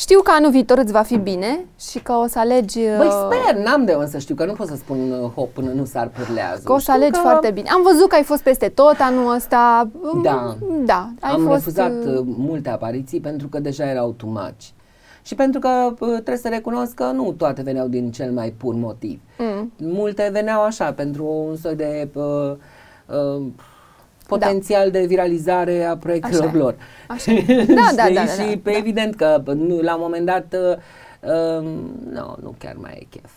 Știu 0.00 0.20
că 0.20 0.30
anul 0.34 0.50
viitor 0.50 0.78
îți 0.78 0.92
va 0.92 1.02
fi 1.02 1.16
bine 1.16 1.64
și 1.80 1.98
că 1.98 2.12
o 2.12 2.26
să 2.26 2.38
alegi... 2.38 2.78
Băi, 2.78 3.06
uh, 3.06 3.28
sper, 3.30 3.56
n-am 3.56 3.84
de 3.84 3.92
unde 3.92 4.06
să 4.10 4.18
știu, 4.18 4.34
că 4.34 4.44
nu 4.44 4.52
pot 4.52 4.66
să 4.66 4.76
spun 4.76 5.10
uh, 5.10 5.30
hop 5.34 5.52
până 5.52 5.70
nu 5.70 5.84
s-ar 5.84 6.08
pârlează. 6.08 6.60
Că 6.64 6.72
o 6.72 6.78
să 6.78 6.80
Știu 6.80 6.94
alegi 6.94 7.10
că 7.10 7.18
foarte 7.18 7.50
bine. 7.50 7.68
Am 7.68 7.82
văzut 7.82 8.08
că 8.08 8.14
ai 8.14 8.22
fost 8.22 8.42
peste 8.42 8.68
tot 8.68 8.96
anul 8.98 9.34
ăsta. 9.34 9.90
Um, 10.12 10.22
Da. 10.22 10.56
Da, 10.84 11.10
ai 11.20 11.32
Am 11.32 11.40
fost... 11.42 11.54
refuzat 11.54 12.04
uh, 12.04 12.18
uh, 12.18 12.24
multe 12.24 12.70
apariții 12.70 13.20
pentru 13.20 13.48
că 13.48 13.58
deja 13.58 13.90
erau 13.90 14.10
too 14.10 14.30
much. 14.30 14.60
Și 15.22 15.34
pentru 15.34 15.60
că 15.60 15.68
uh, 15.98 16.12
trebuie 16.12 16.36
să 16.36 16.48
recunosc 16.48 16.94
că 16.94 17.04
nu 17.04 17.32
toate 17.32 17.62
veneau 17.62 17.88
din 17.88 18.10
cel 18.10 18.32
mai 18.32 18.54
pur 18.56 18.74
motiv. 18.74 19.20
Mm. 19.38 19.72
Multe 19.78 20.28
veneau 20.32 20.62
așa, 20.62 20.92
pentru 20.92 21.24
un 21.48 21.56
soi 21.56 21.74
de 21.74 22.08
uh, 22.12 22.52
uh, 23.06 23.42
potențial 24.38 24.90
de 24.90 25.04
viralizare 25.06 25.84
a 25.84 25.96
proiectelor 25.96 26.46
Așa 26.46 26.56
e. 26.56 26.58
lor. 26.58 26.76
Așa 27.08 27.32
e. 27.32 27.64
Da, 27.68 27.90
da, 27.96 27.96
da, 27.96 28.04
Știi? 28.04 28.14
da, 28.14 28.24
Și 28.26 28.60
da, 28.62 28.70
da. 28.70 28.76
evident 28.76 29.14
că 29.14 29.42
nu, 29.54 29.80
la 29.80 29.94
un 29.94 30.00
moment 30.02 30.26
dat 30.26 30.54
uh, 30.54 30.76
uh, 31.30 31.64
nu, 32.10 32.36
nu 32.42 32.54
chiar 32.58 32.74
mai 32.76 32.98
e 33.00 33.06
chef. 33.10 33.32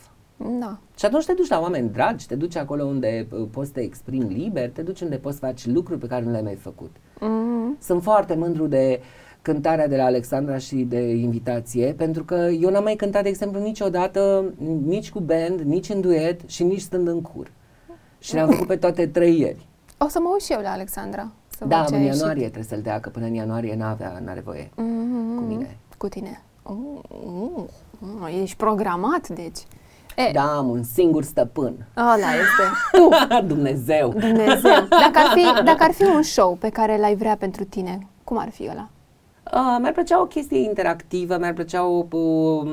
Da. 0.59 0.77
Și 0.97 1.05
atunci 1.05 1.25
te 1.25 1.33
duci 1.33 1.49
la 1.49 1.59
oameni 1.59 1.89
dragi, 1.89 2.27
te 2.27 2.35
duci 2.35 2.55
acolo 2.55 2.83
unde 2.83 3.27
uh, 3.31 3.47
poți 3.51 3.67
să 3.67 3.73
te 3.73 3.81
exprimi 3.81 4.33
liber, 4.33 4.69
te 4.69 4.81
duci 4.81 5.01
unde 5.01 5.15
poți 5.15 5.37
să 5.37 5.45
faci 5.45 5.65
lucruri 5.65 5.99
pe 5.99 6.07
care 6.07 6.23
nu 6.23 6.31
le-ai 6.31 6.43
mai 6.43 6.55
făcut. 6.55 6.95
Mm. 7.19 7.77
Sunt 7.81 8.03
foarte 8.03 8.35
mândru 8.35 8.67
de 8.67 8.99
cântarea 9.41 9.87
de 9.87 9.95
la 9.95 10.03
Alexandra 10.03 10.57
și 10.57 10.75
de 10.75 10.99
invitație, 10.99 11.93
pentru 11.97 12.23
că 12.23 12.49
eu 12.61 12.69
n-am 12.69 12.83
mai 12.83 12.95
cântat, 12.95 13.23
de 13.23 13.29
exemplu, 13.29 13.61
niciodată, 13.61 14.53
nici 14.85 15.11
cu 15.11 15.19
band, 15.19 15.59
nici 15.59 15.89
în 15.89 16.01
duet 16.01 16.39
și 16.45 16.63
nici 16.63 16.81
stând 16.81 17.07
în 17.07 17.21
cur. 17.21 17.51
Și 18.19 18.33
le-am 18.33 18.49
făcut 18.49 18.67
pe 18.67 18.75
toate 18.75 19.07
trei 19.07 19.39
ieri. 19.39 19.67
O 19.97 20.07
să 20.07 20.19
mă 20.21 20.29
uit 20.33 20.41
și 20.41 20.51
eu 20.53 20.59
la 20.61 20.71
Alexandra. 20.71 21.27
Să 21.57 21.65
Da, 21.65 21.77
văd 21.77 21.87
ce 21.87 21.95
în 21.95 22.01
a 22.01 22.03
ieșit. 22.03 22.19
ianuarie 22.19 22.43
trebuie 22.43 22.63
să-l 22.69 22.81
dea, 22.81 22.99
că 22.99 23.09
până 23.09 23.25
în 23.25 23.33
ianuarie 23.33 23.75
n-avea, 23.75 24.21
n-are 24.25 24.39
voie 24.45 24.69
Mhm. 24.75 25.35
cu 25.37 25.41
mine. 25.43 25.77
Cu 25.97 26.07
tine. 26.07 26.41
Uh, 26.63 26.75
uh, 28.23 28.41
ești 28.41 28.55
programat, 28.57 29.27
deci. 29.27 29.59
E, 30.15 30.31
Da, 30.31 30.57
am 30.57 30.69
un 30.69 30.83
singur 30.83 31.23
stăpân. 31.23 31.85
ăla 31.97 32.13
este. 32.15 32.63
Tu, 32.97 33.09
Dumnezeu! 33.47 34.09
Dumnezeu. 34.09 34.87
Dacă 34.89 35.11
ar, 35.13 35.31
fi, 35.35 35.63
dacă 35.63 35.83
ar 35.83 35.91
fi 35.91 36.03
un 36.03 36.21
show 36.21 36.55
pe 36.55 36.69
care 36.69 36.97
l-ai 36.97 37.15
vrea 37.15 37.35
pentru 37.35 37.63
tine, 37.63 38.07
cum 38.23 38.37
ar 38.37 38.49
fi 38.49 38.67
ăla? 38.71 38.87
Uh, 39.53 39.77
mi-ar 39.79 39.91
plăcea 39.93 40.21
o 40.21 40.25
chestie 40.25 40.59
interactivă, 40.59 41.37
mi-ar 41.39 41.53
plăcea 41.53 41.85
o, 41.85 42.05
uh, 42.11 42.63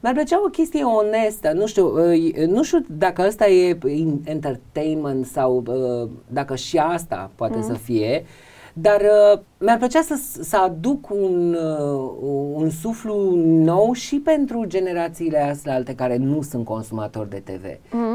mi-ar 0.00 0.14
plăcea 0.14 0.40
o 0.44 0.48
chestie 0.48 0.82
onestă. 0.84 1.52
Nu 1.54 1.66
știu, 1.66 2.10
uh, 2.12 2.46
nu 2.46 2.62
știu 2.62 2.84
dacă 2.86 3.22
asta 3.22 3.48
e 3.48 3.78
in- 3.88 4.24
entertainment 4.24 5.26
sau 5.26 5.62
uh, 5.66 6.08
dacă 6.26 6.56
și 6.56 6.78
asta 6.78 7.30
poate 7.34 7.62
să 7.62 7.72
fie, 7.72 8.24
dar 8.72 9.00
uh, 9.00 9.40
mi-ar 9.58 9.78
plăcea 9.78 10.00
să, 10.00 10.18
să 10.42 10.56
aduc 10.56 11.10
un, 11.10 11.54
uh, 11.54 12.10
un 12.54 12.70
suflu 12.70 13.34
nou 13.44 13.92
și 13.92 14.16
pentru 14.16 14.64
generațiile 14.64 15.38
astea 15.38 15.74
alte 15.74 15.94
care 15.94 16.16
nu 16.16 16.42
sunt 16.42 16.64
consumatori 16.64 17.30
de 17.30 17.42
TV. 17.44 17.64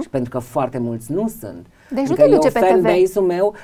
Și 0.02 0.10
pentru 0.10 0.30
că 0.30 0.40
foarte 0.40 0.78
mulți 0.78 1.12
nu 1.12 1.28
sunt. 1.40 1.66
Deci 1.90 2.08
nu 2.08 2.14
Adică 2.14 2.22
te 2.22 2.30
duce 2.36 2.48
eu, 2.48 2.52
pe 2.54 2.60
TV. 2.60 2.68
fanbase-ul 2.68 3.26
meu, 3.26 3.56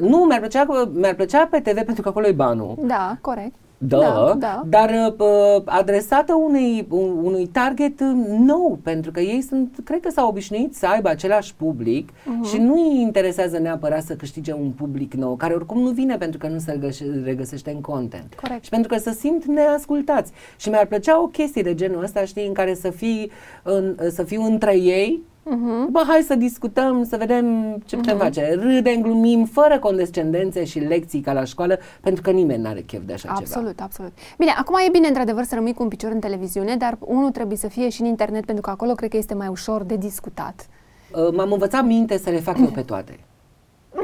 nu, 0.00 0.16
mi-ar 0.16 0.38
plăcea, 0.38 0.90
mi-ar 0.92 1.14
plăcea 1.14 1.46
pe 1.50 1.60
TV 1.60 1.74
pentru 1.74 2.02
că 2.02 2.08
acolo 2.08 2.26
e 2.26 2.32
banul. 2.32 2.74
Da, 2.80 3.16
corect. 3.20 3.54
Da, 3.78 3.98
Da, 3.98 4.34
da. 4.38 4.62
dar 4.68 5.14
uh, 5.18 5.62
adresată 5.64 6.34
unui, 6.34 6.86
un- 6.90 7.18
unui 7.22 7.46
target 7.46 8.00
uh, 8.00 8.06
nou, 8.38 8.78
pentru 8.82 9.10
că 9.10 9.20
ei 9.20 9.40
sunt, 9.42 9.78
cred 9.84 10.00
că 10.00 10.10
s-au 10.10 10.28
obișnuit 10.28 10.74
să 10.74 10.86
aibă 10.86 11.08
același 11.08 11.54
public 11.54 12.08
Mhm. 12.24 12.44
și 12.44 12.58
nu 12.58 12.72
îi 12.74 13.00
interesează 13.00 13.58
neapărat 13.58 14.02
să 14.02 14.14
câștige 14.14 14.52
un 14.52 14.70
public 14.70 15.14
nou, 15.14 15.34
care 15.36 15.54
oricum 15.54 15.80
nu 15.80 15.90
vine 15.90 16.16
pentru 16.16 16.38
că 16.38 16.46
nu 16.48 16.58
se 16.58 16.70
regăse- 16.70 17.20
regăsește 17.24 17.70
în 17.70 17.80
content. 17.80 18.34
Corect. 18.42 18.64
Și 18.64 18.70
pentru 18.70 18.88
că 18.88 18.98
se 19.00 19.12
simt 19.12 19.44
neascultați. 19.44 20.32
Și 20.56 20.68
mi-ar 20.68 20.86
plăcea 20.86 21.22
o 21.22 21.26
chestie 21.26 21.62
de 21.62 21.74
genul 21.74 22.02
ăsta, 22.02 22.24
știi, 22.24 22.46
în 22.46 22.52
care 22.52 22.74
să, 22.74 22.90
fii 22.90 23.30
în, 23.62 23.96
să 24.10 24.22
fiu 24.22 24.42
între 24.42 24.78
ei 24.78 25.22
Uh-huh. 25.46 25.90
Bă, 25.90 26.02
hai 26.06 26.20
să 26.26 26.34
discutăm, 26.34 27.04
să 27.04 27.16
vedem 27.16 27.76
ce 27.84 27.96
putem 27.96 28.16
uh-huh. 28.16 28.20
face. 28.20 28.54
Râdem, 28.54 29.00
glumim, 29.00 29.44
fără 29.44 29.78
condescendențe 29.78 30.64
și 30.64 30.78
lecții 30.78 31.20
ca 31.20 31.32
la 31.32 31.44
școală, 31.44 31.78
pentru 32.00 32.22
că 32.22 32.30
nimeni 32.30 32.62
nu 32.62 32.68
are 32.68 32.80
chef 32.80 33.02
de 33.06 33.12
așa 33.12 33.28
absolut, 33.28 33.48
ceva. 33.48 33.60
Absolut, 33.60 33.80
absolut. 33.80 34.12
Bine, 34.38 34.50
acum 34.58 34.76
e 34.86 34.90
bine, 34.90 35.08
într-adevăr, 35.08 35.44
să 35.44 35.54
rămâi 35.54 35.74
cu 35.74 35.82
un 35.82 35.88
picior 35.88 36.10
în 36.10 36.20
televiziune, 36.20 36.76
dar 36.76 36.96
unul 37.00 37.30
trebuie 37.30 37.56
să 37.56 37.68
fie 37.68 37.88
și 37.88 38.00
în 38.00 38.06
internet, 38.06 38.44
pentru 38.44 38.62
că 38.62 38.70
acolo 38.70 38.92
cred 38.92 39.10
că 39.10 39.16
este 39.16 39.34
mai 39.34 39.48
ușor 39.48 39.82
de 39.82 39.96
discutat. 39.96 40.68
Uh, 41.12 41.34
m-am 41.36 41.52
învățat 41.52 41.84
minte 41.84 42.18
să 42.18 42.30
le 42.30 42.40
fac 42.40 42.58
eu 42.58 42.66
pe 42.66 42.82
toate. 42.82 43.18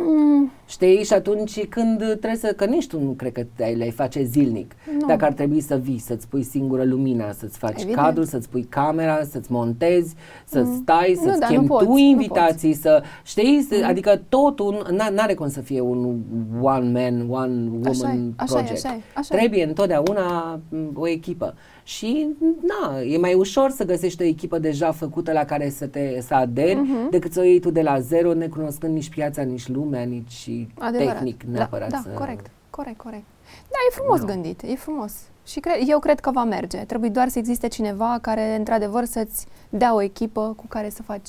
Mm. 0.00 0.50
Știi? 0.66 1.04
Și 1.04 1.12
atunci 1.12 1.66
când 1.66 1.96
trebuie 1.98 2.36
să, 2.36 2.52
că 2.56 2.64
nici 2.64 2.86
tu 2.86 3.00
nu 3.00 3.10
cred 3.10 3.32
că 3.32 3.44
le 3.76 3.90
face 3.90 4.22
zilnic. 4.22 4.74
Nu. 5.00 5.06
Dacă 5.06 5.24
ar 5.24 5.32
trebui 5.32 5.60
să 5.60 5.76
vii, 5.76 5.98
să-ți 5.98 6.28
pui 6.28 6.42
singură 6.42 6.84
lumina, 6.84 7.32
să-ți 7.32 7.58
faci 7.58 7.74
Evident. 7.76 7.96
cadrul, 7.96 8.24
să-ți 8.24 8.48
pui 8.48 8.62
camera, 8.62 9.24
să-ți 9.24 9.52
montezi, 9.52 10.14
să 10.44 10.60
mm. 10.60 10.80
stai, 10.82 11.18
să-ți 11.22 11.40
da, 11.40 11.46
chem 11.46 11.66
tu 11.66 11.96
invitații, 11.96 12.72
să 12.72 13.02
știi? 13.24 13.66
Mm. 13.70 13.88
Adică 13.88 14.20
totul 14.28 14.86
n-are 15.12 15.34
cum 15.34 15.48
să 15.48 15.60
fie 15.60 15.80
un 15.80 16.18
one 16.60 16.90
man, 16.90 17.30
one 17.30 17.68
woman 17.70 17.84
așa 17.84 18.12
așa 18.36 18.54
project. 18.54 18.84
Așa 18.84 19.00
așa 19.14 19.34
Trebuie 19.36 19.64
întotdeauna 19.64 20.60
o 20.94 21.08
echipă. 21.08 21.54
Și, 21.82 22.28
na, 22.40 23.00
e 23.00 23.18
mai 23.18 23.34
ușor 23.34 23.70
să 23.70 23.84
găsești 23.84 24.22
o 24.22 24.24
echipă 24.24 24.58
deja 24.58 24.92
făcută 24.92 25.32
la 25.32 25.44
care 25.44 25.70
să 25.70 25.86
te 25.86 26.20
să 26.20 26.34
aderi, 26.34 26.80
uh-huh. 26.80 27.10
decât 27.10 27.32
să 27.32 27.40
o 27.40 27.42
iei 27.42 27.60
tu 27.60 27.70
de 27.70 27.82
la 27.82 28.00
zero, 28.00 28.34
necunoscând 28.34 28.94
nici 28.94 29.08
piața, 29.08 29.42
nici 29.42 29.68
lumea, 29.68 30.02
nici 30.02 30.50
Adevărat. 30.78 31.14
tehnic 31.14 31.42
da, 31.44 31.50
neapărat. 31.50 31.90
Da, 31.90 32.00
să... 32.02 32.08
corect, 32.08 32.50
corect, 32.70 32.98
corect. 32.98 33.24
Da, 33.44 33.76
e 33.88 33.94
frumos 33.94 34.20
no. 34.20 34.26
gândit, 34.26 34.62
e 34.62 34.74
frumos. 34.74 35.12
Și 35.46 35.60
cre- 35.60 35.80
eu 35.86 35.98
cred 35.98 36.20
că 36.20 36.30
va 36.30 36.44
merge. 36.44 36.78
Trebuie 36.78 37.10
doar 37.10 37.28
să 37.28 37.38
existe 37.38 37.68
cineva 37.68 38.18
care, 38.20 38.56
într-adevăr, 38.56 39.04
să-ți 39.04 39.46
dea 39.68 39.94
o 39.94 40.02
echipă 40.02 40.52
cu 40.56 40.66
care 40.68 40.90
să 40.90 41.02
faci 41.02 41.28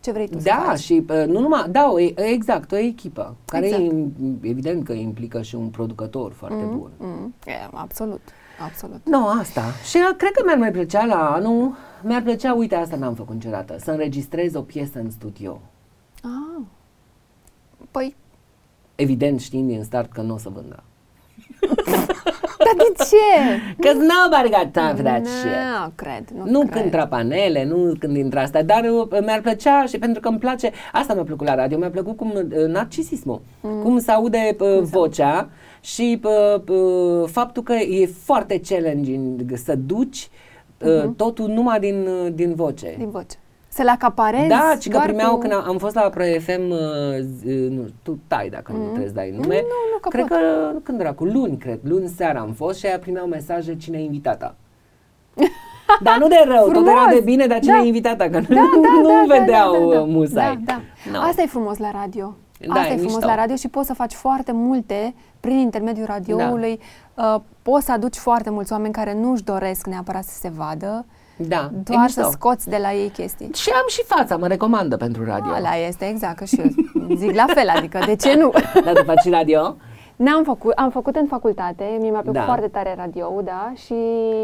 ce 0.00 0.12
vrei 0.12 0.28
tu 0.28 0.38
da, 0.38 0.40
să 0.40 0.66
faci. 0.66 0.78
și 0.78 1.04
uh, 1.08 1.24
nu 1.26 1.40
numai, 1.40 1.64
da, 1.70 1.90
o, 1.90 1.98
exact, 2.14 2.72
o 2.72 2.76
echipă, 2.76 3.36
care 3.44 3.66
exact. 3.66 3.82
e, 3.82 4.48
evident 4.48 4.84
că 4.84 4.92
implică 4.92 5.42
și 5.42 5.54
un 5.54 5.68
producător 5.68 6.32
foarte 6.32 6.62
mm, 6.62 6.78
bun. 6.78 6.90
Mm, 6.98 7.34
e, 7.46 7.52
absolut. 7.72 8.20
Absolut. 8.58 9.00
Nu, 9.04 9.18
no, 9.18 9.26
asta. 9.26 9.62
Și 9.88 9.96
uh, 9.96 10.14
cred 10.16 10.30
că 10.30 10.42
mi-ar 10.44 10.58
mai 10.58 10.70
plăcea 10.70 11.04
la 11.04 11.30
anul, 11.30 11.76
mi-ar 12.02 12.22
plăcea, 12.22 12.54
uite, 12.54 12.74
asta 12.74 12.96
n-am 12.96 13.14
făcut 13.14 13.34
niciodată, 13.34 13.76
să 13.78 13.90
înregistrez 13.90 14.54
o 14.54 14.60
piesă 14.60 14.98
în 14.98 15.10
studio. 15.10 15.60
Ah. 16.22 16.62
Păi... 17.90 18.16
Evident 18.94 19.40
știind 19.40 19.68
din 19.68 19.84
start 19.84 20.12
că 20.12 20.20
nu 20.20 20.34
o 20.34 20.38
să 20.38 20.48
vândă. 20.48 20.82
Dar 22.76 22.86
de 22.96 23.04
ce? 23.04 23.60
Because 23.76 23.98
nobody 23.98 24.48
got 24.56 24.72
time 24.72 24.94
for 24.94 25.04
that 25.04 25.20
no, 25.20 25.28
shit. 25.28 25.50
Nu 25.84 25.92
cred, 25.94 26.24
nu, 26.36 26.50
nu 26.50 26.58
cred. 26.58 26.80
când 26.80 26.90
trapanele, 26.90 27.64
nu 27.64 27.92
când 27.98 28.16
intră 28.16 28.38
asta, 28.38 28.62
dar 28.62 28.84
uh, 28.84 29.18
mi-ar 29.20 29.40
plăcea 29.40 29.84
și 29.84 29.98
pentru 29.98 30.20
că 30.20 30.28
îmi 30.28 30.38
place, 30.38 30.70
asta 30.92 31.14
mi-a 31.14 31.22
plăcut 31.22 31.46
la 31.46 31.54
radio, 31.54 31.78
mi-a 31.78 31.90
plăcut 31.90 32.16
cum 32.16 32.32
uh, 32.34 32.66
narcisismul, 32.66 33.40
mm. 33.60 33.82
cum 33.82 33.98
se 33.98 34.10
aude 34.10 34.56
uh, 34.58 34.80
vocea 34.80 35.48
și 35.80 36.20
uh, 36.22 36.62
uh, 36.68 37.28
faptul 37.28 37.62
că 37.62 37.72
e 37.72 38.06
foarte 38.06 38.60
challenging 38.68 39.42
să 39.54 39.74
duci 39.76 40.28
uh, 40.84 41.02
uh-huh. 41.02 41.16
totul 41.16 41.48
numai 41.48 41.80
din, 41.80 42.06
uh, 42.06 42.32
din 42.32 42.54
voce. 42.54 42.94
Din 42.98 43.10
voce. 43.10 43.36
Să 43.74 43.82
le 43.82 43.90
acaparezi 43.90 44.48
Da, 44.48 44.76
ci 44.80 44.88
că 44.88 44.98
primeau 45.02 45.32
cu... 45.32 45.38
când 45.38 45.52
am, 45.52 45.64
am 45.66 45.78
fost 45.78 45.94
la 45.94 46.00
Pro 46.00 46.22
FM, 46.24 46.70
uh, 46.70 46.78
uh, 47.44 47.68
nu, 47.70 47.84
tu 48.02 48.18
tai 48.26 48.48
dacă 48.48 48.72
mm. 48.72 48.78
nu 48.78 48.84
trebuie 48.84 49.06
să 49.08 49.14
dai 49.14 49.30
nume. 49.30 49.54
Nu, 49.54 49.92
nu, 49.92 49.98
că 50.00 50.08
cred 50.08 50.26
pot. 50.26 50.38
că, 50.38 50.70
când 50.82 51.00
era 51.00 51.12
cu 51.12 51.24
luni, 51.24 51.56
cred, 51.56 51.78
luni 51.82 52.08
seara 52.16 52.40
am 52.40 52.52
fost 52.52 52.78
și 52.78 52.86
aia 52.86 52.98
primeau 52.98 53.26
mesaje 53.26 53.76
cine 53.76 53.98
e 53.98 54.04
invitata. 54.04 54.54
dar 56.06 56.18
nu 56.18 56.28
de 56.28 56.42
rău, 56.44 56.64
frumos. 56.64 56.78
tot 56.78 56.86
era 56.86 57.06
de 57.14 57.20
bine, 57.20 57.46
dar 57.46 57.58
cine 57.58 57.72
da. 57.72 57.82
e 57.82 57.86
invitata, 57.86 58.24
că 58.24 58.40
da, 58.40 58.60
nu, 58.74 58.80
da, 58.80 58.88
nu 59.02 59.26
da, 59.26 59.34
da 59.34 59.38
vedeau 59.38 59.88
da, 59.88 59.94
da, 59.94 59.98
da. 59.98 60.04
musai. 60.04 60.60
Da, 60.64 60.72
da. 60.72 60.80
No. 61.12 61.18
Asta 61.18 61.42
e 61.42 61.46
frumos 61.46 61.78
la 61.78 61.90
radio. 61.90 62.34
Da, 62.66 62.74
Asta 62.74 62.92
e, 62.92 62.92
e 62.92 62.96
frumos 62.96 63.12
mișto. 63.12 63.26
la 63.26 63.34
radio 63.34 63.56
și 63.56 63.68
poți 63.68 63.86
să 63.86 63.94
faci 63.94 64.12
foarte 64.12 64.52
multe 64.52 65.14
prin 65.40 65.56
intermediul 65.56 66.06
radioului. 66.06 66.80
Da. 67.14 67.34
Uh, 67.34 67.40
poți 67.62 67.84
să 67.84 67.92
aduci 67.92 68.16
foarte 68.16 68.50
mulți 68.50 68.72
oameni 68.72 68.92
care 68.92 69.14
nu-și 69.14 69.44
doresc 69.44 69.86
neapărat 69.86 70.24
să 70.24 70.38
se 70.38 70.48
vadă. 70.48 71.04
Da, 71.36 71.70
doar 71.84 72.08
să 72.08 72.28
scoți 72.30 72.68
de 72.68 72.76
la 72.76 72.92
ei 72.92 73.08
chestii. 73.08 73.50
Și 73.54 73.70
am 73.70 73.84
și 73.88 74.02
fața, 74.06 74.36
mă 74.36 74.46
recomandă 74.46 74.96
pentru 74.96 75.24
radio. 75.24 75.52
Ala 75.52 75.76
este, 75.88 76.08
exact, 76.08 76.36
că 76.36 76.44
și 76.44 76.60
eu 76.60 77.16
zic 77.16 77.34
la 77.34 77.44
fel, 77.48 77.68
adică 77.68 77.98
de 78.06 78.16
ce 78.16 78.34
nu? 78.34 78.52
Dar 78.84 78.94
tu 78.94 79.04
faci 79.04 79.30
radio? 79.30 79.76
N-am 80.16 80.44
făcut, 80.44 80.72
am 80.72 80.90
făcut 80.90 81.16
în 81.16 81.26
facultate, 81.26 81.84
mi-a 82.00 82.10
plăcut 82.10 82.32
da. 82.32 82.44
foarte 82.44 82.68
tare 82.68 82.94
radio, 82.96 83.40
da, 83.44 83.72
și... 83.74 83.94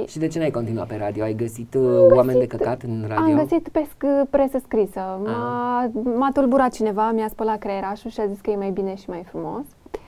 Și 0.07 0.19
de 0.19 0.27
ce 0.27 0.39
n-ai 0.39 0.51
continuat 0.51 0.87
pe 0.87 0.97
radio? 0.97 1.23
Ai 1.23 1.35
găsit, 1.35 1.75
uh, 1.75 1.83
găsit 1.83 2.17
oameni 2.17 2.39
de 2.39 2.47
căcat 2.47 2.83
în 2.83 3.05
radio? 3.09 3.25
Am 3.25 3.39
găsit 3.39 3.69
pe 3.69 3.87
sc- 3.87 4.31
presă 4.31 4.59
scrisă. 4.65 5.21
M-a, 5.25 5.81
ah. 5.83 5.91
m-a 6.17 6.31
tulburat 6.33 6.73
cineva, 6.73 7.11
mi-a 7.11 7.29
spălat 7.29 7.59
creierașul 7.59 8.11
și 8.11 8.21
a 8.21 8.27
zis 8.27 8.41
că 8.41 8.51
e 8.51 8.57
mai 8.57 8.71
bine 8.71 8.95
și 8.95 9.05
mai 9.09 9.25
frumos. 9.29 9.65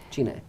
Cine? 0.09 0.43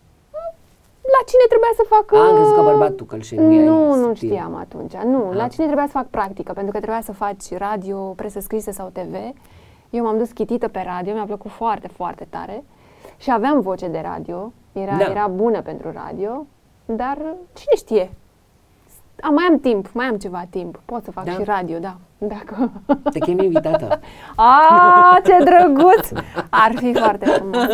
La 1.15 1.21
cine 1.29 1.45
trebuia 1.47 1.73
să 1.75 1.83
facă... 1.87 2.15
Am 2.15 2.35
crezut 2.35 2.55
că 2.55 2.61
bărbatul 2.61 3.05
că 3.05 3.17
Nu, 3.35 3.95
nu 3.95 4.13
știam 4.13 4.55
atunci. 4.55 4.93
Nu, 4.93 5.29
A. 5.29 5.33
la 5.33 5.43
ah. 5.43 5.49
cine 5.51 5.65
trebuia 5.65 5.85
să 5.85 5.91
fac 5.91 6.07
practică, 6.07 6.51
pentru 6.53 6.71
că 6.71 6.79
trebuia 6.79 7.01
să 7.01 7.11
faci 7.11 7.57
radio, 7.57 7.97
presă 7.97 8.39
scrisă 8.39 8.71
sau 8.71 8.89
TV. 8.93 9.15
Eu 9.89 10.03
m-am 10.03 10.17
dus 10.17 10.31
chitită 10.31 10.67
pe 10.67 10.83
radio, 10.85 11.13
mi-a 11.13 11.25
plăcut 11.25 11.51
foarte, 11.51 11.87
foarte 11.87 12.27
tare. 12.29 12.63
Și 13.17 13.31
aveam 13.31 13.61
voce 13.61 13.87
de 13.87 14.01
radio, 14.03 14.51
era, 14.71 14.95
da. 14.95 15.03
era 15.09 15.27
bună 15.27 15.61
pentru 15.61 15.91
radio, 15.91 16.45
dar 16.85 17.17
cine 17.53 17.75
știe? 17.75 18.11
A, 19.21 19.29
mai 19.29 19.45
am 19.49 19.59
timp, 19.59 19.89
mai 19.93 20.05
am 20.05 20.17
ceva 20.17 20.43
timp. 20.49 20.81
Pot 20.85 21.03
să 21.03 21.11
fac 21.11 21.23
da. 21.23 21.31
și 21.31 21.43
radio, 21.43 21.77
da. 21.79 21.95
Dacă... 22.17 22.71
Te 23.11 23.19
chem 23.19 23.39
invitată. 23.39 23.99
A, 24.35 25.19
ce 25.25 25.37
drăguț! 25.43 26.09
Ar 26.49 26.71
fi 26.75 26.93
foarte 26.93 27.25
frumos. 27.25 27.65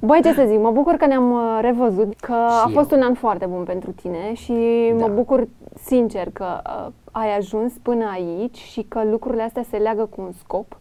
Băi, 0.00 0.22
ce 0.22 0.32
să 0.32 0.44
zic, 0.46 0.60
mă 0.60 0.70
bucur 0.70 0.94
că 0.94 1.06
ne-am 1.06 1.32
uh, 1.32 1.58
revăzut, 1.60 2.20
că 2.20 2.32
și 2.32 2.62
a 2.64 2.68
fost 2.72 2.90
eu. 2.90 2.98
un 2.98 3.04
an 3.04 3.14
foarte 3.14 3.46
bun 3.46 3.64
pentru 3.64 3.90
tine 3.90 4.34
și 4.34 4.54
da. 4.96 5.06
mă 5.06 5.12
bucur 5.14 5.48
sincer 5.82 6.30
că 6.32 6.60
uh, 6.66 6.92
ai 7.12 7.36
ajuns 7.36 7.72
până 7.82 8.10
aici 8.12 8.56
și 8.56 8.82
că 8.82 9.04
lucrurile 9.04 9.42
astea 9.42 9.62
se 9.62 9.76
leagă 9.76 10.04
cu 10.04 10.20
un 10.20 10.32
scop. 10.32 10.76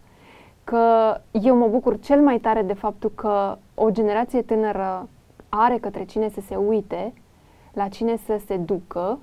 Că 0.63 0.81
eu 1.31 1.55
mă 1.55 1.67
bucur 1.67 1.99
cel 1.99 2.21
mai 2.21 2.37
tare 2.37 2.61
de 2.61 2.73
faptul 2.73 3.11
că 3.15 3.57
o 3.75 3.89
generație 3.89 4.41
tânără 4.41 5.07
are 5.49 5.77
către 5.77 6.05
cine 6.05 6.29
să 6.29 6.41
se 6.47 6.55
uite, 6.55 7.13
la 7.73 7.87
cine 7.87 8.17
să 8.25 8.39
se 8.45 8.57
ducă. 8.57 9.19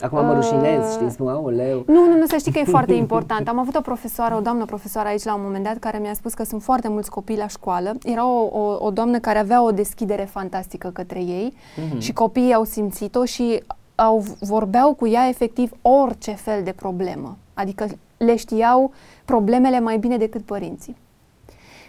Acum 0.00 0.24
mă 0.24 0.34
rușinez, 0.34 0.84
uh, 0.84 0.92
știți, 0.92 1.12
spun, 1.12 1.28
aoleu. 1.28 1.84
Nu, 1.86 2.08
nu, 2.08 2.16
nu, 2.16 2.26
să 2.26 2.36
știi 2.36 2.52
că 2.52 2.58
e 2.58 2.64
foarte 2.64 2.94
important. 3.04 3.48
Am 3.48 3.58
avut 3.58 3.76
o 3.76 3.80
profesoară, 3.80 4.34
o 4.34 4.40
doamnă 4.40 4.64
profesoară 4.64 5.08
aici 5.08 5.22
la 5.22 5.34
un 5.34 5.40
moment 5.42 5.64
dat, 5.64 5.78
care 5.78 5.98
mi-a 5.98 6.14
spus 6.14 6.34
că 6.34 6.44
sunt 6.44 6.62
foarte 6.62 6.88
mulți 6.88 7.10
copii 7.10 7.36
la 7.36 7.46
școală. 7.46 7.92
Era 8.04 8.26
o, 8.26 8.48
o, 8.60 8.84
o 8.84 8.90
doamnă 8.90 9.18
care 9.18 9.38
avea 9.38 9.64
o 9.64 9.70
deschidere 9.70 10.24
fantastică 10.24 10.88
către 10.88 11.18
ei 11.18 11.52
uh-huh. 11.52 11.98
și 11.98 12.12
copiii 12.12 12.54
au 12.54 12.64
simțit-o 12.64 13.24
și 13.24 13.62
au, 13.94 14.24
vorbeau 14.40 14.94
cu 14.94 15.06
ea 15.06 15.28
efectiv 15.28 15.70
orice 15.82 16.32
fel 16.32 16.62
de 16.62 16.72
problemă. 16.72 17.36
Adică 17.54 17.86
le 18.16 18.36
știau 18.36 18.92
problemele 19.24 19.80
mai 19.80 19.98
bine 19.98 20.16
decât 20.16 20.42
părinții. 20.42 20.96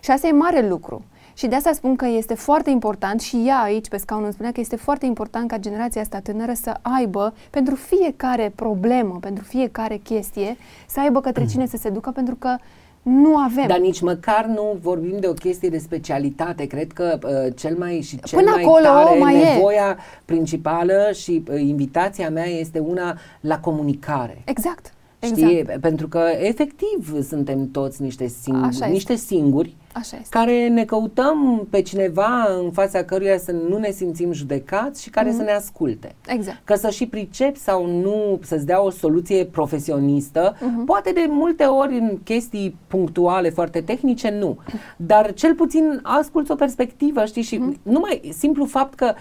Și 0.01 0.12
asta 0.12 0.28
e 0.28 0.32
mare 0.32 0.68
lucru. 0.68 1.03
Și 1.34 1.47
de 1.47 1.55
asta 1.55 1.71
spun 1.73 1.95
că 1.95 2.05
este 2.05 2.34
foarte 2.34 2.69
important 2.69 3.21
și 3.21 3.43
ea 3.45 3.57
aici 3.57 3.88
pe 3.88 3.97
scaun 3.97 4.23
îmi 4.23 4.34
spunea 4.34 4.51
că 4.51 4.59
este 4.59 4.75
foarte 4.75 5.05
important 5.05 5.49
ca 5.49 5.57
generația 5.57 6.01
asta 6.01 6.19
tânără 6.19 6.53
să 6.53 6.73
aibă 6.82 7.34
pentru 7.49 7.75
fiecare 7.75 8.51
problemă, 8.55 9.17
pentru 9.21 9.43
fiecare 9.43 9.95
chestie, 9.95 10.57
să 10.88 10.99
aibă 10.99 11.21
către 11.21 11.45
cine 11.45 11.65
să 11.65 11.77
se 11.77 11.89
ducă 11.89 12.11
pentru 12.11 12.36
că 12.36 12.55
nu 13.01 13.38
avem. 13.38 13.67
Dar 13.67 13.79
nici 13.79 14.01
măcar 14.01 14.45
nu 14.45 14.77
vorbim 14.82 15.19
de 15.19 15.27
o 15.27 15.34
chestie 15.34 15.69
de 15.69 15.77
specialitate. 15.77 16.65
Cred 16.65 16.91
că 16.91 17.19
uh, 17.23 17.53
cel 17.55 17.75
mai 17.77 18.01
și 18.01 18.19
cel 18.19 18.39
Până 18.39 18.51
mai 18.51 18.63
acolo 18.63 18.84
tare, 18.84 19.19
mai 19.19 19.53
nevoia 19.53 19.97
e. 19.97 20.21
principală 20.25 21.09
și 21.13 21.43
uh, 21.51 21.61
invitația 21.61 22.29
mea 22.29 22.45
este 22.45 22.79
una 22.79 23.17
la 23.41 23.59
comunicare. 23.59 24.41
Exact. 24.45 24.93
Știi? 25.19 25.57
Exact. 25.57 25.79
Pentru 25.79 26.07
că 26.07 26.23
efectiv 26.39 27.23
suntem 27.27 27.71
toți 27.71 28.01
niște 28.01 28.27
singuri, 28.27 28.67
Așa 28.67 28.86
niște 28.86 29.15
singuri 29.15 29.75
Așa 29.94 30.18
este. 30.18 30.30
care 30.30 30.68
ne 30.68 30.86
căutăm 30.86 31.68
pe 31.70 31.82
cineva 31.82 32.48
în 32.64 32.72
fața 32.72 33.04
căruia 33.04 33.38
să 33.38 33.52
nu 33.52 33.78
ne 33.78 33.92
simțim 33.92 34.32
judecați 34.32 35.02
și 35.02 35.10
care 35.10 35.30
mm-hmm. 35.30 35.36
să 35.36 35.42
ne 35.42 35.52
asculte. 35.52 36.16
Exact. 36.28 36.62
Că 36.64 36.76
să 36.76 36.89
și 36.89 37.08
pricepi 37.08 37.58
sau 37.58 37.86
nu, 37.86 38.39
să-ți 38.44 38.66
dea 38.66 38.84
o 38.84 38.89
soluție 38.89 39.46
profesionistă, 39.46 40.54
mm-hmm. 40.56 40.86
poate 40.86 41.12
de 41.12 41.26
multe 41.30 41.64
ori 41.64 41.98
în 41.98 42.18
chestii 42.24 42.76
punctuale, 42.88 43.50
foarte 43.50 43.82
tehnice, 43.82 44.30
nu. 44.30 44.58
Dar 44.96 45.34
cel 45.34 45.56
puțin 45.56 46.00
asculți 46.04 46.52
o 46.52 46.56
perspectivă, 46.56 47.26
știi, 47.26 47.42
și 47.42 47.58
mm-hmm. 47.58 47.82
numai 47.84 48.22
simplu 48.34 48.66
fapt 48.66 48.94
că 48.94 49.14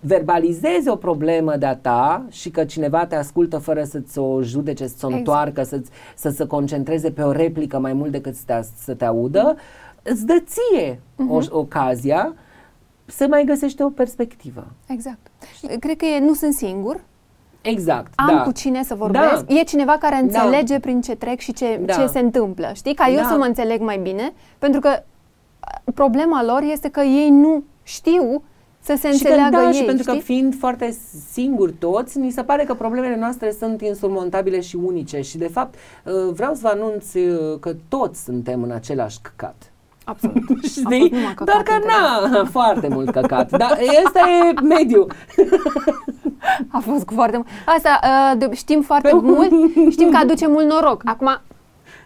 verbalizezi 0.00 0.88
o 0.88 0.96
problemă 0.96 1.56
de-a 1.56 1.76
ta 1.76 2.24
și 2.30 2.50
că 2.50 2.64
cineva 2.64 3.06
te 3.06 3.14
ascultă 3.14 3.58
fără 3.58 3.82
să-ți 3.84 4.18
o 4.18 4.42
judece, 4.42 4.86
să-ți 4.86 5.04
o 5.04 5.08
exact. 5.08 5.26
întoarcă, 5.26 5.62
să-ți, 5.62 5.90
să 6.14 6.28
se 6.28 6.46
concentreze 6.46 7.10
pe 7.10 7.22
o 7.22 7.32
replică 7.32 7.78
mai 7.78 7.92
mult 7.92 8.10
decât 8.10 8.34
să 8.34 8.42
te, 8.46 8.60
să 8.76 8.94
te 8.94 9.04
audă, 9.04 9.56
îți 10.02 10.26
dă 10.26 10.42
ție 10.46 10.94
uh-huh. 10.94 11.28
o, 11.50 11.58
ocazia 11.58 12.34
să 13.04 13.26
mai 13.28 13.44
găsești 13.44 13.82
o 13.82 13.88
perspectivă. 13.88 14.66
Exact. 14.86 15.30
Cred 15.80 15.96
că 15.96 16.04
e, 16.04 16.18
nu 16.18 16.34
sunt 16.34 16.54
singur, 16.54 17.00
Exact, 17.62 18.12
am 18.16 18.26
da. 18.26 18.42
cu 18.42 18.52
cine 18.52 18.82
să 18.82 18.94
vorbesc, 18.94 19.44
Da. 19.44 19.54
e 19.54 19.62
cineva 19.62 19.96
care 19.98 20.16
înțelege 20.16 20.80
prin 20.80 21.00
ce 21.00 21.14
trec 21.14 21.38
și 21.38 21.52
ce, 21.52 21.80
Da. 21.84 21.92
ce 21.92 22.06
se 22.06 22.18
întâmplă, 22.18 22.70
știi? 22.74 22.94
Ca 22.94 23.08
eu 23.08 23.16
Da. 23.22 23.28
să 23.28 23.36
mă 23.36 23.44
înțeleg 23.44 23.80
mai 23.80 23.98
bine, 23.98 24.32
pentru 24.58 24.80
că 24.80 24.88
uh, 24.88 25.92
problema 25.94 26.44
lor 26.44 26.62
este 26.62 26.88
că 26.88 27.00
ei 27.00 27.30
nu 27.30 27.62
știu 27.82 28.42
să 28.80 28.94
se 29.00 29.12
și 29.12 29.22
că, 29.22 29.28
înțeleagă 29.28 29.56
da, 29.56 29.66
ei, 29.66 29.72
și 29.72 29.84
pentru 29.84 30.02
știi? 30.02 30.18
că 30.18 30.24
fiind 30.24 30.54
foarte 30.58 30.96
singuri 31.32 31.72
toți, 31.72 32.18
ni 32.18 32.30
se 32.30 32.42
pare 32.42 32.64
că 32.64 32.74
problemele 32.74 33.16
noastre 33.16 33.50
sunt 33.50 33.80
insurmontabile 33.80 34.60
și 34.60 34.76
unice 34.76 35.20
și 35.20 35.38
de 35.38 35.48
fapt 35.48 35.74
uh, 35.74 36.32
vreau 36.32 36.54
să 36.54 36.60
vă 36.62 36.68
anunț 36.68 37.14
uh, 37.14 37.58
că 37.60 37.74
toți 37.88 38.24
suntem 38.24 38.62
în 38.62 38.70
același 38.70 39.18
căcat. 39.22 39.72
Absolut. 40.08 40.36
A 40.50 40.54
fost 40.60 40.72
Știi? 40.78 41.08
numai 41.12 41.34
căcat 41.34 41.44
Doar 41.46 41.62
că 41.62 41.72
între 41.74 41.90
na, 42.38 42.44
foarte 42.58 42.88
mult 42.88 43.10
căcat. 43.10 43.50
Dar 43.50 43.78
ăsta 44.04 44.20
e 44.20 44.60
mediu. 44.60 45.06
A 46.76 46.78
fost 46.78 47.04
cu 47.04 47.14
foarte 47.14 47.36
mult. 47.36 47.48
Asta 47.66 48.00
uh, 48.02 48.38
de- 48.38 48.54
știm 48.54 48.80
foarte 48.82 49.10
mult, 49.14 49.50
știm 49.90 50.10
că 50.10 50.16
aduce 50.16 50.46
mult 50.46 50.66
noroc. 50.66 51.02
Acum, 51.04 51.40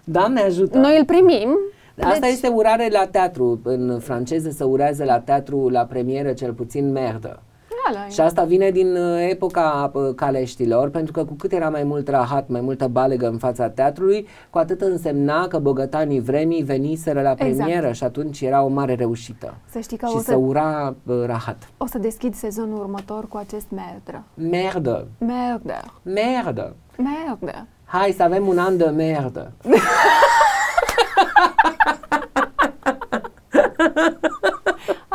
Doamne 0.04 0.40
ajută! 0.40 0.78
noi 0.78 0.98
îl 0.98 1.04
primim. 1.04 1.58
Asta 2.02 2.18
deci, 2.20 2.30
este 2.30 2.48
urare 2.48 2.88
la 2.92 3.06
teatru. 3.06 3.60
În 3.62 3.98
franceză 4.00 4.50
se 4.50 4.64
urează 4.64 5.04
la 5.04 5.18
teatru, 5.18 5.68
la 5.68 5.80
premieră, 5.80 6.32
cel 6.32 6.52
puțin 6.52 6.92
merdă. 6.92 7.42
Ala, 7.88 8.06
Și 8.08 8.20
asta 8.20 8.44
vine 8.44 8.70
din 8.70 8.96
uh, 8.96 9.26
epoca 9.30 9.90
uh, 9.94 10.14
caleștilor, 10.14 10.88
pentru 10.90 11.12
că 11.12 11.24
cu 11.24 11.32
cât 11.34 11.52
era 11.52 11.68
mai 11.68 11.82
mult 11.82 12.08
rahat, 12.08 12.48
mai 12.48 12.60
multă 12.60 12.86
balegă 12.86 13.28
în 13.28 13.38
fața 13.38 13.68
teatrului, 13.68 14.26
cu 14.50 14.58
atât 14.58 14.80
însemna 14.80 15.48
că 15.48 15.58
bogătanii 15.58 16.20
vremii 16.20 16.62
veniseră 16.62 17.22
la 17.22 17.30
Exact. 17.30 17.56
premieră 17.56 17.92
și 17.92 18.04
atunci 18.04 18.40
era 18.40 18.62
o 18.62 18.68
mare 18.68 18.94
reușită. 18.94 19.54
Să 19.70 19.78
știi 19.78 19.96
că 19.96 20.06
și 20.06 20.12
o 20.14 20.18
să 20.18 20.24
să, 20.24 20.34
ura 20.34 20.94
uh, 21.06 21.22
rahat. 21.26 21.68
o 21.76 21.86
să 21.86 21.98
deschid 21.98 22.34
sezonul 22.34 22.78
următor 22.78 23.28
cu 23.28 23.36
acest 23.36 23.66
merdă. 23.70 24.22
Merdă, 24.34 25.06
Merdă. 25.18 25.80
merdă. 26.02 26.74
Merdă. 26.96 27.66
Hai 27.84 28.14
să 28.16 28.22
avem 28.22 28.46
un 28.46 28.58
an 28.58 28.76
de 28.76 28.84
merdă. 28.84 29.52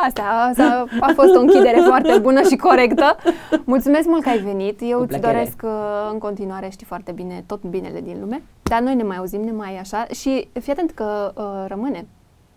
Asta, 0.06 0.22
asta 0.50 0.86
a 1.00 1.12
fost 1.16 1.36
o 1.36 1.40
închidere 1.40 1.80
foarte 1.86 2.18
bună 2.20 2.42
și 2.42 2.56
corectă. 2.56 3.16
Mulțumesc 3.64 4.08
mult 4.08 4.24
că 4.24 4.30
ai 4.30 4.38
venit. 4.38 4.80
Eu 4.82 4.98
Cu 4.98 5.04
îți 5.04 5.08
plăcere. 5.18 5.32
doresc 5.34 5.62
uh, 5.64 6.10
în 6.12 6.18
continuare, 6.18 6.70
știi 6.70 6.86
foarte 6.86 7.12
bine, 7.12 7.44
tot 7.48 7.62
binele 7.64 8.02
din 8.02 8.18
lume. 8.20 8.42
Dar 8.64 8.80
noi 8.82 8.96
ne 8.96 9.04
mai 9.04 9.18
auzim, 9.18 9.42
ne 9.44 9.52
mai 9.52 9.78
așa. 9.80 10.06
Și 10.14 10.48
fii 10.60 10.72
atent 10.72 10.92
că 10.92 11.32
uh, 11.36 11.66
rămâne. 11.68 12.08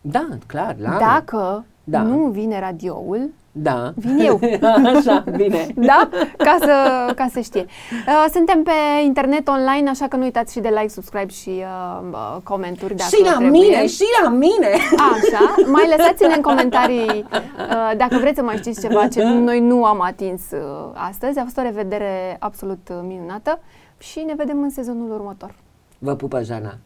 Da, 0.00 0.28
clar, 0.46 0.76
la 0.78 0.88
anul. 0.88 1.00
Dacă 1.00 1.64
Da. 1.90 2.02
nu 2.02 2.26
vine 2.26 2.60
radioul, 2.60 3.30
Da. 3.52 3.92
vin 3.96 4.18
eu. 4.18 4.40
Așa, 4.96 5.24
bine. 5.36 5.66
da? 5.90 6.08
Ca 6.36 6.56
să, 6.60 6.74
ca 7.14 7.26
să 7.32 7.40
știe. 7.40 7.66
Uh, 8.06 8.24
suntem 8.32 8.62
pe 8.62 8.70
internet 9.04 9.48
online, 9.48 9.90
așa 9.90 10.08
că 10.08 10.16
nu 10.16 10.22
uitați 10.22 10.52
și 10.52 10.60
de 10.60 10.68
like, 10.68 10.88
subscribe 10.88 11.32
și 11.32 11.48
uh, 11.48 12.00
uh, 12.12 12.36
comenturi 12.42 12.94
dacă 12.94 13.14
și 13.16 13.22
la 13.24 13.30
trebuie. 13.30 13.50
mine, 13.60 13.86
și 13.86 14.04
la 14.22 14.28
mine. 14.28 14.70
Așa, 15.12 15.54
mai 15.66 15.94
lăsați-ne 15.96 16.34
în 16.34 16.42
comentarii 16.42 17.06
uh, 17.08 17.96
dacă 17.96 18.16
vreți 18.18 18.36
să 18.36 18.42
mai 18.42 18.56
știți 18.56 18.80
ceva 18.80 19.08
ce 19.08 19.22
noi 19.24 19.60
nu 19.60 19.84
am 19.84 20.00
atins 20.02 20.42
uh, 20.50 20.90
astăzi. 21.08 21.38
A 21.38 21.42
fost 21.42 21.58
o 21.58 21.62
revedere 21.62 22.36
absolut 22.38 22.88
uh, 22.90 22.96
minunată 23.02 23.58
și 23.98 24.18
ne 24.26 24.34
vedem 24.36 24.62
în 24.62 24.70
sezonul 24.70 25.10
următor. 25.10 25.54
Vă 25.98 26.14
pupă 26.14 26.42
Jana. 26.42 26.78